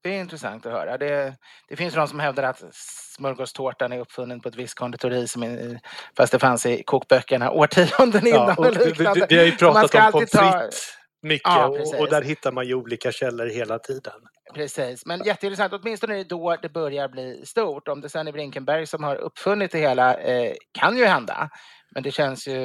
Det 0.03 0.09
är 0.15 0.19
intressant 0.19 0.65
att 0.65 0.71
höra. 0.71 0.97
Det, 0.97 1.33
det 1.69 1.75
finns 1.75 1.93
de 1.93 2.07
som 2.07 2.19
hävdar 2.19 2.43
att 2.43 2.63
smörgåstårtan 2.73 3.93
är 3.93 3.99
uppfunnen 3.99 4.41
på 4.41 4.49
ett 4.49 4.55
visst 4.55 4.75
konditori 4.75 5.27
som 5.27 5.43
är, 5.43 5.79
fast 6.17 6.31
det 6.31 6.39
fanns 6.39 6.65
i 6.65 6.83
kokböckerna 6.83 7.51
årtionden 7.51 8.27
innan. 8.27 8.47
Ja, 8.47 8.55
och 8.57 8.65
och 8.65 8.75
vi, 8.77 8.86
liknande. 8.86 9.19
vi, 9.19 9.25
vi 9.29 9.38
har 9.38 9.45
ju 9.45 9.51
pratat 9.57 9.95
om 9.95 10.11
pommes 10.11 10.31
frites 10.31 10.93
mycket 11.28 11.47
Ja, 11.47 11.67
och, 11.67 11.99
och 11.99 12.09
där 12.09 12.21
hittar 12.21 12.51
man 12.51 12.67
ju 12.67 12.73
olika 12.76 13.11
källor 13.11 13.45
hela 13.47 13.80
tiden. 13.80 14.13
Precis, 14.53 15.05
men 15.05 15.23
jätteintressant. 15.23 15.73
Åtminstone 15.73 16.23
då 16.23 16.55
det 16.61 16.69
börjar 16.69 17.07
bli 17.09 17.45
stort. 17.45 17.88
Om 17.88 18.01
det 18.01 18.09
sen 18.09 18.28
är 18.28 18.32
Brinkenberg 18.32 18.88
som 18.88 19.03
har 19.03 19.15
uppfunnit 19.15 19.71
det 19.71 19.80
hela 19.80 20.15
eh, 20.17 20.53
kan 20.80 20.97
ju 20.97 21.05
hända. 21.05 21.49
Men 21.93 22.03
det 22.03 22.11
känns 22.11 22.47
ju, 22.47 22.57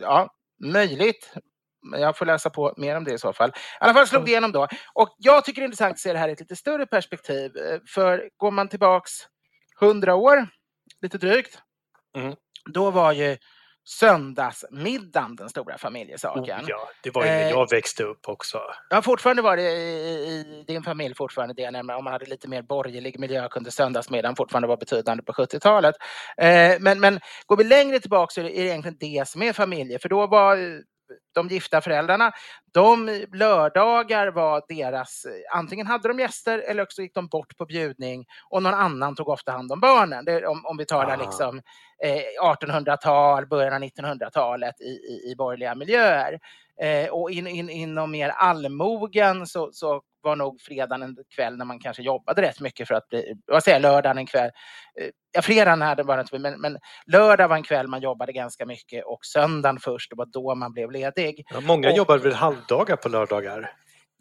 ja, 0.00 0.28
möjligt. 0.64 1.32
Men 1.90 2.00
jag 2.00 2.18
får 2.18 2.26
läsa 2.26 2.50
på 2.50 2.74
mer 2.76 2.96
om 2.96 3.04
det 3.04 3.12
i 3.12 3.18
så 3.18 3.32
fall. 3.32 3.48
I 3.50 3.52
alla 3.80 3.94
fall 3.94 4.06
slog 4.06 4.24
det 4.24 4.30
igenom 4.30 4.52
då. 4.52 4.68
Och 4.94 5.14
jag 5.18 5.44
tycker 5.44 5.60
det 5.60 5.64
är 5.64 5.66
intressant 5.66 5.92
att 5.92 5.98
se 5.98 6.12
det 6.12 6.18
här 6.18 6.28
i 6.28 6.32
ett 6.32 6.40
lite 6.40 6.56
större 6.56 6.86
perspektiv. 6.86 7.56
Eh, 7.56 7.78
För 7.94 8.28
går 8.36 8.50
man 8.50 8.68
tillbaks 8.68 9.10
100 9.80 10.14
år, 10.14 10.48
lite 11.02 11.18
drygt, 11.18 11.58
Mm. 12.16 12.34
då 12.72 12.90
var 12.90 13.12
ju 13.12 13.36
söndagsmiddagen 13.84 15.36
den 15.36 15.48
stora 15.48 15.78
familjesaken. 15.78 16.60
Oh, 16.60 16.64
ja, 16.68 16.88
det 17.02 17.10
var 17.10 17.24
ju 17.24 17.30
när 17.30 17.42
Eh, 17.42 17.50
jag 17.50 17.70
växte 17.70 18.04
upp 18.04 18.28
också. 18.28 18.58
Ja, 18.90 19.02
fortfarande 19.02 19.42
var 19.42 19.56
det 19.56 19.62
i, 19.62 19.86
i 20.30 20.64
din 20.66 20.82
familj 20.82 21.14
fortfarande 21.14 21.54
det, 21.54 21.70
nämligen 21.70 21.98
om 21.98 22.04
man 22.04 22.12
hade 22.12 22.26
lite 22.26 22.48
mer 22.48 22.62
borgerlig 22.62 23.18
miljö 23.18 23.48
kunde 23.48 23.70
söndagsmiddagen 23.70 24.36
fortfarande 24.36 24.68
vara 24.68 24.76
betydande 24.76 25.22
på 25.22 25.32
70-talet. 25.32 25.94
Eh, 26.36 26.76
men, 26.80 27.00
men 27.00 27.20
går 27.46 27.56
vi 27.56 27.64
längre 27.64 28.00
tillbaka 28.00 28.30
så 28.30 28.40
är 28.40 28.44
det 28.44 28.58
egentligen 28.58 28.96
det 29.00 29.28
som 29.28 29.42
är 29.42 29.52
familje, 29.52 29.98
för 29.98 30.08
då 30.08 30.26
var 30.26 30.56
de 31.34 31.48
gifta 31.48 31.80
föräldrarna, 31.80 32.32
de 32.72 33.26
lördagar 33.32 34.28
var 34.28 34.62
deras, 34.68 35.24
eh, 35.24 35.58
antingen 35.58 35.86
hade 35.86 36.08
de 36.08 36.18
gäster 36.18 36.58
eller 36.58 36.82
också 36.82 37.02
gick 37.02 37.14
de 37.14 37.28
bort 37.28 37.56
på 37.56 37.66
bjudning 37.66 38.24
och 38.50 38.62
någon 38.62 38.74
annan 38.74 39.14
tog 39.14 39.28
ofta 39.28 39.52
hand 39.52 39.72
om 39.72 39.80
barnen. 39.80 40.24
Det, 40.24 40.46
om, 40.46 40.66
om 40.66 40.76
vi 40.76 40.86
talar 40.86 41.12
Ah. 41.12 41.16
liksom 41.16 41.62
eh, 42.04 42.44
1800-tal, 42.52 43.46
början 43.46 43.72
av 43.72 43.80
1900-talet 43.88 44.80
i, 44.80 44.84
i, 44.84 45.30
i 45.32 45.34
borgerliga 45.36 45.74
miljöer. 45.74 46.38
Eh, 46.80 47.08
och 47.08 47.30
in, 47.30 47.46
in, 47.46 47.70
inom 47.70 48.10
mer 48.10 48.28
allmogen 48.28 49.46
så, 49.46 49.70
så 49.72 50.02
var 50.22 50.36
nog 50.36 50.60
fredagen 50.60 51.02
en 51.02 51.16
kväll 51.34 51.56
när 51.56 51.64
man 51.64 51.78
kanske 51.78 52.02
jobbade 52.02 52.42
rätt 52.42 52.60
mycket 52.60 52.88
för 52.88 52.94
att 52.94 53.08
bli, 53.08 53.34
vad 53.46 53.64
säger 53.64 53.76
jag, 53.76 53.82
lördagen 53.82 54.18
en 54.18 54.26
kväll. 54.26 54.50
Eh, 55.00 55.08
ja, 55.32 55.42
fredagen 55.42 55.82
hade 55.82 56.04
bara 56.04 56.20
inte, 56.20 56.38
men, 56.38 56.60
men 56.60 56.78
lördag 57.06 57.48
var 57.48 57.56
en 57.56 57.62
kväll 57.62 57.88
man 57.88 58.00
jobbade 58.00 58.32
ganska 58.32 58.66
mycket 58.66 59.04
och 59.04 59.18
söndagen 59.22 59.78
först, 59.80 60.10
det 60.10 60.16
var 60.16 60.26
då 60.26 60.54
man 60.54 60.72
blev 60.72 60.90
ledig. 60.90 61.21
Ja, 61.30 61.60
många 61.60 61.90
och- 61.90 61.96
jobbar 61.96 62.18
väl 62.18 62.32
halvdagar 62.32 62.96
på 62.96 63.08
lördagar? 63.08 63.72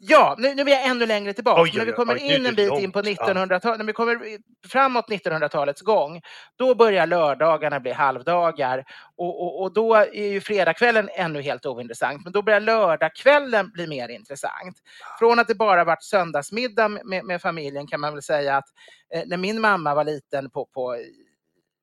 Ja, 0.04 0.36
nu, 0.38 0.56
nu 0.56 0.62
är 0.62 0.70
jag 0.70 0.86
ännu 0.86 1.06
längre 1.06 1.34
tillbaka. 1.34 1.62
Oj, 1.62 1.72
när 1.76 1.86
vi 1.86 1.92
kommer 1.92 2.16
oj, 2.16 2.36
in 2.36 2.46
en 2.46 2.56
bit 2.56 2.80
in 2.80 2.92
på 2.92 3.02
långt. 3.02 3.18
Ja. 3.20 3.34
1900-talet, 3.34 3.78
när 3.78 3.86
vi 3.86 3.94
kommer 3.94 4.38
framåt 4.68 5.10
1900-talets 5.10 5.82
gång, 5.82 6.22
då 6.56 6.76
börjar 6.76 7.08
lördagarna 7.08 7.80
bli 7.80 7.92
halvdagar. 7.92 8.86
Och, 9.16 9.42
och, 9.42 9.62
och 9.62 9.74
då 9.74 9.96
är 9.96 10.32
ju 10.32 10.42
fredagskvällen 10.42 11.10
ännu 11.14 11.42
helt 11.42 11.66
ointressant, 11.66 12.24
men 12.24 12.34
då 12.34 12.42
börjar 12.42 12.60
lördagskvällen 12.60 13.72
bli 13.72 13.88
mer 13.88 14.10
intressant. 14.10 14.78
Från 15.20 15.40
att 15.40 15.48
det 15.48 15.56
bara 15.56 15.84
varit 15.84 16.04
söndagsmiddag 16.04 16.88
med, 16.88 17.26
med 17.26 17.42
familjen 17.42 17.88
kan 17.88 18.00
man 18.00 18.14
väl 18.14 18.24
säga 18.24 18.58
att 18.58 18.68
eh, 19.14 19.24
när 19.26 19.38
min 19.38 19.62
mamma 19.62 19.96
var 19.96 20.04
liten 20.04 20.50
på, 20.50 20.66
på 20.66 20.94
eh, 20.94 21.00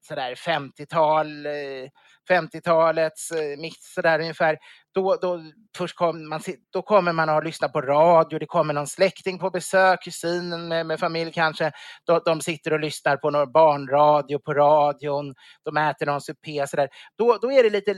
sådär 0.09 0.35
50-tal, 0.35 1.47
eh, 1.47 1.53
50-talets 2.31 3.31
eh, 3.31 3.59
mitt 3.59 3.83
sådär 3.83 4.21
ungefär, 4.21 4.59
då, 4.99 5.17
då, 5.21 5.41
först 5.77 5.97
kom 5.97 6.29
man, 6.29 6.41
då 6.73 6.83
kommer 6.83 7.13
man 7.13 7.29
att 7.29 7.45
lyssna 7.45 7.69
på 7.69 7.81
radio, 7.81 8.39
det 8.39 8.47
kommer 8.47 8.75
någon 8.75 8.87
släkting 8.87 9.39
på 9.39 9.51
besök, 9.51 10.03
kusinen 10.03 10.69
med, 10.69 10.87
med 10.87 11.01
familj 11.01 11.33
kanske. 11.33 11.73
De, 12.05 12.21
de 12.25 12.41
sitter 12.41 12.73
och 12.73 12.81
lyssnar 12.81 13.17
på 13.17 13.31
någon 13.31 13.53
barnradio 13.53 14.39
på 14.39 14.55
radion, 14.55 15.35
de 15.65 15.77
äter 15.77 16.07
någon 16.07 16.21
supé 16.21 16.67
sådär. 16.67 16.89
Då, 17.19 17.39
då 17.43 17.53
är 17.53 17.63
det 17.63 17.71
lite 17.71 17.97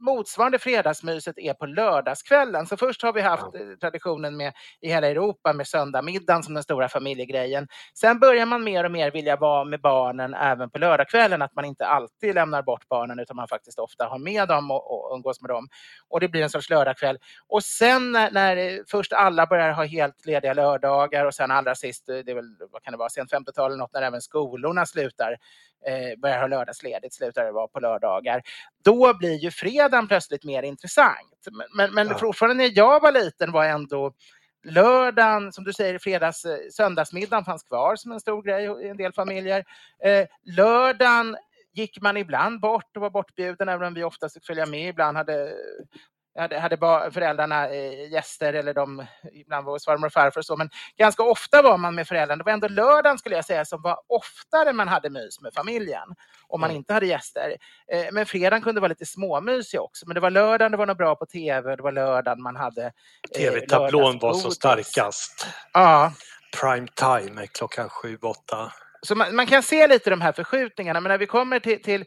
motsvarande 0.00 0.58
fredagsmyset 0.58 1.38
är 1.38 1.54
på 1.54 1.66
lördagskvällen. 1.66 2.66
Så 2.66 2.76
först 2.76 3.02
har 3.02 3.12
vi 3.12 3.20
haft 3.20 3.42
eh, 3.42 3.60
traditionen 3.80 4.36
med 4.36 4.52
i 4.80 4.88
hela 4.88 5.06
Europa 5.06 5.52
med 5.52 5.66
söndagmiddagen 5.66 6.42
som 6.42 6.54
den 6.54 6.62
stora 6.62 6.88
familjegrejen. 6.88 7.68
Sen 7.94 8.18
börjar 8.18 8.46
man 8.46 8.64
mer 8.64 8.84
och 8.84 8.90
mer 8.90 9.10
vilja 9.10 9.36
vara 9.36 9.64
med 9.64 9.80
barnen 9.80 10.34
även 10.34 10.70
på 10.70 10.78
lördagskvällen, 10.78 11.42
att 11.42 11.54
man 11.54 11.64
inte 11.64 11.86
alltid 11.86 12.34
lämnar 12.34 12.62
bort 12.62 12.88
barnen 12.88 13.18
utan 13.18 13.36
man 13.36 13.48
faktiskt 13.48 13.78
ofta 13.78 14.04
har 14.04 14.18
med 14.18 14.48
dem 14.48 14.70
och, 14.70 15.10
och 15.10 15.16
umgås 15.16 15.40
med 15.40 15.50
dem. 15.50 15.68
Och 16.08 16.20
det 16.20 16.28
blir 16.28 16.42
en 16.42 16.50
sorts 16.50 16.70
lördagkväll. 16.70 17.18
Och 17.48 17.62
sen 17.62 18.12
när, 18.12 18.30
när 18.30 18.56
eh, 18.56 18.78
först 18.88 19.12
alla 19.12 19.46
börjar 19.46 19.72
ha 19.72 19.84
helt 19.84 20.26
lediga 20.26 20.54
lördagar 20.54 21.26
och 21.26 21.34
sen 21.34 21.50
allra 21.50 21.74
sist, 21.74 22.08
eh, 22.08 22.16
det 22.16 22.30
är 22.30 22.34
väl, 22.34 22.56
vad 22.70 22.82
kan 22.82 22.92
det 22.92 22.98
vara, 22.98 23.08
sent 23.08 23.32
50-tal 23.32 23.70
eller 23.70 23.78
något, 23.78 23.92
när 23.92 24.02
även 24.02 24.20
skolorna 24.20 24.86
slutar, 24.86 25.36
eh, 25.86 26.18
börjar 26.18 26.40
ha 26.40 26.46
lördagsledigt, 26.46 27.14
slutar 27.14 27.50
vara 27.52 27.68
på 27.68 27.80
lördagar. 27.80 28.42
Då 28.84 29.14
blir 29.18 29.34
ju 29.38 29.50
fredagen 29.50 30.08
plötsligt 30.08 30.44
mer 30.44 30.62
intressant. 30.62 31.46
Men, 31.50 31.66
men, 31.76 31.94
men 31.94 32.08
Ja. 32.08 32.18
fortfarande 32.18 32.54
när 32.64 32.72
jag 32.74 33.00
var 33.02 33.12
liten 33.12 33.52
var 33.52 33.64
ändå 33.64 34.12
lördagen, 34.64 35.52
som 35.52 35.64
du 35.64 35.72
säger, 35.72 35.98
fredags, 35.98 36.44
eh, 36.44 36.58
söndagsmiddagen 36.72 37.44
fanns 37.44 37.62
kvar 37.62 37.96
som 37.96 38.12
en 38.12 38.20
stor 38.20 38.42
grej 38.42 38.64
i 38.86 38.88
en 38.88 38.96
del 38.96 39.12
familjer. 39.12 39.64
Eh, 40.04 40.26
lördagen 40.56 41.36
gick 41.72 42.00
man 42.02 42.16
ibland 42.16 42.60
bort 42.60 42.96
och 42.96 43.02
var 43.02 43.10
bortbjuden, 43.10 43.68
även 43.68 43.86
om 43.86 43.94
vi 43.94 44.04
oftast 44.04 44.34
fick 44.34 44.46
följa 44.46 44.66
med. 44.66 44.88
Ibland 44.88 45.16
hade, 45.16 45.52
hade, 46.38 46.58
hade 46.58 46.76
föräldrarna 47.12 47.68
eh, 47.68 48.12
gäster 48.12 48.52
eller 48.52 48.74
de, 48.74 49.06
ibland 49.32 49.66
var 49.66 49.78
det 49.78 49.84
farmor 49.84 50.06
och 50.06 50.12
farfar 50.12 50.38
och 50.40 50.44
så, 50.44 50.56
men 50.56 50.70
ganska 50.96 51.22
ofta 51.22 51.62
var 51.62 51.78
man 51.78 51.94
med 51.94 52.08
föräldrarna. 52.08 52.36
Det 52.36 52.44
var 52.44 52.52
ändå 52.52 52.68
lördagen 52.68 53.18
skulle 53.18 53.34
jag 53.36 53.44
säga 53.44 53.64
som 53.64 53.82
var 53.82 54.00
oftare 54.06 54.72
man 54.72 54.88
hade 54.88 55.10
mys 55.10 55.40
med 55.40 55.54
familjen 55.54 56.14
om 56.46 56.60
man 56.60 56.70
Mm. 56.70 56.76
inte 56.76 56.94
hade 56.94 57.06
gäster. 57.06 57.56
Eh, 57.92 58.06
men 58.12 58.26
fredagen 58.26 58.62
kunde 58.62 58.80
vara 58.80 58.88
lite 58.88 59.06
småmysig 59.06 59.80
också. 59.80 60.06
Men 60.06 60.14
det 60.14 60.20
var 60.20 60.30
lördagen 60.30 60.70
det 60.72 60.78
var 60.78 60.86
något 60.86 60.98
bra 60.98 61.14
på 61.14 61.26
tv, 61.26 61.76
det 61.76 61.82
var 61.82 61.92
lördagen 61.92 62.42
man 62.42 62.56
hade 62.56 62.84
eh, 62.84 62.90
TV-tablån 63.36 64.02
var 64.18 64.32
så 64.34 64.48
lördagsgodis. 64.48 64.54
starkast. 64.56 65.46
Ja, 65.72 66.12
Prime 66.60 66.88
time 66.96 67.46
klockan 67.46 67.88
sju, 67.88 68.18
åtta. 68.22 68.72
Så 69.06 69.14
man, 69.14 69.36
man 69.36 69.46
kan 69.46 69.62
se 69.62 69.86
lite 69.86 70.10
de 70.10 70.20
här 70.20 70.32
förskjutningarna, 70.32 71.00
men 71.00 71.10
när 71.10 71.18
vi 71.18 71.26
kommer 71.26 71.58
till, 71.60 71.82
till 71.82 72.04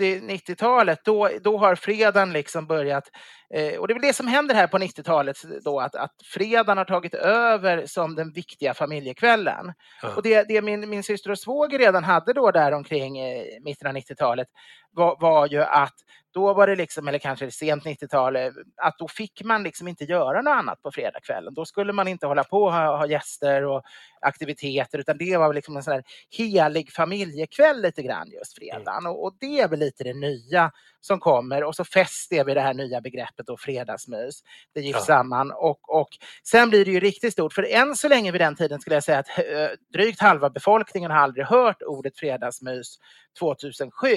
80-90-talet, 0.00 1.00
då, 1.04 1.28
då 1.42 1.58
har 1.58 1.74
fredagen 1.74 2.32
liksom 2.32 2.66
börjat, 2.66 3.10
eh, 3.54 3.78
och 3.78 3.88
det 3.88 3.92
är 3.92 3.94
väl 3.94 4.02
det 4.02 4.12
som 4.12 4.28
händer 4.28 4.54
här 4.54 4.66
på 4.66 4.78
90-talet 4.78 5.36
då, 5.64 5.80
att, 5.80 5.94
att 5.94 6.14
fredagen 6.24 6.78
har 6.78 6.84
tagit 6.84 7.14
över 7.14 7.86
som 7.86 8.14
den 8.14 8.32
viktiga 8.32 8.74
familjekvällen. 8.74 9.72
Ja. 10.02 10.14
Och 10.16 10.22
det, 10.22 10.48
det 10.48 10.62
min, 10.62 10.90
min 10.90 11.02
syster 11.02 11.30
och 11.30 11.38
svåger 11.38 11.78
redan 11.78 12.04
hade 12.04 12.32
då 12.32 12.50
där 12.50 12.72
omkring 12.72 13.18
eh, 13.18 13.44
mitten 13.64 13.88
av 13.88 13.94
90-talet 13.94 14.48
var, 14.94 15.16
var 15.20 15.46
ju 15.48 15.62
att 15.62 15.94
då 16.34 16.54
var 16.54 16.66
det 16.66 16.76
liksom, 16.76 17.08
eller 17.08 17.18
kanske 17.18 17.50
sent 17.50 17.84
90-tal, 17.84 18.36
eh, 18.36 18.50
att 18.76 18.98
då 18.98 19.08
fick 19.08 19.42
man 19.44 19.62
liksom 19.62 19.88
inte 19.88 20.04
göra 20.04 20.42
något 20.42 20.50
annat 20.58 20.82
på 20.82 20.90
fredagskvällen. 20.92 21.54
Då 21.54 21.64
skulle 21.64 21.92
man 21.92 22.08
inte 22.08 22.26
hålla 22.26 22.44
på 22.44 22.62
och 22.62 22.72
ha, 22.72 22.96
ha 22.96 23.06
gäster 23.06 23.64
och 23.64 23.82
aktiviteter, 24.20 24.98
utan 24.98 25.18
det 25.18 25.36
var 25.36 25.54
liksom 25.54 25.76
en 25.76 25.82
sån 25.82 25.92
här 25.92 26.04
helig 26.30 26.92
familjekväll 26.92 27.82
lite 27.82 28.02
grann 28.02 28.30
just 28.30 28.58
fredagen. 28.58 29.06
Och, 29.06 29.24
och 29.24 29.36
det 29.40 29.60
är 29.60 29.68
väl 29.68 29.78
lite 29.78 30.04
det 30.04 30.14
nya 30.14 30.70
som 31.00 31.20
kommer 31.20 31.64
och 31.64 31.76
så 31.76 31.84
fäster 31.84 32.44
vi 32.44 32.54
det 32.54 32.60
här 32.60 32.74
nya 32.74 33.00
begreppet 33.00 33.46
då 33.46 33.56
fredagsmys. 33.56 34.42
Det 34.74 34.80
gifts 34.80 35.08
Ja. 35.08 35.14
samman 35.14 35.50
och, 35.50 36.00
och 36.00 36.08
sen 36.44 36.70
blir 36.70 36.84
det 36.84 36.90
ju 36.90 37.00
riktigt 37.00 37.32
stort. 37.32 37.52
För 37.52 37.62
än 37.62 37.96
så 37.96 38.08
länge 38.08 38.32
vid 38.32 38.40
den 38.40 38.56
tiden 38.56 38.80
skulle 38.80 38.96
jag 38.96 39.04
säga 39.04 39.18
att 39.18 39.38
eh, 39.38 39.68
drygt 39.92 40.20
halva 40.20 40.50
befolkningen 40.50 41.10
har 41.10 41.18
aldrig 41.18 41.46
hört 41.46 41.82
ordet 41.82 42.18
fredagsmys 42.18 42.98
2007. 43.38 44.08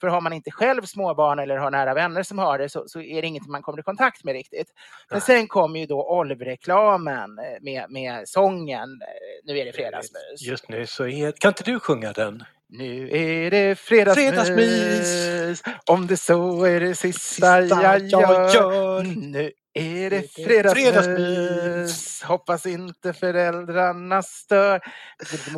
För 0.00 0.08
har 0.14 0.20
man 0.20 0.32
inte 0.32 0.50
själv 0.50 0.82
småbarn 0.82 1.38
eller 1.38 1.56
har 1.56 1.70
nära 1.70 1.94
vänner 1.94 2.22
som 2.22 2.38
har 2.38 2.58
det 2.58 2.68
så, 2.68 2.84
så 2.88 3.00
är 3.00 3.22
det 3.22 3.28
inget 3.28 3.46
man 3.46 3.62
kommer 3.62 3.78
i 3.78 3.82
kontakt 3.82 4.24
med 4.24 4.32
riktigt. 4.32 4.68
Men 5.10 5.20
sen 5.20 5.46
kommer 5.46 5.80
ju 5.80 5.86
då 5.86 6.08
Olv-reklamen 6.18 7.38
eh, 7.38 7.44
med, 7.62 7.90
med 7.90 8.28
sången 8.28 8.82
eh, 9.02 9.44
Nu 9.44 9.58
är 9.58 9.64
det 9.64 9.72
fredagsmys. 9.72 10.42
Just 10.42 10.68
nu 10.68 10.86
så 10.86 11.06
är... 11.06 11.32
Kan 11.32 11.48
inte 11.48 11.62
du 11.64 11.80
sjunga 11.80 12.12
den? 12.12 12.44
Nu 12.68 13.10
är 13.10 13.50
det 13.50 13.78
fredagsmys, 13.78 14.30
Fredagsmys. 14.30 15.62
om 15.86 16.06
det 16.06 16.16
så 16.16 16.64
är 16.64 16.80
det 16.80 16.94
sista, 16.94 17.60
Sista 17.60 17.82
jag 17.82 18.00
jag 18.00 18.10
gör. 18.10 18.54
gör. 18.54 19.02
Nu 19.02 19.52
är 19.74 20.10
det 20.10 20.22
fredagsmys, 20.34 22.22
hoppas 22.22 22.66
inte 22.66 23.12
föräldrarna 23.12 24.22
stör. 24.22 24.80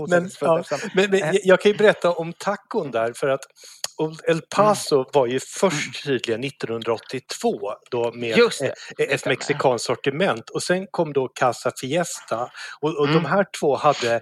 Men, 0.08 0.30
ja, 0.40 0.64
men, 0.94 1.10
men 1.10 1.22
Eh. 1.22 1.30
jag- 1.44 1.60
kan 1.60 1.72
ju 1.72 1.78
berätta 1.78 2.12
om 2.12 2.32
tacon 2.32 2.90
där 2.90 3.12
för 3.16 3.28
att 3.28 3.40
El 4.28 4.42
Paso 4.42 5.04
var 5.12 5.26
ju 5.26 5.40
först 5.40 6.04
tydligen 6.04 6.40
1982 6.44 7.72
då 7.90 8.12
med 8.12 8.38
Mm. 8.38 8.50
Det, 8.96 9.04
eh, 9.04 9.14
ett 9.14 9.26
mexikanskt 9.26 9.86
sortiment 9.86 10.50
och 10.50 10.62
sen 10.62 10.86
kom 10.90 11.12
då 11.12 11.28
Casa 11.28 11.72
Fiesta 11.80 12.50
och, 12.80 12.96
och 12.98 13.08
Mm. 13.08 13.22
de 13.22 13.28
här 13.28 13.46
två 13.60 13.76
hade 13.76 14.14
eh, 14.14 14.20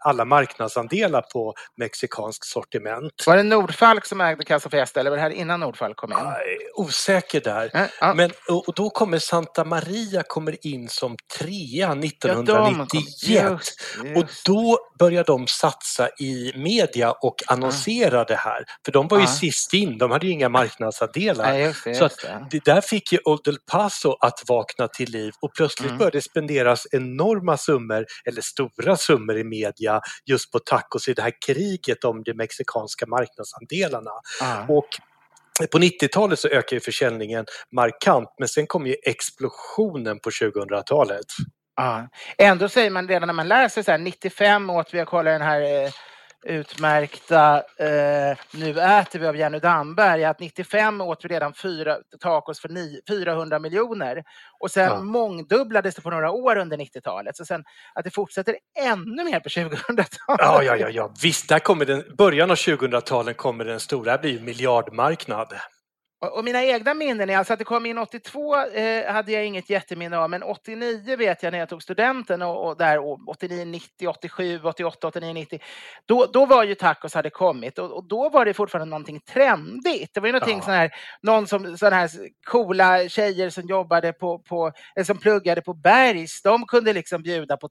alla 0.00 0.24
marknadsandelar 0.24 1.22
på 1.32 1.54
mexikansk 1.76 2.44
sortiment. 2.44 3.12
Var 3.26 3.36
det 3.36 3.42
Nordfalk 3.42 4.06
som 4.06 4.20
ägde 4.20 4.44
Casa 4.44 4.70
Fiesta 4.70 5.00
eller 5.00 5.10
var 5.10 5.16
det 5.16 5.22
här 5.22 5.30
innan 5.30 5.60
Nordfalk 5.60 5.96
kom 5.96 6.12
in? 6.12 6.18
Är 6.18 6.80
osäker 6.80 7.40
där. 7.40 7.70
Ja, 7.72 7.86
ja. 8.00 8.14
Men, 8.14 8.30
och, 8.48 8.68
och 8.68 8.74
då 8.74 8.90
kommer 8.90 9.18
Santa 9.24 9.64
Maria 9.64 10.22
kommer 10.22 10.66
in 10.66 10.88
som 10.88 11.16
trea 11.38 11.48
Ja, 11.88 11.94
de 11.94 12.06
1991. 12.06 12.88
kom- 12.88 13.56
just, 13.56 13.80
Och 14.16 14.24
då 14.46 14.78
börjar 14.98 15.24
de 15.24 15.46
satsa 15.46 16.08
i 16.08 16.52
media 16.56 17.12
och 17.12 17.34
annonsera 17.46 18.24
det 18.24 18.34
här. 18.36 18.64
För 18.84 18.92
de 18.92 19.08
var 19.08 19.18
ju 19.18 19.24
Ja. 19.24 19.30
sist 19.30 19.74
in, 19.74 19.98
de 19.98 20.10
hade 20.10 20.26
ju 20.26 20.32
inga 20.32 20.48
marknadsandelar. 20.48 21.54
Just 21.58 21.82
Så 21.98 22.04
att 22.04 22.16
det. 22.50 22.64
där 22.64 22.80
fick 22.80 23.12
ju 23.12 23.18
Old 23.24 23.48
El 23.48 23.58
Paso 23.72 24.16
att 24.20 24.42
vakna 24.48 24.88
till 24.88 25.10
liv 25.10 25.32
och 25.40 25.54
plötsligt 25.54 25.86
Mm. 25.90 25.98
började 25.98 26.18
det 26.18 26.22
spenderas 26.22 26.86
enorma 26.92 27.56
summor, 27.56 28.06
eller 28.24 28.40
stora 28.42 28.96
summor 28.96 29.38
i 29.38 29.44
media, 29.44 30.00
just 30.26 30.52
på 30.52 30.58
tacos 30.58 31.08
i 31.08 31.14
det 31.14 31.22
här 31.22 31.32
kriget 31.46 32.04
om 32.04 32.22
de 32.22 32.34
mexikanska 32.34 33.06
marknadsandelarna. 33.06 34.10
Ja. 34.40 34.66
Och 34.68 34.88
på 35.72 35.78
90-talet 35.78 36.38
så 36.38 36.48
ökade 36.48 36.80
försäljningen 36.80 37.46
markant 37.72 38.28
men 38.38 38.48
sen 38.48 38.66
kom 38.66 38.86
ju 38.86 38.96
explosionen 39.02 40.20
på 40.20 40.30
2000-talet. 40.30 41.26
Ja. 41.76 42.08
Ändå 42.38 42.68
säger 42.68 42.90
man 42.90 43.08
redan 43.08 43.26
när 43.26 43.34
man 43.34 43.48
läser 43.48 43.82
så 43.82 43.90
här 43.90 43.98
95 43.98 44.70
åt 44.70 44.94
vi, 44.94 44.98
jag 44.98 45.08
kollar 45.08 45.32
den 45.32 45.42
här 45.42 45.84
eh, 45.84 45.90
utmärkta 46.46 47.56
eh, 47.56 48.38
Nu 48.52 48.80
äter 48.80 49.18
vi 49.18 49.26
av 49.26 49.36
Jenny 49.36 49.58
Damberg, 49.58 50.24
att 50.24 50.40
95 50.40 51.00
åt 51.00 51.24
vi 51.24 51.28
redan 51.28 51.54
fyra 51.54 51.96
tacos 52.20 52.60
för 52.60 52.68
ni, 52.68 53.00
400 53.08 53.58
miljoner. 53.58 54.24
Och 54.60 54.70
sen 54.70 54.84
Ja. 54.84 55.00
mångdubblades 55.00 55.94
det 55.94 56.02
på 56.02 56.10
några 56.10 56.30
år 56.30 56.56
under 56.56 56.76
90-talet. 56.76 57.36
Så 57.36 57.44
sen 57.44 57.64
att 57.94 58.04
det 58.04 58.10
fortsätter 58.10 58.56
ännu 58.80 59.24
mer 59.24 59.40
på 59.40 59.48
2000-talet. 59.48 60.08
Ja, 60.26 60.62
ja, 60.62 60.76
ja, 60.76 60.88
ja. 60.88 61.14
visst, 61.22 61.48
där 61.48 61.58
kommer 61.58 61.84
den, 61.84 62.04
början 62.18 62.50
av 62.50 62.56
2000-talet 62.56 63.36
kommer 63.36 63.64
den 63.64 63.80
stora, 63.80 64.12
det 64.12 64.18
blir 64.18 64.40
miljardmarknad. 64.40 65.54
Och, 66.30 66.44
mina 66.44 66.64
egna 66.64 66.94
minnen 66.94 67.30
är 67.30 67.38
alltså 67.38 67.52
att 67.52 67.58
det 67.58 67.64
kom 67.64 67.86
in 67.86 67.98
82 67.98 68.56
eh, 68.56 69.12
hade 69.12 69.32
jag 69.32 69.46
inget 69.46 69.70
jätteminne 69.70 70.18
av, 70.18 70.30
men 70.30 70.42
89 70.42 71.16
vet 71.16 71.42
jag 71.42 71.52
när 71.52 71.58
jag 71.58 71.68
tog 71.68 71.82
studenten 71.82 72.42
och, 72.42 72.68
och 72.68 72.76
där 72.76 72.98
och 72.98 73.20
89, 73.26 73.64
90, 73.64 74.08
87, 74.08 74.60
88, 74.64 75.08
89, 75.08 75.32
90. 75.32 75.58
Då, 76.06 76.26
då 76.32 76.46
var 76.46 76.64
ju 76.64 76.74
tacos 76.74 77.14
hade 77.14 77.30
kommit 77.30 77.78
och, 77.78 77.90
och 77.90 78.04
då 78.04 78.28
var 78.28 78.44
det 78.44 78.54
fortfarande 78.54 78.90
någonting 78.90 79.20
trendigt. 79.20 80.14
Det 80.14 80.20
var 80.20 80.28
ju 80.28 80.32
någonting 80.32 80.58
Ja. 80.58 80.64
sån 80.64 80.74
här, 80.74 80.90
någon 81.22 81.46
som, 81.46 81.78
sån 81.78 81.92
här 81.92 82.10
coola 82.46 83.08
tjejer 83.08 83.50
som 83.50 83.66
jobbade 83.66 84.12
på, 84.12 84.38
på 84.38 84.72
eller 84.96 85.04
som 85.04 85.18
pluggade 85.18 85.62
på 85.62 85.74
Bergs, 85.74 86.42
de 86.42 86.66
kunde 86.66 86.92
liksom 86.92 87.22
bjuda 87.22 87.56
på 87.56 87.68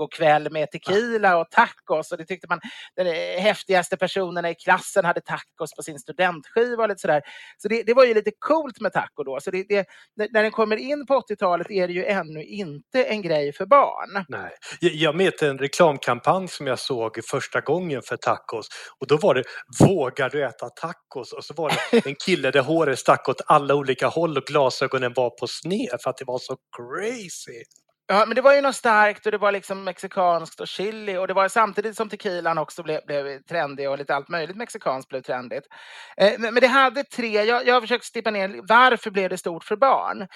tacokväll 0.00 0.50
med 0.50 0.70
tequila 0.70 1.36
och 1.36 1.50
tacos 1.50 2.12
och 2.12 2.18
det 2.18 2.24
tyckte 2.24 2.46
man, 2.48 2.60
den 2.96 3.06
eh, 3.06 3.40
häftigaste 3.40 3.96
personerna 3.96 4.50
i 4.50 4.54
klassen 4.54 5.04
hade 5.04 5.20
tacos 5.20 5.74
på 5.76 5.82
sin 5.82 5.98
studentskiva 5.98 6.82
och 6.82 6.88
lite 6.88 7.00
sådär. 7.00 7.22
Så 7.58 7.68
det, 7.68 7.82
det 7.82 7.94
var 7.94 8.04
ju 8.04 8.14
lite 8.14 8.30
coolt 8.38 8.80
med 8.80 8.92
taco 8.92 9.24
då. 9.24 9.38
Så 9.40 9.50
det, 9.50 9.64
det, 9.68 9.86
när 10.16 10.42
den 10.42 10.50
kommer 10.50 10.76
in 10.76 11.06
på 11.06 11.20
80-talet 11.20 11.70
är 11.70 11.86
det 11.86 11.92
ju 11.92 12.04
ännu 12.04 12.44
inte 12.44 13.04
en 13.04 13.22
grej 13.22 13.52
för 13.52 13.66
barn. 13.66 14.24
Nej. 14.28 14.50
Jag- 14.80 15.10
vet 15.20 15.42
en 15.42 15.58
reklamkampanj 15.58 16.48
som 16.48 16.66
jag 16.66 16.78
såg 16.78 17.24
första 17.24 17.60
gången 17.60 18.02
för 18.02 18.16
tacos 18.16 18.68
och 19.00 19.06
då 19.06 19.16
var 19.16 19.34
det 19.34 19.44
Vågar 19.80 20.30
du 20.30 20.44
äta 20.44 20.68
tacos? 20.68 21.32
Och 21.32 21.44
så 21.44 21.54
var 21.54 21.72
det 21.90 22.06
en 22.06 22.14
kille 22.14 22.50
där 22.50 22.62
håret 22.62 22.98
stack 22.98 23.28
åt 23.28 23.40
alla 23.46 23.74
olika 23.74 24.08
håll 24.08 24.36
och 24.36 24.44
glasögonen 24.44 25.12
var 25.16 25.30
på 25.30 25.46
sned 25.46 25.98
för 26.02 26.10
att 26.10 26.16
det 26.16 26.24
var 26.24 26.38
så 26.38 26.56
crazy. 26.76 27.64
Ja, 28.12 28.24
men 28.26 28.34
det 28.34 28.40
var 28.42 28.54
ju 28.54 28.60
något 28.60 28.76
starkt 28.76 29.26
och 29.26 29.32
det 29.32 29.38
var 29.38 29.52
liksom 29.52 29.84
mexikanskt 29.84 30.60
och 30.60 30.68
chili 30.68 31.16
och 31.16 31.28
det 31.28 31.34
var 31.34 31.48
samtidigt 31.48 31.96
som 31.96 32.08
tequilan 32.08 32.58
också 32.58 32.82
blev, 32.82 33.00
blev 33.06 33.42
trendig 33.42 33.90
och 33.90 33.98
lite 33.98 34.14
allt 34.14 34.28
möjligt 34.28 34.56
mexikanskt 34.56 35.08
blev 35.08 35.22
trendigt. 35.22 35.64
Eh, 36.16 36.32
men, 36.38 36.54
men 36.54 36.60
det 36.60 36.66
hade 36.66 37.04
tre, 37.04 37.44
jag, 37.44 37.66
jag 37.66 37.74
har 37.74 37.80
försökt 37.80 38.04
stippa 38.04 38.30
ner, 38.30 38.60
varför 38.68 39.10
blev 39.10 39.30
det 39.30 39.38
stort 39.38 39.64
för 39.64 39.76
barn? 39.76 40.28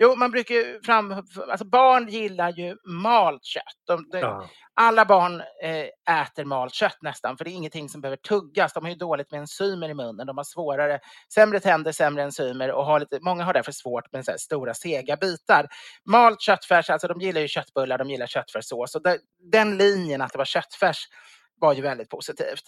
Jo, 0.00 0.16
man 0.16 0.30
brukar 0.30 0.54
ju 0.54 0.80
fram... 0.84 1.12
Alltså 1.50 1.64
barn 1.64 2.08
gillar 2.08 2.52
ju 2.52 2.76
malt 2.84 3.44
kött. 3.44 3.62
De, 3.86 4.08
de, 4.10 4.18
Ja. 4.18 4.48
Alla 4.80 5.04
barn 5.04 5.42
eh, 5.62 6.20
äter 6.22 6.44
malt 6.44 6.74
kött 6.74 6.98
nästan, 7.02 7.36
för 7.36 7.44
det 7.44 7.50
är 7.50 7.52
ingenting 7.52 7.88
som 7.88 8.00
behöver 8.00 8.16
tuggas. 8.16 8.72
De 8.72 8.84
har 8.84 8.90
ju 8.90 8.96
dåligt 8.96 9.30
med 9.30 9.40
enzymer 9.40 9.88
i 9.88 9.94
munnen. 9.94 10.26
De 10.26 10.36
har 10.36 10.44
svårare, 10.44 11.00
sämre 11.34 11.60
tänder, 11.60 11.92
sämre 11.92 12.22
enzymer 12.22 12.72
och 12.72 12.84
har 12.84 13.00
lite, 13.00 13.18
många 13.20 13.44
har 13.44 13.52
därför 13.52 13.72
svårt 13.72 14.12
med 14.12 14.24
så 14.24 14.32
stora 14.38 14.74
sega 14.74 15.16
bitar. 15.16 15.66
Malt 16.04 16.40
köttfärs, 16.40 16.90
alltså 16.90 17.08
de 17.08 17.20
gillar 17.20 17.40
ju 17.40 17.48
köttbullar, 17.48 17.98
de 17.98 18.10
gillar 18.10 18.26
köttfärssås. 18.26 18.94
Och 18.94 19.02
där, 19.02 19.18
den 19.52 19.76
linjen 19.78 20.20
att 20.22 20.32
det 20.32 20.38
var 20.38 20.44
köttfärs 20.44 21.08
var 21.60 21.74
ju 21.74 21.82
väldigt 21.82 22.08
positivt. 22.08 22.64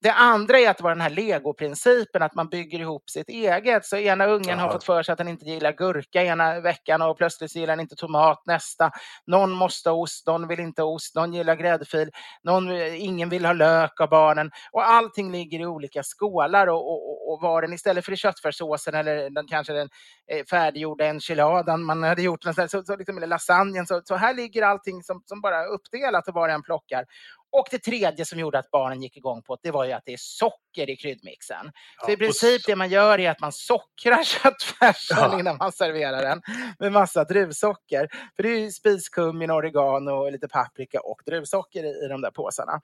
Det 0.00 0.10
andra 0.12 0.58
är 0.58 0.70
att 0.70 0.76
det 0.76 0.82
var 0.82 0.90
den 0.90 1.00
här 1.00 1.10
legoprincipen, 1.10 2.22
att 2.22 2.34
man 2.34 2.48
bygger 2.48 2.78
ihop 2.78 3.10
sitt 3.10 3.28
eget. 3.28 3.86
Så 3.86 3.96
ena 3.96 4.26
ungen 4.26 4.58
har 4.58 4.66
Ja. 4.66 4.72
fått 4.72 4.84
för 4.84 5.02
sig 5.02 5.12
att 5.12 5.18
den 5.18 5.28
inte 5.28 5.44
gillar 5.44 5.72
gurka 5.72 6.22
ena 6.24 6.60
veckan 6.60 7.02
och 7.02 7.16
plötsligt 7.18 7.54
gillar 7.56 7.72
den 7.72 7.80
inte 7.80 7.96
tomat 7.96 8.42
nästa. 8.46 8.90
Någon 9.26 9.50
måste 9.50 9.90
ha 9.90 9.96
ost, 9.96 10.26
någon 10.26 10.48
vill 10.48 10.60
inte 10.60 10.82
ha 10.82 10.88
ost, 10.88 11.14
någon 11.14 11.34
gillar 11.34 11.54
gräddfil, 11.56 12.10
någon, 12.42 12.70
ingen 12.80 13.28
vill 13.28 13.44
ha 13.46 13.52
lök 13.52 14.00
av 14.00 14.08
barnen. 14.08 14.50
Och 14.72 14.88
allting 14.88 15.32
ligger 15.32 15.60
i 15.60 15.66
olika 15.66 16.02
skålar 16.02 16.66
och, 16.66 16.92
och, 16.92 17.32
och- 17.32 17.40
var 17.40 17.62
den 17.62 17.72
istället 17.72 18.04
för 18.04 18.12
i 18.12 18.16
köttfärssåsen 18.16 18.94
eller 18.94 19.30
den, 19.30 19.46
kanske 19.46 19.72
den 19.72 19.88
eh, 20.32 20.44
färdiggjorda 20.50 21.04
enchiladan 21.06 21.82
man 21.82 22.02
hade 22.02 22.22
gjort, 22.22 22.42
så, 22.42 22.84
så, 22.84 22.96
liksom, 22.96 23.16
eller 23.16 23.26
lasagnen. 23.26 23.86
Så, 23.86 24.00
så 24.04 24.14
här 24.16 24.34
ligger 24.34 24.62
allting 24.62 25.02
som, 25.02 25.22
som 25.26 25.40
bara 25.40 25.64
uppdelat 25.64 26.28
och 26.28 26.34
var 26.34 26.48
och 26.48 26.54
en 26.54 26.62
plockar. 26.62 27.04
Och 27.52 27.66
det 27.70 27.78
tredje 27.78 28.24
som 28.24 28.38
gjorde 28.38 28.58
att 28.58 28.70
barnen 28.70 29.02
gick 29.02 29.16
igång 29.16 29.42
på 29.42 29.58
det, 29.62 29.70
var 29.70 29.84
ju 29.84 29.92
att 29.92 30.02
det 30.06 30.12
är 30.12 30.16
socker 30.20 30.90
i 30.90 30.96
kryddmixen. 30.96 31.64
Så 32.04 32.10
Ja, 32.10 32.12
i 32.12 32.16
princip 32.16 32.60
och- 32.60 32.64
det 32.66 32.76
man 32.76 32.88
gör 32.88 33.20
är 33.20 33.30
att 33.30 33.40
man 33.40 33.52
sockrar 33.52 34.22
köttfärsen 34.42 35.16
Ja. 35.20 35.40
innan 35.40 35.56
man 35.56 35.72
serverar 35.72 36.22
den 36.22 36.42
med 36.78 36.92
massa 36.92 37.24
druvsocker. 37.24 38.08
För 38.36 38.42
det 38.42 38.48
är 38.48 38.58
ju 38.58 38.70
spiskummin, 38.70 39.50
oregano, 39.50 40.30
lite 40.30 40.48
paprika 40.48 41.00
och 41.00 41.20
druvsocker 41.26 41.84
i, 41.84 42.04
i 42.04 42.08
de 42.08 42.20
där 42.20 42.30
påsarna. 42.30 42.80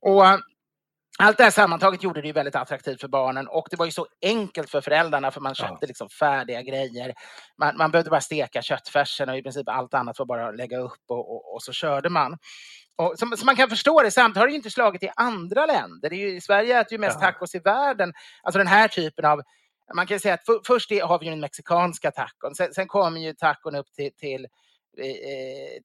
Och 0.00 0.26
eh, 0.26 0.38
allt 1.18 1.36
det 1.36 1.44
här 1.44 1.50
sammantaget 1.50 2.02
gjorde 2.02 2.20
det 2.20 2.26
ju 2.26 2.32
väldigt 2.32 2.56
attraktivt 2.56 3.00
för 3.00 3.08
barnen 3.08 3.48
och 3.48 3.66
det 3.70 3.76
var 3.76 3.86
ju 3.86 3.92
så 3.92 4.06
enkelt 4.22 4.70
för 4.70 4.80
föräldrarna 4.80 5.30
för 5.30 5.40
man 5.40 5.54
Ja. 5.58 5.68
köpte 5.68 5.86
liksom 5.86 6.08
färdiga 6.08 6.62
grejer. 6.62 7.14
Man, 7.58 7.76
man 7.76 7.90
behövde 7.90 8.10
bara 8.10 8.20
steka 8.20 8.62
köttfärsen 8.62 9.28
och 9.28 9.36
i 9.38 9.42
princip 9.42 9.68
allt 9.68 9.94
annat 9.94 10.18
var 10.18 10.26
bara 10.26 10.48
att 10.48 10.56
lägga 10.56 10.78
upp 10.78 11.00
och, 11.08 11.32
och, 11.34 11.54
och 11.54 11.62
så 11.62 11.72
körde 11.72 12.08
man. 12.10 12.38
Och, 12.98 13.14
så, 13.18 13.36
så 13.36 13.44
man 13.46 13.56
kan 13.56 13.68
förstå 13.68 14.02
det, 14.02 14.10
samtidigt 14.10 14.38
har 14.38 14.46
det 14.46 14.50
ju 14.50 14.56
inte 14.56 14.70
slagit 14.70 15.02
i 15.02 15.10
andra 15.16 15.66
länder. 15.66 16.10
Det 16.10 16.16
är 16.16 16.18
ju, 16.18 16.36
I 16.36 16.40
Sverige 16.40 16.80
äter 16.80 16.92
ju 16.92 16.98
mest 16.98 17.18
Ja. 17.20 17.26
tacos 17.26 17.54
i 17.54 17.58
världen. 17.58 18.12
Alltså 18.42 18.58
den 18.58 18.66
här 18.66 18.88
typen 18.88 19.24
av 19.24 19.42
man 19.94 20.06
kan 20.06 20.20
säga 20.20 20.34
att 20.34 20.44
för, 20.46 20.60
först 20.66 20.90
har 21.02 21.18
vi 21.18 21.24
ju 21.26 21.30
den 21.30 21.40
mexikanska 21.40 22.10
tacon, 22.10 22.54
sen, 22.54 22.74
sen 22.74 22.88
kommer 22.88 23.20
ju 23.20 23.34
tacon 23.34 23.74
upp 23.74 23.92
till, 23.92 24.12
till 24.16 24.46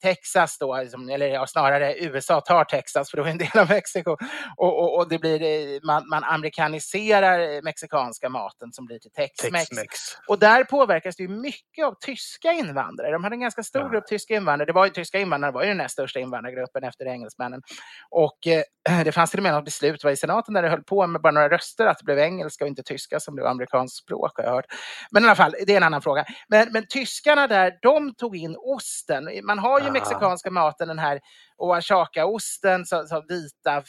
Texas 0.02 0.58
då, 0.60 0.78
liksom, 0.82 1.10
eller 1.10 1.28
ja, 1.28 1.48
snarare 1.48 1.96
USA 2.00 2.42
tar 2.42 2.64
Texas 2.64 3.10
för 3.10 3.18
det 3.18 3.24
var 3.24 3.30
en 3.30 3.38
del 3.38 3.58
av 3.58 3.70
Mexiko. 3.70 4.18
Och, 4.58 4.80
och, 4.80 4.98
och 4.98 5.10
det 5.10 5.20
blir, 5.20 5.42
eh, 5.42 5.80
man, 5.84 6.10
man 6.10 6.24
amerikaniserar 6.24 7.62
mexikanska 7.62 8.30
maten 8.30 8.72
som 8.74 8.86
blir 8.86 9.00
till 9.00 9.12
Tex-Mex. 9.12 9.70
Tex-Mex. 9.70 9.92
Och 10.28 10.40
där 10.40 10.64
påverkas 10.64 11.16
det 11.16 11.28
mycket 11.28 11.86
av 11.86 11.96
tyska 12.06 12.52
invandrare. 12.52 13.12
De 13.12 13.24
hade 13.24 13.36
en 13.36 13.40
ganska 13.40 13.64
stor 13.64 13.82
Ja. 13.82 13.90
grupp 13.90 14.08
tyska 14.08 14.36
invandrare. 14.36 14.66
Det 14.66 14.74
var 14.74 14.86
ju, 14.86 14.92
tyska 14.92 15.20
invandrare 15.20 15.52
var 15.52 15.62
ju 15.64 15.68
den 15.68 15.78
näst 15.78 15.94
största 15.94 16.20
invandrargruppen 16.20 16.84
efter 16.84 17.06
engelsmännen. 17.06 17.62
Och 18.10 18.48
eh, 18.48 18.64
det 19.06 19.12
fanns 19.12 19.30
till 19.32 19.40
och 19.40 19.44
med 19.44 19.54
något 19.54 19.66
beslut 19.66 20.04
var 20.04 20.12
i 20.12 20.18
senaten 20.18 20.54
där 20.54 20.62
det 20.64 20.70
höll 20.70 20.84
på 20.84 21.08
med 21.08 21.22
bara 21.22 21.32
några 21.32 21.50
röster 21.50 21.86
att 21.86 21.98
det 21.98 22.04
blev 22.06 22.20
engelska 22.20 22.64
och 22.64 22.68
inte 22.68 22.84
tyska 22.84 23.20
som 23.20 23.36
blev 23.36 23.48
amerikanskt 23.48 23.98
språk 23.98 24.32
har 24.38 24.44
jag 24.44 24.52
hört. 24.52 24.66
Men 25.12 25.24
i 25.24 25.26
alla 25.26 25.36
fall, 25.36 25.56
det 25.68 25.74
är 25.74 25.78
en 25.78 25.84
annan 25.84 26.02
fråga. 26.02 26.26
Men, 26.48 26.72
men 26.72 26.88
tyskarna 26.88 27.48
där, 27.48 27.80
de 27.82 28.16
tog 28.16 28.36
in 28.38 28.56
osten. 28.94 29.46
Man 29.46 29.60
har 29.60 29.80
ju 29.80 29.88
Ah. 29.88 29.92
mexikanska 29.92 30.52
maten, 30.52 30.88
den 30.88 31.00
här 31.00 31.20
oaxaca-osten, 31.58 32.86
så, 32.86 33.08
så 33.08 33.24
vita 33.28 33.84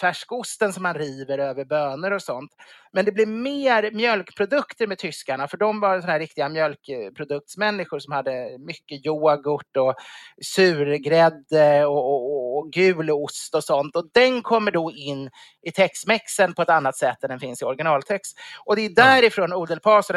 färskosten 0.00 0.72
som 0.72 0.82
man 0.82 0.94
river 0.94 1.38
över 1.38 1.64
bönor 1.64 2.10
och 2.10 2.22
sånt. 2.22 2.50
Men 2.92 3.04
det 3.04 3.12
blev 3.12 3.28
mer 3.28 3.90
mjölkprodukter 3.90 4.86
med 4.86 4.98
tyskarna, 4.98 5.48
för 5.48 5.56
de 5.56 5.80
var 5.80 6.00
såna 6.00 6.12
här 6.12 6.18
riktiga 6.18 6.48
mjölkproduktsmänniskor 6.48 7.98
som 7.98 8.12
hade 8.12 8.58
mycket 8.58 9.06
yoghurt 9.06 9.76
och 9.76 9.94
surgrädde 10.42 11.86
och, 11.86 12.12
och, 12.12 12.32
och, 12.32 12.58
och 12.58 12.72
gul 12.72 13.10
ost 13.10 13.54
och 13.54 13.64
sånt. 13.64 13.96
Och 13.96 14.10
den 14.14 14.42
kommer 14.42 14.70
då 14.70 14.92
in 14.92 15.30
i 15.62 15.72
texmexen 15.72 16.54
på 16.54 16.62
ett 16.62 16.70
annat 16.70 16.96
sätt 16.96 17.24
än 17.24 17.30
den 17.30 17.40
finns 17.40 17.62
i 17.62 17.64
originaltext. 17.64 18.38
Och 18.64 18.76
det 18.76 18.82
är 18.82 18.94
därifrån 18.94 19.52
Odel 19.52 19.80
Paso, 19.80 20.12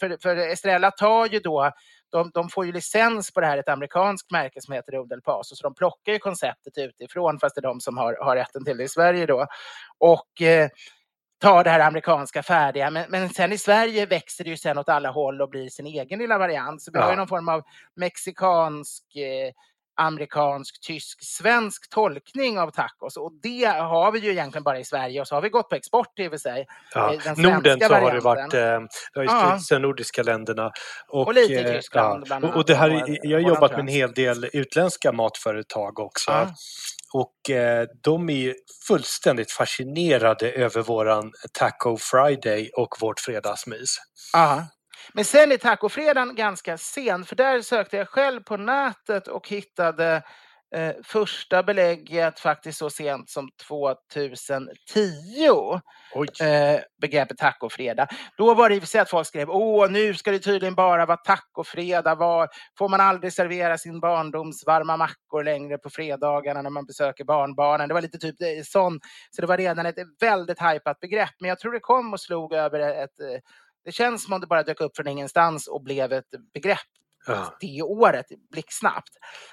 för, 0.00 0.22
för 0.22 0.36
Estrella 0.36 0.90
tar 0.90 1.26
ju 1.26 1.40
då 1.40 1.72
de, 2.10 2.30
de 2.34 2.48
får 2.48 2.66
ju 2.66 2.72
licens 2.72 3.30
på 3.30 3.40
det 3.40 3.46
här, 3.46 3.58
ett 3.58 3.68
amerikanskt 3.68 4.30
märke 4.30 4.60
som 4.60 4.74
heter 4.74 4.98
Odel 4.98 5.20
Paso, 5.22 5.56
så 5.56 5.62
de 5.62 5.74
plockar 5.74 6.12
ju 6.12 6.18
konceptet 6.18 6.78
utifrån, 6.78 7.38
fast 7.38 7.54
det 7.54 7.60
är 7.60 7.62
de 7.62 7.80
som 7.80 7.98
har, 7.98 8.16
har 8.20 8.36
rätten 8.36 8.64
till 8.64 8.76
det 8.76 8.84
i 8.84 8.88
Sverige 8.88 9.26
då. 9.26 9.46
Och 9.98 10.42
eh, 10.42 10.68
tar 11.40 11.64
det 11.64 11.70
här 11.70 11.80
amerikanska 11.80 12.42
färdiga. 12.42 12.90
Men, 12.90 13.06
men 13.10 13.28
sen 13.28 13.52
i 13.52 13.58
Sverige 13.58 14.06
växer 14.06 14.44
det 14.44 14.50
ju 14.50 14.56
sen 14.56 14.78
åt 14.78 14.88
alla 14.88 15.10
håll 15.10 15.40
och 15.42 15.48
blir 15.50 15.68
sin 15.68 15.86
egen 15.86 16.18
lilla 16.18 16.38
variant. 16.38 16.82
Så 16.82 16.90
vi 16.92 16.98
har 16.98 17.06
ju 17.06 17.12
Ja. 17.12 17.16
någon 17.16 17.28
form 17.28 17.48
av 17.48 17.62
mexikansk, 17.96 19.16
eh, 19.16 19.52
amerikansk, 19.98 20.80
tysk, 20.80 21.18
svensk 21.24 21.90
tolkning 21.90 22.58
av 22.58 22.70
tacos. 22.70 23.16
Och 23.16 23.32
det 23.42 23.64
har 23.64 24.12
vi 24.12 24.18
ju 24.18 24.30
egentligen 24.30 24.62
bara 24.64 24.78
i 24.78 24.84
Sverige 24.84 25.20
och 25.20 25.28
så 25.28 25.34
har 25.34 25.42
vi 25.42 25.48
gått 25.48 25.68
på 25.68 25.74
export 25.74 26.18
i 26.18 26.26
och 26.26 26.30
för 26.30 26.38
sig. 26.38 26.66
Ja. 26.94 27.14
eh, 27.14 27.36
Norden 27.36 27.80
så 27.80 27.94
har 27.94 28.12
det 28.14 28.20
varit, 28.20 28.54
eh, 28.54 28.60
det 28.60 28.88
har 29.14 29.22
ju 29.22 29.28
Ja. 29.28 29.40
spridits 29.40 29.68
de 29.68 29.78
nordiska 29.78 30.22
länderna. 30.22 30.70
Och, 31.08 31.26
Och 31.26 31.34
lite 31.34 31.52
i 31.52 31.64
eh, 31.64 31.72
Tyskland 31.72 32.24
bland 32.24 32.44
Och, 32.44 32.50
och 32.50 32.54
annat, 32.56 32.66
det 32.66 32.74
här, 32.74 33.04
jag 33.22 33.40
har 33.42 33.48
jobbat 33.48 33.70
med 33.70 33.80
en 33.80 33.88
hel 33.88 34.12
del 34.12 34.50
utländska 34.52 35.12
matföretag 35.12 35.98
också. 35.98 36.30
Ja. 36.30 36.46
Och 37.14 37.50
eh, 37.50 37.86
de 38.02 38.28
är 38.30 38.34
ju 38.34 38.54
fullständigt 38.88 39.52
fascinerade 39.52 40.52
över 40.52 40.82
våran 40.82 41.32
Taco 41.52 41.96
Friday 41.96 42.70
och 42.76 42.94
vårt 43.00 43.20
fredagsmys. 43.20 43.96
Ja. 44.32 44.66
Men 45.12 45.24
sen 45.24 45.52
är 45.52 45.56
tacofredagen 45.56 46.34
ganska 46.34 46.78
sen, 46.78 47.24
för 47.24 47.36
där 47.36 47.60
sökte 47.60 47.96
jag 47.96 48.08
själv 48.08 48.40
på 48.42 48.56
nätet 48.56 49.28
och 49.28 49.48
hittade 49.48 50.22
eh, 50.74 50.94
första 51.04 51.62
belägget 51.62 52.40
faktiskt 52.40 52.78
så 52.78 52.90
sent 52.90 53.30
som 53.30 53.48
2010. 53.68 54.68
Oj! 56.14 56.46
Eh, 56.46 56.80
begreppet 57.00 57.38
tacofredag. 57.38 58.08
Då 58.36 58.54
var 58.54 58.68
det 58.68 58.74
i 58.74 58.78
och 58.78 58.82
för 58.82 58.88
sig 58.88 59.00
att 59.00 59.10
folk 59.10 59.26
skrev 59.26 59.50
åh, 59.50 59.90
nu 59.90 60.14
ska 60.14 60.30
det 60.30 60.38
tydligen 60.38 60.74
bara 60.74 61.06
vara 61.06 61.16
tacofredag. 61.16 62.16
Var, 62.16 62.48
får 62.78 62.88
man 62.88 63.00
aldrig 63.00 63.32
servera 63.32 63.78
sin 63.78 64.00
barndoms 64.00 64.66
varma 64.66 64.96
mackor 64.96 65.44
längre 65.44 65.78
på 65.78 65.90
fredagarna 65.90 66.62
när 66.62 66.70
man 66.70 66.86
besöker 66.86 67.24
barnbarnen? 67.24 67.88
Det 67.88 67.94
var 67.94 68.02
lite 68.02 68.18
typ 68.18 68.34
det, 68.38 68.66
sån. 68.66 69.00
Så 69.30 69.40
det 69.40 69.46
var 69.46 69.56
redan 69.56 69.86
ett 69.86 69.96
väldigt 70.20 70.60
hypat 70.60 71.00
begrepp. 71.00 71.34
Men 71.40 71.48
jag 71.48 71.58
tror 71.58 71.72
det 71.72 71.80
kom 71.80 72.12
och 72.12 72.20
slog 72.20 72.52
över 72.52 72.80
ett... 73.04 73.42
Det 73.84 73.92
känns 73.92 74.24
som 74.24 74.32
om 74.32 74.40
det 74.40 74.46
bara 74.46 74.62
dök 74.62 74.80
upp 74.80 74.96
från 74.96 75.08
ingenstans 75.08 75.68
och 75.68 75.82
blev 75.82 76.12
ett 76.12 76.30
begrepp 76.54 76.78
Ja. 77.26 77.56
det 77.60 77.82
året 77.82 78.26
blixtsnabbt. 78.50 79.10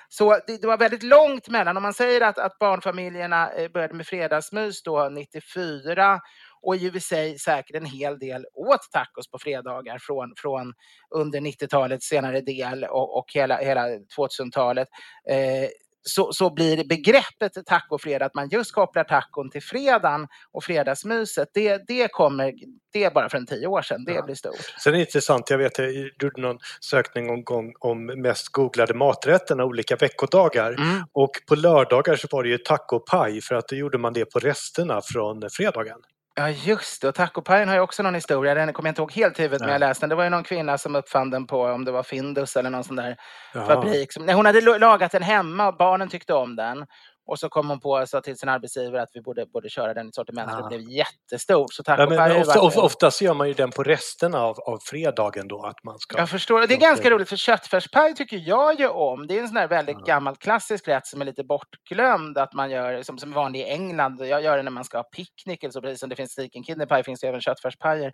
Så 0.10 0.40
det, 0.48 0.62
det 0.62 0.68
var 0.68 0.78
väldigt 0.78 1.04
långt 1.04 1.50
mellan, 1.50 1.78
om 1.78 1.84
man 1.84 1.94
säger 1.94 2.22
att, 2.22 2.38
att 2.38 2.60
barnfamiljerna 2.60 3.52
eh, 3.52 3.72
började 3.72 3.94
med 3.94 4.08
fredagsmys 4.08 4.84
då 4.84 5.10
94 5.10 6.20
och 6.62 6.76
i 6.76 6.90
och 6.90 6.94
för 6.94 7.00
sig 7.00 7.40
säkert 7.40 7.76
en 7.76 7.86
hel 7.86 8.20
del 8.20 8.46
åt 8.54 8.92
tacos 8.92 9.32
på 9.32 9.40
fredagar 9.40 9.98
från, 10.02 10.34
från 10.38 10.74
under 11.16 11.40
90-talets 11.40 12.08
senare 12.08 12.42
del 12.42 12.84
och, 12.84 13.18
och 13.18 13.26
hela, 13.34 13.58
hela 13.58 13.88
2000-talet. 13.88 14.88
Eh, 15.30 15.70
så, 16.10 16.34
så 16.34 16.54
blir 16.54 16.84
begreppet 16.88 17.66
tacofredag, 17.66 18.26
att 18.26 18.36
man 18.36 18.50
just 18.50 18.72
kopplar 18.74 19.04
tacon 19.04 19.50
till 19.50 19.64
fredagen 19.64 20.28
och 20.52 20.64
fredagsmyset, 20.64 21.48
det, 21.54 21.82
det 21.88 22.08
kommer, 22.12 22.54
det 22.94 23.04
är 23.04 23.12
bara 23.12 23.30
för 23.30 23.38
en 23.38 23.46
tio 23.46 23.68
år 23.68 23.82
sedan, 23.82 24.06
det 24.06 24.14
Ja. 24.14 24.22
blir 24.22 24.36
stort. 24.36 24.56
Sen 24.84 24.94
är 24.94 24.98
det 24.98 25.02
intressant, 25.02 25.50
jag 25.50 25.58
vet 25.58 25.78
jag 25.78 25.94
gjorde 25.94 26.42
någon 26.42 26.58
sökning 26.82 27.30
en 27.30 27.44
gång 27.44 27.74
om 27.80 28.06
mest 28.06 28.48
googlade 28.50 28.94
maträtterna 28.94 29.66
olika 29.66 29.96
veckodagar. 29.96 30.72
Mm. 30.72 31.04
Och 31.14 31.32
på 31.48 31.56
lördagar 31.56 32.16
så 32.16 32.28
var 32.32 32.44
det 32.44 32.50
ju 32.50 32.58
tacopaj 32.58 33.42
för 33.42 33.56
att 33.56 33.68
då 33.68 33.76
gjorde 33.76 33.98
man 33.98 34.14
det 34.14 34.26
på 34.26 34.40
resterna 34.40 35.02
från 35.02 35.50
fredagen. 35.52 36.00
Ja 36.38 36.50
just 36.50 37.02
det, 37.02 37.08
och 37.08 37.16
tacopajen 37.16 37.68
har 37.68 37.76
ju 37.76 37.82
också 37.82 38.04
någon 38.04 38.16
historia, 38.16 38.56
den 38.56 38.74
kommer 38.74 38.88
jag 38.88 38.92
inte 38.92 39.02
ihåg 39.02 39.12
helt 39.12 39.40
huvudet 39.40 39.62
men 39.62 39.70
jag 39.70 39.80
läste 39.80 40.04
den. 40.04 40.10
Det 40.10 40.16
var 40.16 40.24
ju 40.24 40.30
någon 40.30 40.44
kvinna 40.44 40.78
som 40.78 40.96
uppfann 40.96 41.30
den 41.30 41.48
på, 41.48 41.62
om 41.64 41.86
det 41.86 41.92
var 41.92 42.04
Findus 42.04 42.56
eller 42.56 42.70
någon 42.70 42.84
sån 42.84 42.96
där 42.96 43.18
Jaha. 43.54 43.66
fabrik. 43.66 44.14
Som, 44.14 44.26
nej, 44.26 44.36
hon 44.36 44.46
hade 44.46 44.78
lagat 44.80 45.12
den 45.12 45.24
hemma 45.24 45.68
och 45.68 45.78
barnen 45.78 46.10
tyckte 46.10 46.34
om 46.34 46.56
den. 46.56 46.86
Och 47.28 47.40
så 47.40 47.50
kom 47.50 47.70
hon 47.70 47.80
på 47.80 47.92
och 47.92 48.10
sa 48.10 48.22
till 48.22 48.38
sin 48.38 48.50
arbetsgivare 48.50 49.02
att 49.02 49.10
vi 49.14 49.22
borde, 49.22 49.46
borde 49.46 49.70
köra 49.70 49.94
den 49.94 50.08
i 50.08 50.12
sortiment. 50.14 50.50
Ja. 50.52 50.58
Det 50.58 50.68
blev 50.78 50.90
jättestort. 50.90 51.74
Så 51.74 51.84
Ja, 51.86 51.96
tacopaj 51.96 52.18
har 52.18 52.30
men 52.30 52.42
ofta, 52.42 52.62
of, 52.62 52.78
oftast 52.78 53.22
gör 53.22 53.34
man 53.34 53.48
ju 53.48 53.54
den 53.54 53.72
på 53.72 53.84
resterna 53.84 54.40
av, 54.42 54.60
av 54.60 54.80
fredagen 54.86 55.48
då. 55.48 55.66
Att 55.66 55.84
man 55.84 56.00
ska... 56.00 56.18
Jag 56.18 56.30
förstår. 56.30 56.68
Det 56.68 56.74
är 56.74 56.78
ganska 56.80 57.10
roligt 57.10 57.30
för 57.30 57.36
köttfärspaj 57.36 58.16
tycker 58.16 58.38
jag 58.46 58.80
ju 58.80 58.88
om. 58.88 59.28
Det 59.28 59.38
är 59.38 59.42
en 59.42 59.48
sån 59.48 59.58
här 59.58 59.68
väldigt 59.68 59.98
Ja. 60.00 60.06
gammal 60.06 60.36
klassisk 60.36 60.88
rätt 60.88 61.08
som 61.08 61.22
är 61.22 61.26
lite 61.26 61.44
bortglömd. 61.44 62.38
Att 62.38 62.54
man 62.54 62.72
gör 62.72 63.04
som, 63.04 63.18
som 63.18 63.32
vanlig 63.32 63.60
i 63.60 63.64
England. 63.64 64.26
Jag 64.26 64.42
gör 64.44 64.58
det 64.58 64.64
när 64.64 64.72
man 64.72 64.84
ska 64.84 64.98
ha 64.98 65.04
picknick 65.04 65.64
eller 65.64 65.72
så. 65.72 65.82
Precis 65.82 66.00
som 66.00 66.10
det 66.10 66.16
finns 66.16 66.32
steak 66.32 66.56
and 66.56 66.66
kidney 66.66 66.88
pie 66.88 67.04
finns 67.04 67.20
det 67.20 67.28
även 67.28 67.42
köttfärspajer. 67.42 68.12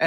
Eh, 0.00 0.06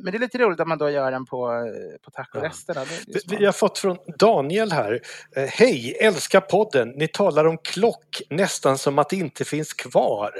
men 0.00 0.04
det 0.04 0.16
är 0.16 0.18
lite 0.18 0.38
roligt 0.38 0.60
att 0.60 0.68
man 0.68 0.78
då 0.78 0.90
gör 0.90 1.10
den 1.10 1.26
på, 1.26 1.64
på 2.04 2.10
tacoresterna. 2.10 2.84
Vi- 3.06 3.20
smart. 3.20 3.40
Vi 3.40 3.44
har 3.46 3.52
fått 3.52 3.78
från 3.78 3.98
Daniel 4.18 4.72
här. 4.72 5.00
Eh, 5.36 5.42
Hej, 5.44 5.96
älskar 6.00 6.40
podden. 6.40 6.88
Ni 6.88 7.08
talar 7.08 7.44
om 7.44 7.58
klock 7.58 8.22
nästan 8.30 8.78
som 8.78 8.98
att 8.98 9.08
det 9.10 9.16
inte 9.16 9.44
finns 9.44 9.72
kvar. 9.72 10.30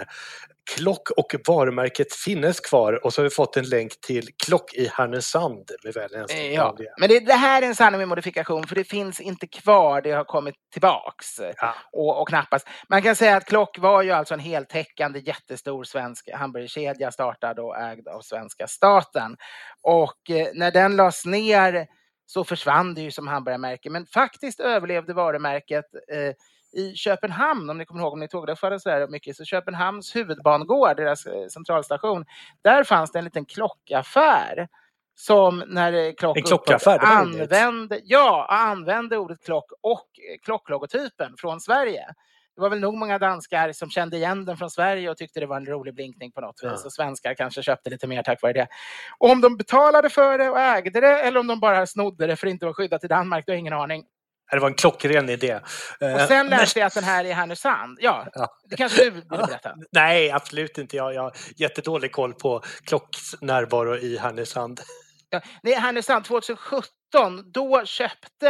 Klock 0.77 1.11
och 1.11 1.35
varumärket 1.47 2.13
finnes 2.13 2.61
kvar 2.61 3.05
och 3.05 3.15
så 3.15 3.21
har 3.21 3.25
vi 3.25 3.31
fått 3.31 3.57
en 3.57 3.69
länk 3.69 4.01
till 4.01 4.29
Klock 4.47 4.75
i 4.75 4.91
Härnösand 4.95 5.71
med 5.85 5.97
Eh, 6.31 6.53
Ja, 6.53 6.77
men 6.99 7.09
det, 7.09 7.21
det 7.21 7.33
här 7.33 7.63
är 7.63 7.67
en 7.67 7.75
sanning 7.75 7.99
med 7.99 8.09
modifikation 8.09 8.67
för 8.67 8.75
det 8.75 8.85
finns 8.85 9.21
inte 9.21 9.47
kvar, 9.47 10.03
det 10.03 10.13
har 10.13 10.25
kommit 10.25 10.55
tillbaks. 10.73 11.27
Ja. 11.57 11.75
Och, 11.93 12.21
och 12.21 12.29
knappast. 12.29 12.69
Man 12.89 13.03
kan 13.03 13.17
säga 13.17 13.37
att 13.37 13.45
Klock 13.45 13.79
var 13.79 14.03
ju 14.03 14.11
alltså 14.11 14.35
en 14.35 14.41
heltäckande 14.41 15.19
jättestor 15.19 15.85
svensk 15.85 16.29
hamburgerkedja 16.33 17.13
startad 17.13 17.59
och 17.59 17.79
ägd 17.79 18.09
av 18.09 18.21
svenska 18.21 18.67
staten. 18.67 19.37
Och 19.83 20.31
eh, 20.31 20.49
när 20.55 20.71
den 20.71 20.97
lades 20.97 21.25
ner 21.25 21.87
så 22.27 22.45
försvann 22.45 22.95
det 22.95 23.01
ju 23.01 23.11
som 23.11 23.29
hamburgermärke. 23.29 23.91
Men 23.91 24.07
faktiskt 24.07 24.61
överlevde 24.61 25.15
varumärket 25.15 25.85
eh, 26.13 26.35
i 26.73 26.95
Köpenhamn, 26.95 27.71
om 27.71 27.79
ni 27.79 27.85
kommer 27.85 28.01
ihåg, 28.01 28.13
om 28.13 28.21
ni 28.21 28.29
tågluffade 28.29 28.81
så 28.81 28.89
där 28.89 29.09
mycket, 29.09 29.37
så 29.37 29.45
Köpenhamns 29.45 30.17
huvudbangård, 30.17 30.97
deras 30.97 31.27
eh, 31.27 31.47
centralstation, 31.47 32.25
där 32.63 32.85
fanns 32.85 33.13
det 33.13 33.19
en 33.19 33.25
liten 33.25 33.45
klockaffär 33.45 34.69
som 35.15 35.65
när 35.67 35.93
eh, 35.93 36.13
klock 36.13 36.37
En 36.37 36.43
klockaffär, 36.43 36.99
det 36.99 37.07
var 37.07 37.25
roligt. 37.25 37.41
använde, 37.41 38.01
ja, 38.05 38.47
använde 38.51 39.17
ordet 39.17 39.45
klock 39.45 39.73
och 39.81 40.09
eh, 40.33 40.39
klocklogotypen 40.43 41.35
från 41.39 41.61
Sverige. 41.61 42.07
Det 42.55 42.61
var 42.63 42.71
väl 42.71 42.81
nog 42.81 42.95
många 42.95 43.19
danskar 43.19 43.73
som 43.73 43.91
kände 43.91 44.17
igen 44.17 44.45
den 44.45 44.57
från 44.57 44.71
Sverige 44.71 45.11
och 45.11 45.17
tyckte 45.17 45.41
det 45.41 45.47
var 45.47 45.57
en 45.57 45.67
rolig 45.67 45.95
blinkning 45.95 46.33
på 46.33 46.41
något 46.41 46.63
vis. 46.63 46.71
Ja. 46.81 46.85
Och 46.85 46.93
svenskar 46.93 47.35
kanske 47.35 47.63
köpte 47.63 47.91
lite 47.91 48.07
mer 48.07 48.23
tack 48.23 48.43
vare 48.43 48.53
det. 48.53 48.67
Och 49.19 49.31
om 49.31 49.41
de 49.41 49.57
betalade 49.57 50.11
för 50.11 50.39
det 50.39 50.51
och 50.51 50.61
ägde 50.61 51.01
det 51.01 51.21
eller 51.21 51.41
om 51.41 51.47
de 51.47 51.61
bara 51.61 51.87
snodde 51.87 52.27
det 52.27 52.37
för 52.37 52.47
att 52.47 52.51
inte 52.51 52.65
vara 52.65 52.75
skyddat 52.75 53.05
i 53.05 53.09
Danmark, 53.09 53.47
då 53.47 53.53
har 53.53 53.57
ingen 53.57 53.73
aning. 53.73 54.05
Det 54.51 54.59
var 54.59 54.69
en 54.69 54.75
klockren 54.75 55.29
idé. 55.29 55.61
Eh, 56.01 56.15
Och 56.15 56.21
sen 56.21 56.47
läste 56.49 56.79
jag 56.79 56.87
att 56.87 56.95
den 56.95 57.05
här 57.05 57.25
är 57.25 57.29
i 57.29 57.33
Härnösand. 57.33 57.99
Ja, 58.01 58.27
Ja. 58.35 58.49
det 58.71 58.77
kanske 58.77 59.05
du 59.05 59.11
vill 59.11 59.25
berätta? 59.27 59.75
Nej, 59.93 60.31
absolut 60.31 60.79
inte. 60.79 60.97
Jag, 60.97 61.15
jag 61.15 61.23
har 61.23 61.33
jättedålig 61.57 62.13
koll 62.13 62.35
på 62.35 62.63
Klocks 62.85 63.35
närvaro 63.41 63.97
i 63.97 64.19
Härnösand. 64.19 64.81
Ja, 65.31 65.41
nej, 65.63 65.75
Härnösand 65.75 66.25
2017, 66.25 66.91
då 67.53 67.85
köpte 67.85 68.49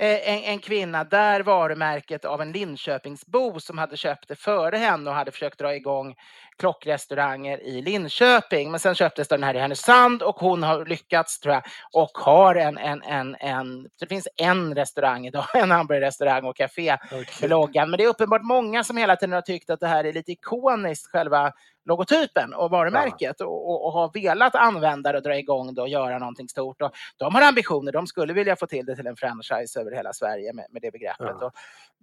eh, 0.00 0.28
en, 0.28 0.42
en 0.42 0.58
kvinna 0.58 1.04
där 1.04 1.40
varumärket 1.40 2.24
av 2.24 2.40
en 2.42 2.52
Linköpingsbo 2.52 3.60
som 3.60 3.78
hade 3.78 3.96
köpt 3.96 4.28
det 4.28 4.36
före 4.36 4.76
henne 4.76 5.10
och 5.10 5.16
hade 5.16 5.30
försökt 5.32 5.58
dra 5.58 5.74
igång 5.74 6.14
klockrestauranger 6.60 7.62
i 7.62 7.82
Linköping. 7.82 8.70
Men 8.70 8.80
sen 8.80 8.94
köptes 8.94 9.28
den 9.28 9.42
här 9.42 9.54
i 9.54 9.58
Härnösand 9.58 10.22
och 10.22 10.36
hon 10.36 10.62
har 10.62 10.84
lyckats 10.84 11.40
tror 11.40 11.54
jag 11.54 11.62
och 11.92 12.18
har 12.18 12.54
en, 12.54 12.78
en, 12.78 13.02
en, 13.02 13.36
en 13.40 13.88
det 14.00 14.06
finns 14.06 14.28
en 14.36 14.74
restaurang 14.74 15.26
idag, 15.26 15.44
en 15.54 15.70
hamburgerrestaurang 15.70 16.44
och 16.44 16.56
café 16.56 16.96
okay. 17.04 17.48
loggan. 17.48 17.90
Men 17.90 17.98
det 17.98 18.04
är 18.04 18.08
uppenbart 18.08 18.42
många 18.42 18.84
som 18.84 18.96
hela 18.96 19.16
tiden 19.16 19.32
har 19.32 19.40
tyckt 19.40 19.70
att 19.70 19.80
det 19.80 19.86
här 19.86 20.04
är 20.04 20.12
lite 20.12 20.32
ikoniskt, 20.32 21.10
själva 21.10 21.52
logotypen 21.84 22.54
och 22.54 22.70
varumärket 22.70 23.36
ja. 23.38 23.46
och, 23.46 23.86
och, 23.86 23.92
har 23.92 24.10
velat 24.12 24.54
använda 24.54 25.12
det 25.12 25.18
och 25.18 25.24
dra 25.24 25.38
igång 25.38 25.74
det 25.74 25.82
och 25.82 25.88
göra 25.88 26.18
någonting 26.18 26.48
stort. 26.48 26.82
Och 26.82 26.92
de 27.16 27.34
har 27.34 27.42
ambitioner, 27.42 27.92
de 27.92 28.06
skulle 28.06 28.32
vilja 28.32 28.56
få 28.56 28.66
till 28.66 28.86
det 28.86 28.96
till 28.96 29.06
en 29.06 29.16
franchise 29.16 29.80
över 29.80 29.92
hela 29.92 30.12
Sverige 30.12 30.52
med, 30.52 30.66
med 30.70 30.82
det 30.82 30.90
begreppet. 30.90 31.36
Ja. 31.40 31.46
Och 31.46 31.52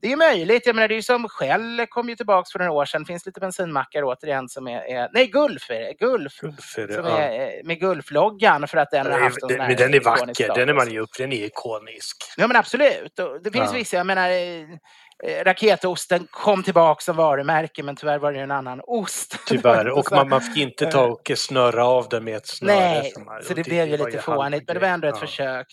det 0.01 0.11
är 0.11 0.17
möjligt, 0.17 0.65
jag 0.65 0.75
menar 0.75 0.87
det 0.87 0.95
är 0.95 1.01
som 1.01 1.29
Shell 1.29 1.85
kom 1.89 2.09
ju 2.09 2.15
tillbaks 2.15 2.51
för 2.51 2.59
några 2.59 2.71
år 2.71 2.85
sedan, 2.85 3.01
det 3.01 3.05
finns 3.05 3.25
lite 3.25 3.39
bensinmackar 3.39 4.03
återigen 4.03 4.46
som 4.49 4.67
är, 4.67 4.81
är 4.81 5.09
nej 5.13 5.27
Gulf 5.27 5.69
är 5.69 5.79
det, 5.79 5.93
Gulf, 5.99 6.39
Gulf 6.39 6.77
är 6.77 6.87
det, 6.87 6.93
som 6.93 7.05
ja. 7.05 7.17
är 7.17 7.63
med 7.63 7.79
Gulfloggan 7.79 8.67
för 8.67 8.77
att 8.77 8.91
den 8.91 9.05
har 9.05 9.19
haft 9.19 9.47
den, 9.47 9.75
den 9.75 9.93
är 9.93 9.99
vacker, 9.99 10.53
den 10.55 10.69
är 10.69 10.73
man 10.73 10.91
ju 10.91 10.99
upp, 10.99 11.17
den 11.17 11.33
är 11.33 11.45
ikonisk. 11.45 12.17
Ja 12.37 12.47
men 12.47 12.57
absolut, 12.57 13.19
och 13.19 13.41
det 13.43 13.51
finns 13.51 13.73
vissa, 13.73 13.97
jag 13.97 14.05
menar 14.05 14.29
Eh, 14.29 14.77
raketosten 15.23 16.27
kom 16.31 16.63
tillbaka 16.63 17.01
som 17.01 17.15
varumärke 17.15 17.83
men 17.83 17.95
tyvärr 17.95 18.19
var 18.19 18.33
det 18.33 18.39
en 18.39 18.51
annan 18.51 18.81
ost. 18.83 19.39
Tyvärr, 19.47 19.89
och 19.97 20.11
man, 20.11 20.29
man 20.29 20.41
fick 20.41 20.57
inte 20.57 20.85
ta 20.85 21.05
och 21.05 21.31
snöra 21.35 21.85
av 21.85 22.09
den 22.09 22.23
med 22.23 22.35
ett 22.35 22.47
snöre. 22.47 22.75
Nej, 22.75 23.13
så 23.43 23.53
det, 23.53 23.63
blev 23.63 23.87
ju 23.87 23.97
lite 23.97 24.17
fånigt 24.17 24.67
men 24.67 24.73
det 24.73 24.79
var 24.79 24.87
ändå 24.87 25.07
ett 25.07 25.15
ja. 25.21 25.27
försök. 25.27 25.67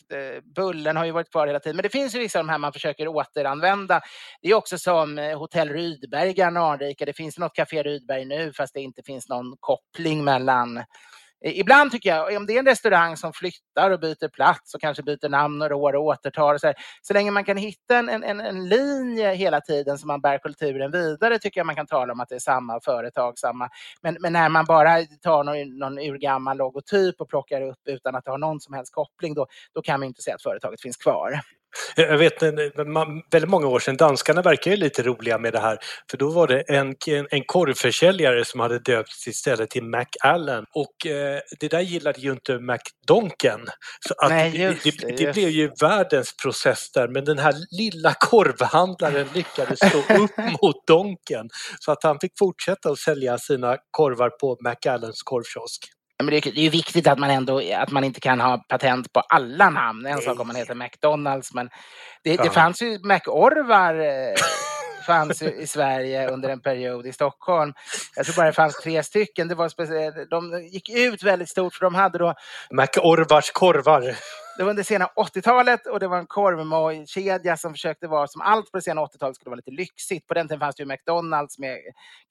Bullen 0.57 0.97
har 0.97 1.05
ju 1.05 1.12
varit 1.12 1.30
kvar 1.30 1.47
hela 1.47 1.61
tiden 1.61 1.76
men 1.76 1.82
det 1.82 1.88
finns 1.88 2.14
ju 2.14 2.18
vissa 2.18 2.38
av 2.38 2.45
de 2.45 2.51
här 2.51 2.59
man 2.59 2.72
försöker 2.72 3.09
återanvända. 3.09 4.01
Det 4.42 4.49
är 4.49 4.55
också 4.55 4.78
som 4.78 5.18
eh, 5.18 5.38
Hotell 5.38 5.68
Rydberg, 5.68 6.32
Gamla 6.32 6.61
Anrika. 6.61 7.05
Det 7.05 7.16
finns 7.16 7.38
något 7.38 7.55
Café 7.55 7.82
Rydberg 7.82 8.24
nu 8.24 8.53
fast 8.53 8.74
det 8.74 8.80
inte 8.80 9.03
finns 9.07 9.28
någon 9.28 9.57
koppling 9.61 10.24
mellan 10.24 10.84
Ibland 11.47 11.92
tycker 11.92 12.11
jag, 12.11 12.36
om 12.36 12.47
det 12.47 12.53
är 12.53 12.59
en 12.59 12.66
restaurang 12.66 13.16
som 13.16 13.32
flyttar 13.32 13.90
och 13.90 14.01
byter 14.01 14.28
plats 14.28 14.74
och 14.74 14.80
kanske 14.80 15.03
byter 15.03 15.28
namn 15.28 15.59
några 15.59 15.76
år 15.76 15.95
och 15.97 16.05
återtar, 16.05 16.55
och 16.55 16.61
så, 16.61 16.66
här, 16.66 16.76
så 17.03 17.14
länge 17.14 17.30
man 17.30 17.45
kan 17.45 17.57
hitta 17.57 17.99
en, 17.99 18.09
en, 18.09 18.40
en 18.40 18.68
linje 18.68 19.34
hela 19.34 19.61
tiden 19.61 19.99
som 19.99 20.07
man 20.07 20.20
bär 20.20 20.38
kulturen 20.38 20.90
vidare 20.90 21.38
tycker 21.38 21.61
jag 21.61 21.66
man 21.66 21.76
kan 21.76 21.86
tala 21.86 22.12
om 22.12 22.20
att 22.20 22.28
det 22.28 22.34
är 22.34 22.38
samma 22.38 22.80
företag. 22.80 23.38
Samma. 23.38 23.68
Men, 24.01 24.16
men 24.20 24.32
när 24.32 24.49
man 24.49 24.64
bara 24.64 25.03
tar 25.22 25.45
någon, 25.45 25.78
någon 25.78 25.99
urgammal 25.99 26.57
logotyp 26.57 27.20
och 27.20 27.28
plockar 27.28 27.61
upp 27.62 27.80
utan 27.84 28.14
att 28.14 28.24
det 28.24 28.30
har 28.30 28.38
någon 28.38 28.61
som 28.61 28.74
helst 28.74 28.95
koppling, 28.95 29.34
då, 29.34 29.47
då 29.74 29.82
kan 29.82 30.01
man 30.01 30.07
inte 30.07 30.22
säga 30.22 30.34
att 30.36 30.42
företaget 30.42 30.80
finns 30.80 30.97
kvar. 30.97 31.40
Jag 31.96 32.18
vet 32.18 32.42
väldigt 32.42 33.50
många 33.50 33.66
år 33.66 33.78
sedan, 33.78 33.96
danskarna 33.96 34.42
verkar 34.42 34.70
ju 34.70 34.76
lite 34.76 35.02
roliga 35.02 35.38
med 35.38 35.52
det 35.52 35.60
här. 35.60 35.78
För 36.10 36.18
då 36.18 36.30
var 36.30 36.46
det 36.46 36.60
en, 36.60 36.94
en 37.30 37.44
korvförsäljare 37.46 38.44
som 38.44 38.60
hade 38.60 38.78
döpts 38.78 39.28
istället 39.28 39.70
till 39.70 39.84
McAllen 39.84 40.64
och 40.74 41.06
eh, 41.06 41.40
det 41.60 41.68
där 41.68 41.80
gillade 41.80 42.20
ju 42.20 42.32
inte 42.32 42.58
McDonken. 42.58 43.60
Så 44.08 44.14
att 44.18 44.30
Nej, 44.30 44.60
just, 44.60 44.84
det, 44.84 45.06
det, 45.06 45.26
det 45.26 45.32
blev 45.32 45.48
ju 45.48 45.70
världens 45.80 46.36
process 46.36 46.90
där 46.92 47.08
men 47.08 47.24
den 47.24 47.38
här 47.38 47.54
lilla 47.70 48.14
korvhandlaren 48.14 49.28
lyckades 49.34 49.78
stå 49.78 49.98
upp 50.22 50.36
mot 50.62 50.86
Donken 50.86 51.48
så 51.80 51.92
att 51.92 52.02
han 52.02 52.18
fick 52.20 52.32
fortsätta 52.38 52.90
att 52.90 52.98
sälja 52.98 53.38
sina 53.38 53.76
korvar 53.90 54.30
på 54.30 54.56
McAllens 54.60 55.22
korvkiosk. 55.22 55.88
Men 56.22 56.26
det 56.26 56.46
är 56.46 56.58
ju 56.58 56.68
viktigt 56.68 57.06
att 57.06 57.18
man 57.18 57.30
ändå 57.30 57.62
att 57.76 57.90
man 57.90 58.04
inte 58.04 58.20
kan 58.20 58.40
ha 58.40 58.58
patent 58.68 59.12
på 59.12 59.20
alla 59.20 59.70
namn. 59.70 60.06
En 60.06 60.18
sak 60.18 60.40
om 60.40 60.46
man 60.46 60.56
heter 60.56 60.74
McDonalds, 60.74 61.54
men 61.54 61.70
det, 62.22 62.36
det 62.36 62.50
fanns 62.50 62.82
ju 62.82 62.98
McOrvar 63.02 63.94
eh, 63.94 64.34
fanns 65.06 65.42
i 65.42 65.66
Sverige 65.66 66.28
under 66.28 66.48
en 66.48 66.60
period 66.60 67.06
i 67.06 67.12
Stockholm. 67.12 67.72
Jag 68.16 68.26
tror 68.26 68.36
bara 68.36 68.46
det 68.46 68.52
fanns 68.52 68.76
tre 68.76 69.02
stycken. 69.02 69.48
Det 69.48 69.54
var 69.54 69.68
speciellt, 69.68 70.30
de 70.30 70.68
gick 70.72 70.90
ut 70.90 71.22
väldigt 71.22 71.48
stort 71.48 71.74
för 71.74 71.84
de 71.84 71.94
hade 71.94 72.18
då 72.18 72.34
McOrvars 72.70 73.50
korvar. 73.50 74.16
Det 74.57 74.62
var 74.62 74.70
under 74.70 74.82
sena 74.82 75.07
80-talet 75.07 75.86
och 75.86 76.00
det 76.00 76.09
var 76.09 76.18
en 76.18 76.26
korvmojkedja 76.26 77.57
som 77.57 77.72
försökte 77.72 78.09
vara 78.09 78.26
som 78.26 78.40
allt 78.40 78.70
på 78.70 78.78
det 78.78 78.82
sena 78.82 79.00
80-talet 79.00 79.36
skulle 79.36 79.50
vara 79.50 79.57
lite 79.57 79.70
lyxigt. 79.70 80.26
På 80.26 80.34
den 80.34 80.48
tiden 80.48 80.61
fanns 80.61 80.76
det 80.76 80.82
ju 80.82 80.88
McDonalds 80.88 81.59
med 81.59 81.78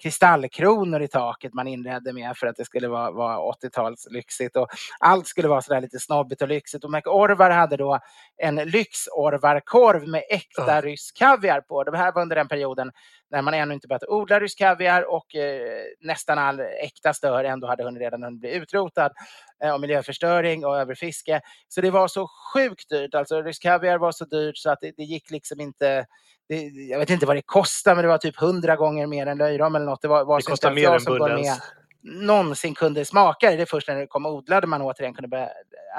kristallkronor 0.03 1.01
i 1.01 1.07
taket 1.07 1.53
man 1.53 1.67
inredde 1.67 2.13
med 2.13 2.37
för 2.37 2.47
att 2.47 2.55
det 2.55 2.65
skulle 2.65 2.87
vara, 2.87 3.11
vara 3.11 3.37
80-tals 3.37 4.07
lyxigt 4.11 4.55
och 4.55 4.67
allt 4.99 5.27
skulle 5.27 5.47
vara 5.47 5.61
sådär 5.61 5.81
lite 5.81 5.99
snobbigt 5.99 6.41
och 6.41 6.47
lyxigt. 6.47 6.83
Och 6.83 6.91
McOrvar 6.91 7.49
hade 7.49 7.77
då 7.77 7.99
en 8.37 8.55
lyxorvarkorv 8.55 10.07
med 10.07 10.23
äkta 10.29 10.79
oh. 10.79 10.81
rysk 10.81 11.17
kaviar 11.17 11.61
på. 11.61 11.83
Det 11.83 11.97
här 11.97 12.11
var 12.11 12.21
under 12.21 12.35
den 12.35 12.47
perioden 12.47 12.91
när 13.33 13.41
man 13.41 13.53
ännu 13.53 13.73
inte 13.73 13.87
börjat 13.87 14.03
odla 14.07 14.39
rysk 14.39 14.57
kaviar 14.57 15.11
och 15.13 15.35
eh, 15.35 15.83
nästan 15.99 16.39
all 16.39 16.59
äkta 16.59 17.13
stör 17.13 17.43
ändå 17.43 17.67
hade 17.67 17.83
hunnit 17.83 18.01
redan 18.01 18.23
hunnit 18.23 18.39
bli 18.39 18.53
utrotad 18.53 19.11
eh, 19.63 19.73
av 19.73 19.81
miljöförstöring 19.81 20.65
och 20.65 20.77
överfiske. 20.77 21.41
Så 21.67 21.81
det 21.81 21.91
var 21.91 22.07
så 22.07 22.27
sjukt 22.53 22.89
dyrt. 22.89 23.15
Alltså 23.15 23.41
rysk 23.41 23.63
kaviar 23.63 23.97
var 23.97 24.11
så 24.11 24.25
dyrt 24.25 24.57
så 24.57 24.69
att 24.69 24.79
det, 24.81 24.91
det 24.97 25.03
gick 25.03 25.31
liksom 25.31 25.61
inte 25.61 26.05
det, 26.49 26.61
jag 26.89 26.99
vet 26.99 27.09
inte 27.09 27.25
vad 27.25 27.35
det 27.35 27.41
kostade, 27.41 27.95
men 27.95 28.03
det 28.03 28.09
var 28.09 28.17
typ 28.17 28.39
hundra 28.39 28.75
gånger 28.75 29.07
mer 29.07 29.27
än 29.27 29.37
löjrom 29.37 29.75
eller 29.75 29.85
något. 29.85 30.01
Det, 30.01 30.07
var, 30.07 30.25
var 30.25 30.37
det 30.37 30.43
kostar 30.43 30.71
mer 30.71 30.91
än 30.91 31.03
Bullens 31.03 31.61
någonsin 32.03 32.75
kunde 32.75 33.05
smaka 33.05 33.49
det. 33.49 33.55
Det 33.55 33.61
är 33.61 33.65
först 33.65 33.87
när 33.87 33.95
det 33.95 34.07
kom 34.07 34.25
odlade 34.25 34.67
man 34.67 34.81
återigen 34.81 35.13
kunde 35.13 35.27
börja 35.27 35.49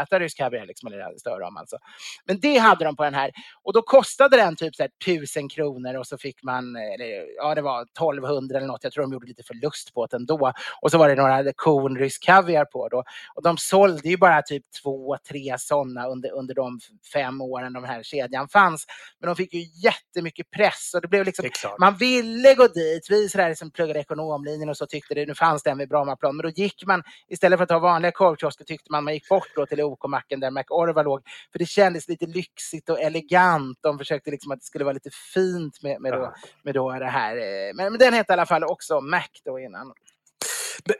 äta 0.02 0.18
rysk 0.18 0.36
kaviar, 0.36 0.66
liksom, 0.66 0.92
eller 0.92 1.18
större 1.18 1.44
om 1.44 1.56
alltså. 1.56 1.78
Men 2.24 2.40
det 2.40 2.58
hade 2.58 2.84
de 2.84 2.96
på 2.96 3.04
den 3.04 3.14
här. 3.14 3.30
Och 3.62 3.72
då 3.72 3.82
kostade 3.82 4.36
den 4.36 4.56
typ 4.56 4.74
så 4.74 4.82
här, 4.82 4.90
1000 5.04 5.48
kronor 5.48 5.94
och 5.94 6.06
så 6.06 6.18
fick 6.18 6.42
man, 6.42 6.76
eller, 6.76 7.36
ja 7.36 7.54
det 7.54 7.62
var 7.62 7.82
1200 7.82 8.56
eller 8.56 8.66
något. 8.66 8.84
Jag 8.84 8.92
tror 8.92 9.02
de 9.02 9.12
gjorde 9.12 9.26
lite 9.26 9.42
förlust 9.42 9.94
på 9.94 10.06
det 10.06 10.16
ändå. 10.16 10.52
Och 10.80 10.90
så 10.90 10.98
var 10.98 11.08
det 11.08 11.14
några 11.14 11.52
korn 11.56 11.98
rysk 11.98 12.22
kaviar 12.22 12.64
på 12.64 12.88
då. 12.88 13.04
Och 13.34 13.42
de 13.42 13.56
sålde 13.56 14.08
ju 14.08 14.16
bara 14.16 14.42
typ 14.42 14.64
två, 14.82 15.16
tre 15.28 15.54
sådana 15.58 16.06
under, 16.06 16.32
under 16.32 16.54
de 16.54 16.80
fem 17.12 17.40
åren 17.40 17.72
de 17.72 17.84
här 17.84 18.02
kedjan 18.02 18.48
fanns. 18.48 18.86
Men 19.20 19.26
de 19.26 19.36
fick 19.36 19.54
ju 19.54 19.64
jättemycket 19.84 20.50
press 20.50 20.94
och 20.94 21.00
det 21.00 21.08
blev 21.08 21.24
liksom, 21.24 21.50
man 21.80 21.96
ville 21.96 22.54
gå 22.54 22.66
dit. 22.66 23.06
Vi 23.10 23.28
sådär 23.28 23.54
som 23.54 23.70
pluggade 23.70 24.00
ekonomlinjen 24.00 24.68
och 24.68 24.76
så 24.76 24.86
tyckte 24.86 25.14
det, 25.14 25.26
nu 25.26 25.34
fanns 25.34 25.62
den 25.62 25.78
vid 25.78 25.88
Brommaplan. 25.94 26.36
Men 26.36 26.42
då 26.42 26.50
gick 26.50 26.86
man, 26.86 27.02
istället 27.28 27.58
för 27.58 27.64
att 27.64 27.70
ha 27.70 27.78
vanliga 27.78 28.12
korvkiosker 28.12 28.64
tyckte 28.64 28.92
man 28.92 29.04
man 29.04 29.14
gick 29.14 29.28
bort 29.28 29.48
då 29.56 29.66
till 29.66 29.80
OK-macken 29.80 30.40
där 30.40 30.50
McOrva 30.50 31.02
låg. 31.02 31.20
För 31.52 31.58
det 31.58 31.66
kändes 31.66 32.08
lite 32.08 32.26
lyxigt 32.26 32.88
och 32.88 33.00
elegant. 33.00 33.78
De 33.82 33.98
försökte 33.98 34.30
liksom 34.30 34.52
att 34.52 34.60
det 34.60 34.64
skulle 34.64 34.84
vara 34.84 34.94
lite 34.94 35.10
fint 35.34 35.82
med, 35.82 36.00
med, 36.00 36.12
då, 36.12 36.34
med 36.62 36.74
då 36.74 36.92
det 36.92 37.06
här. 37.06 37.36
Eh, 37.36 37.74
men, 37.74 37.92
men 37.92 37.98
den 37.98 38.14
hette 38.14 38.32
i 38.32 38.34
alla 38.34 38.46
fall 38.46 38.64
också 38.64 39.00
Mac 39.00 39.28
då 39.44 39.58
innan. 39.58 39.92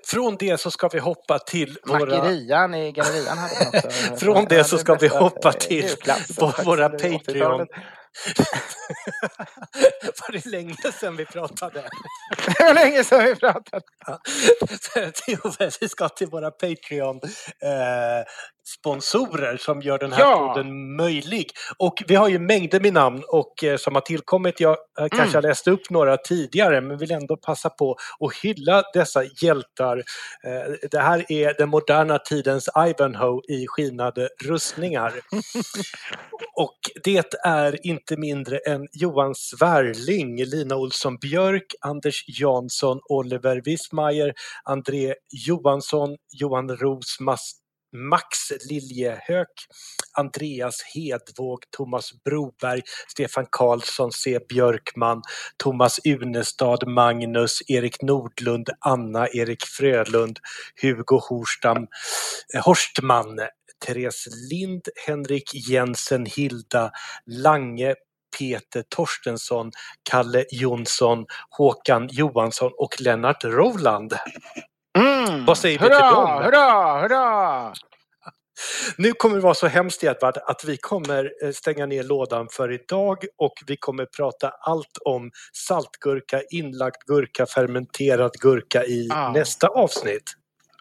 Från 0.06 0.36
det 0.36 0.60
så 0.60 0.70
ska 0.70 0.88
vi 0.88 0.98
hoppa 0.98 1.38
till 1.38 1.78
våra... 1.86 1.98
Mackerian 1.98 2.74
i 2.74 2.92
gallerian 2.92 3.38
hade 3.38 3.90
från 4.18 4.44
det 4.44 4.64
så 4.64 4.78
ska 4.78 4.94
vi 4.94 5.08
hoppa 5.08 5.52
till 5.52 5.90
våra 6.64 6.88
Patreon. 6.88 7.66
var 10.20 10.32
det 10.32 10.46
länge 10.46 10.74
sedan 11.00 11.16
vi 11.16 11.26
pratade? 11.26 11.84
det 12.46 12.64
var 12.64 12.74
länge 12.74 13.04
sedan 13.04 13.24
vi 13.24 13.34
pratade. 13.34 13.82
Ja. 14.06 14.20
vi 15.80 15.88
ska 15.88 16.08
till 16.08 16.26
våra 16.26 16.50
Patreon 16.50 17.20
eh, 17.62 18.24
sponsorer 18.66 19.56
som 19.56 19.82
gör 19.82 19.98
den 19.98 20.12
här 20.12 20.20
ja. 20.20 20.48
podden 20.48 20.96
möjlig. 20.96 21.50
Och 21.78 22.02
vi 22.08 22.14
har 22.14 22.28
ju 22.28 22.38
mängder 22.38 22.80
med 22.80 22.92
namn 22.92 23.22
och 23.28 23.64
eh, 23.64 23.76
som 23.76 23.94
har 23.94 24.00
tillkommit. 24.00 24.60
Jag 24.60 24.72
eh, 24.72 25.08
kanske 25.08 25.22
mm. 25.22 25.34
har 25.34 25.42
läst 25.42 25.68
upp 25.68 25.90
några 25.90 26.16
tidigare 26.16 26.80
men 26.80 26.98
vill 26.98 27.10
ändå 27.10 27.36
passa 27.36 27.70
på 27.70 27.96
att 28.20 28.34
hylla 28.42 28.82
dessa 28.94 29.24
hjältar. 29.24 30.02
Det 30.90 30.98
här 30.98 31.32
är 31.32 31.54
den 31.58 31.68
moderna 31.68 32.18
tidens 32.18 32.68
Ivanhoe 32.88 33.40
i 33.48 33.66
skinade 33.66 34.28
rustningar. 34.44 35.12
och 36.54 36.78
det 37.04 37.34
är 37.44 37.86
inte 37.86 38.03
inte 38.10 38.20
mindre 38.20 38.58
än 38.58 38.86
Johan 38.92 39.34
Svärling, 39.34 40.44
Lina 40.44 40.76
Olsson 40.76 41.16
Björk, 41.16 41.74
Anders 41.80 42.24
Jansson, 42.40 43.00
Oliver 43.08 43.62
Wismayer, 43.64 44.34
André 44.64 45.14
Johansson, 45.46 46.16
Johan 46.32 46.76
Roos, 46.76 47.16
Max 47.92 48.28
Liljehök, 48.70 49.48
Andreas 50.18 50.82
Hedvåg, 50.94 51.58
Thomas 51.76 52.10
Broberg, 52.24 52.82
Stefan 53.08 53.46
Karlsson, 53.50 54.12
C. 54.12 54.38
Björkman, 54.48 55.22
Thomas 55.56 56.00
Unestad, 56.04 56.88
Magnus, 56.88 57.58
Erik 57.68 58.02
Nordlund, 58.02 58.68
Anna, 58.80 59.28
Erik 59.28 59.64
Frölund, 59.66 60.38
Hugo 60.82 61.18
Horstam, 61.18 61.86
eh, 62.54 62.64
Horstman, 62.64 63.40
Therese 63.86 64.28
Lind, 64.50 64.82
Henrik 65.06 65.54
Jensen, 65.68 66.26
Hilda 66.26 66.90
Lange, 67.26 67.94
Peter 68.38 68.84
Torstensson, 68.88 69.70
Kalle 70.10 70.44
Jonsson, 70.50 71.26
Håkan 71.50 72.08
Johansson 72.12 72.72
och 72.78 73.00
Lennart 73.00 73.44
Roland. 73.44 74.12
Mm. 74.98 75.44
Vad 75.44 75.58
säger 75.58 75.78
hurra, 75.78 75.88
vi 75.88 75.94
till 75.94 76.14
dem? 76.14 76.42
Hurra, 76.44 77.00
hurra! 77.00 77.72
Nu 78.98 79.12
kommer 79.12 79.36
det 79.36 79.42
vara 79.42 79.54
så 79.54 79.66
hemskt 79.66 80.04
Edvard 80.04 80.36
att 80.36 80.64
vi 80.64 80.76
kommer 80.76 81.32
eh, 81.44 81.50
stänga 81.50 81.86
ner 81.86 82.02
lådan 82.02 82.48
för 82.50 82.72
idag 82.72 83.18
och 83.38 83.52
vi 83.66 83.76
kommer 83.76 84.06
prata 84.16 84.48
allt 84.48 84.98
om 85.04 85.30
saltgurka, 85.52 86.42
inlagd 86.50 86.96
gurka, 87.06 87.46
fermenterad 87.46 88.32
gurka 88.32 88.84
i 88.84 89.08
Ah. 89.12 89.32
nästa 89.32 89.68
avsnitt. 89.68 90.32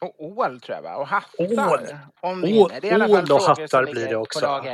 Och 0.03 0.37
ål 0.37 0.59
tror 0.61 0.75
jag 0.75 0.81
va? 0.81 0.95
Och 0.95 1.07
hattar. 1.07 1.73
Ål. 1.73 1.79
Om 2.21 2.41
vi 2.41 2.59
Ål-. 2.59 2.71
Det 2.81 2.87
är 2.87 2.91
i 2.91 2.93
alla 2.93 3.07
fall 3.07 3.31
ål 3.31 3.31
och 3.31 3.41
hattar 3.41 3.91
blir 3.91 4.07
det 4.07 4.15
också. 4.15 4.65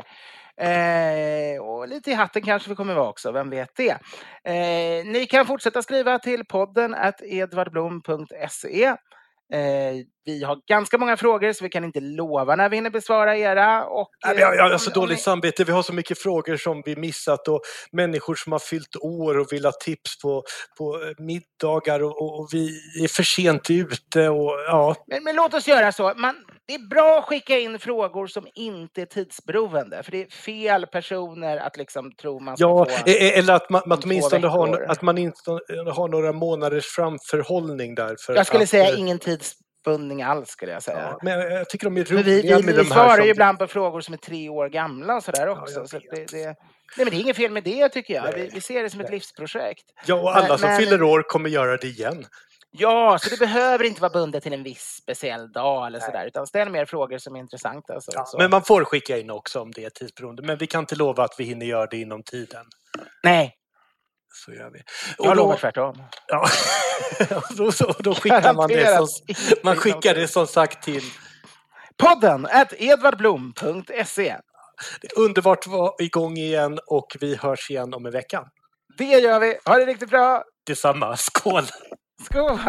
Eh, 0.60 1.62
och 1.62 1.88
lite 1.88 2.12
i 2.12 2.14
hatten 2.14 2.42
kanske 2.42 2.70
vi 2.70 2.76
kommer 2.76 2.94
vara 2.94 3.10
också, 3.10 3.32
vem 3.32 3.50
vet 3.50 3.76
det? 3.76 3.92
Eh, 4.44 5.06
ni 5.06 5.28
kan 5.30 5.46
fortsätta 5.46 5.82
skriva 5.82 6.20
till 6.20 6.46
podden 6.46 6.96
at 6.96 7.22
edvardblom.se. 7.22 8.86
Eh, 9.54 9.96
vi 10.30 10.44
har 10.44 10.58
ganska 10.68 10.98
många 10.98 11.18
frågor 11.18 11.54
så 11.54 11.64
vi 11.64 11.70
kan 11.70 11.84
inte 11.84 12.00
lova 12.00 12.56
när 12.56 12.70
vi 12.70 12.76
hinner 12.78 12.90
besvara 12.90 13.38
era. 13.38 13.86
Och, 13.86 14.10
Nej, 14.26 14.44
har, 14.44 14.54
jag 14.54 14.70
har 14.70 14.78
så 14.78 14.90
om 14.90 14.94
dåligt 14.94 15.18
ni- 15.18 15.22
samvete, 15.24 15.64
vi 15.64 15.72
har 15.72 15.84
så 15.84 15.94
mycket 15.94 16.20
frågor 16.20 16.58
som 16.58 16.82
vi 16.86 16.96
missat 16.96 17.48
och 17.48 17.62
människor 17.92 18.36
som 18.36 18.52
har 18.52 18.60
fyllt 18.60 18.96
år 19.02 19.38
och 19.40 19.48
vill 19.54 19.66
ha 19.66 19.72
tips 19.72 20.22
på, 20.22 20.44
på 20.78 20.96
eh, 21.04 21.24
middagar 21.24 22.04
och, 22.04 22.40
och, 22.40 22.50
vi 22.52 22.70
är 23.04 23.08
för 23.08 23.24
sent 23.24 23.70
ute 23.70 24.30
och 24.30 24.52
ja. 24.68 24.96
Men, 25.08 25.24
men 25.24 25.36
låt 25.36 25.54
oss 25.54 25.68
göra 25.68 25.92
så. 25.92 26.14
Man, 26.16 26.36
det 26.68 26.74
är 26.74 26.88
bra 26.90 27.20
att 27.20 27.26
skicka 27.26 27.60
in 27.60 27.80
frågor 27.80 28.28
som 28.28 28.48
inte 28.56 29.02
är 29.02 29.06
tidsberoende. 29.06 30.04
För 30.04 30.12
det 30.12 30.22
är 30.22 30.30
fel 30.30 30.86
personer 30.88 31.58
att 31.58 31.78
liksom 31.78 32.12
tro 32.12 32.40
man 32.40 32.58
ska 32.58 32.66
Ja, 32.66 32.86
få... 32.86 33.10
e- 33.10 33.12
e- 33.12 33.38
eller 33.40 33.54
att 33.54 33.70
man, 33.70 33.82
två 33.82 33.98
åtminstone 34.04 34.48
har, 34.48 34.86
att 34.90 35.02
man 35.02 35.18
inte 35.18 35.52
har 35.96 36.08
några 36.08 36.32
månaders 36.32 36.86
framförhållning 36.86 37.96
där. 37.96 38.16
För 38.26 38.36
Jag 38.36 38.48
skulle 38.48 38.64
att, 38.64 38.70
säga 38.70 38.90
eh, 38.90 39.00
ingen 39.00 39.20
tidsbundning 39.84 40.22
alls 40.24 40.50
skulle 40.50 40.72
jag 40.72 40.84
säga. 40.84 41.00
Ja, 41.00 41.20
men 41.22 41.40
jag, 41.40 41.70
tycker 41.70 41.86
de 41.86 41.98
är 41.98 42.04
roliga 42.04 42.24
vi, 42.24 42.42
vi, 42.42 42.50
med 42.50 42.66
vi 42.66 42.74
de 42.74 42.86
svarar 42.86 43.16
som... 43.16 43.26
ju 43.26 43.32
ibland 43.32 43.60
på 43.60 43.68
frågor 43.68 44.02
som 44.02 44.14
är 44.14 44.18
tre 44.18 44.50
år 44.50 44.70
gamla 44.70 45.16
och 45.16 45.24
sådär 45.24 45.48
också. 45.48 45.80
jag 45.80 45.90
så 45.90 46.00
det, 46.00 46.32
det, 46.32 46.46
nej, 46.46 46.56
men 46.98 47.10
det 47.10 47.16
är 47.16 47.22
inget 47.22 47.36
fel 47.38 47.52
med 47.52 47.64
det 47.64 47.90
tycker 47.90 48.14
jag. 48.14 48.34
Vi, 48.34 48.50
vi 48.54 48.62
ser 48.62 48.84
det 48.84 48.90
som 48.90 49.00
ett 49.00 49.08
nej. 49.10 49.14
livsprojekt. 49.16 49.84
Ja, 50.06 50.16
och 50.16 50.36
alla 50.36 50.48
Men- 50.48 50.58
som 50.58 50.70
men- 50.70 50.80
fyller 50.80 51.04
år 51.04 51.24
kommer 51.28 51.50
göra 51.50 51.78
det 51.78 51.88
igen. 51.88 52.26
Ja, 52.72 53.18
så 53.22 53.30
det 53.30 53.40
behöver 53.40 53.86
inte 53.86 54.02
vara 54.02 54.12
bundet 54.12 54.44
till 54.44 54.54
en 54.54 54.64
viss 54.64 55.00
speciell 55.02 55.52
dag 55.52 55.88
eller 55.88 56.00
sådär. 56.00 56.26
Utan 56.26 56.48
ställ 56.48 56.70
mer 56.70 56.86
frågor 56.86 57.18
som 57.18 57.36
är 57.36 57.40
intressanta. 57.40 58.02
Så, 58.02 58.12
Ja, 58.16 58.26
men 58.38 58.50
man 58.50 58.64
får 58.64 58.84
skicka 58.84 59.18
in 59.18 59.30
också 59.30 59.60
om 59.62 59.72
det 59.72 59.86
är 59.86 59.90
tidsberoende. 59.90 60.44
Men 60.44 60.58
vi 60.58 60.68
kan 60.68 60.80
inte 60.80 60.96
lova 60.96 61.24
att 61.24 61.36
vi 61.38 61.44
hinner 61.44 61.66
göra 61.66 61.86
det 61.86 61.98
inom 61.98 62.24
tiden. 62.24 62.66
Nej, 63.24 63.56
Så 64.46 64.52
gör 64.54 64.70
vi. 64.70 64.82
jag 65.18 65.30
Och 65.30 65.36
då- 65.36 65.42
lovar 65.44 65.58
tvärtom. 65.58 66.04
Ja, 66.28 66.48
då, 67.58 67.72
då, 67.80 67.94
då 68.00 68.16
skickar 68.16 68.54
man 68.54 68.68
det 68.70 68.96
som, 68.98 69.08
man 69.64 69.76
skickar 69.76 70.16
det 70.16 70.28
som 70.28 70.48
sagt 70.48 70.84
till 70.84 71.04
Podden 71.98 72.46
at 72.46 72.74
edvardblom.se. 72.78 74.36
underbart 75.16 75.60
att 75.60 75.68
vara 75.68 75.92
igång 76.00 76.38
igen 76.38 76.80
och 76.88 77.08
vi 77.20 77.36
hörs 77.36 77.70
igen 77.72 77.94
om 77.94 78.06
en 78.06 78.12
vecka. 78.12 78.44
Det 78.98 79.04
gör 79.04 79.40
vi. 79.40 79.58
Ha 79.66 79.78
det 79.78 79.86
riktigt 79.86 80.10
bra. 80.10 80.44
Detsamma, 80.68 81.18
skål! 81.18 81.64
Skål! 82.26 82.60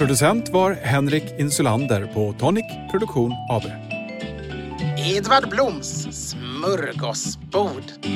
Producent 0.00 0.48
var 0.48 0.72
Henrik 0.72 1.24
Insulander 1.38 2.06
på 2.14 2.34
Tonic 2.38 2.64
Produktion 2.90 3.32
AB. 3.50 3.62
Edvard 5.16 5.48
Bloms 5.48 6.06
smörgåsbord. 6.12 8.06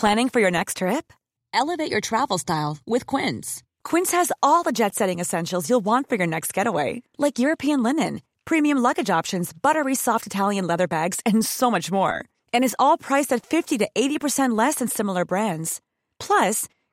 Planning 0.00 0.30
for 0.30 0.40
your 0.40 0.50
next 0.50 0.76
trip? 0.76 1.12
Elevate 1.52 1.90
your 1.90 2.00
travel 2.00 2.38
style 2.38 2.78
with 2.86 3.16
Quince. 3.16 3.62
Quince 3.90 4.16
has 4.16 4.32
all 4.42 4.62
the 4.64 4.72
jet 4.72 4.94
setting 4.94 5.20
essentials 5.20 5.68
you'll 5.68 5.84
want 5.84 6.08
for 6.08 6.16
your 6.16 6.26
next 6.26 6.56
getaway, 6.56 7.02
like 7.18 7.38
European 7.38 7.82
linen, 7.82 8.20
premium 8.44 8.78
luggage 8.78 9.10
options, 9.18 9.52
buttery 9.52 9.94
soft 9.94 10.26
Italian 10.26 10.66
leather 10.66 10.88
bags, 10.88 11.20
and 11.26 11.44
so 11.44 11.70
much 11.70 11.92
more. 11.92 12.24
And 12.54 12.64
is 12.64 12.76
all 12.78 12.96
priced 12.96 13.34
at 13.34 13.46
50 13.46 13.78
to 13.78 13.88
80% 13.94 14.56
less 14.58 14.76
than 14.76 14.88
similar 14.88 15.26
brands. 15.26 15.80
Plus, 16.18 16.68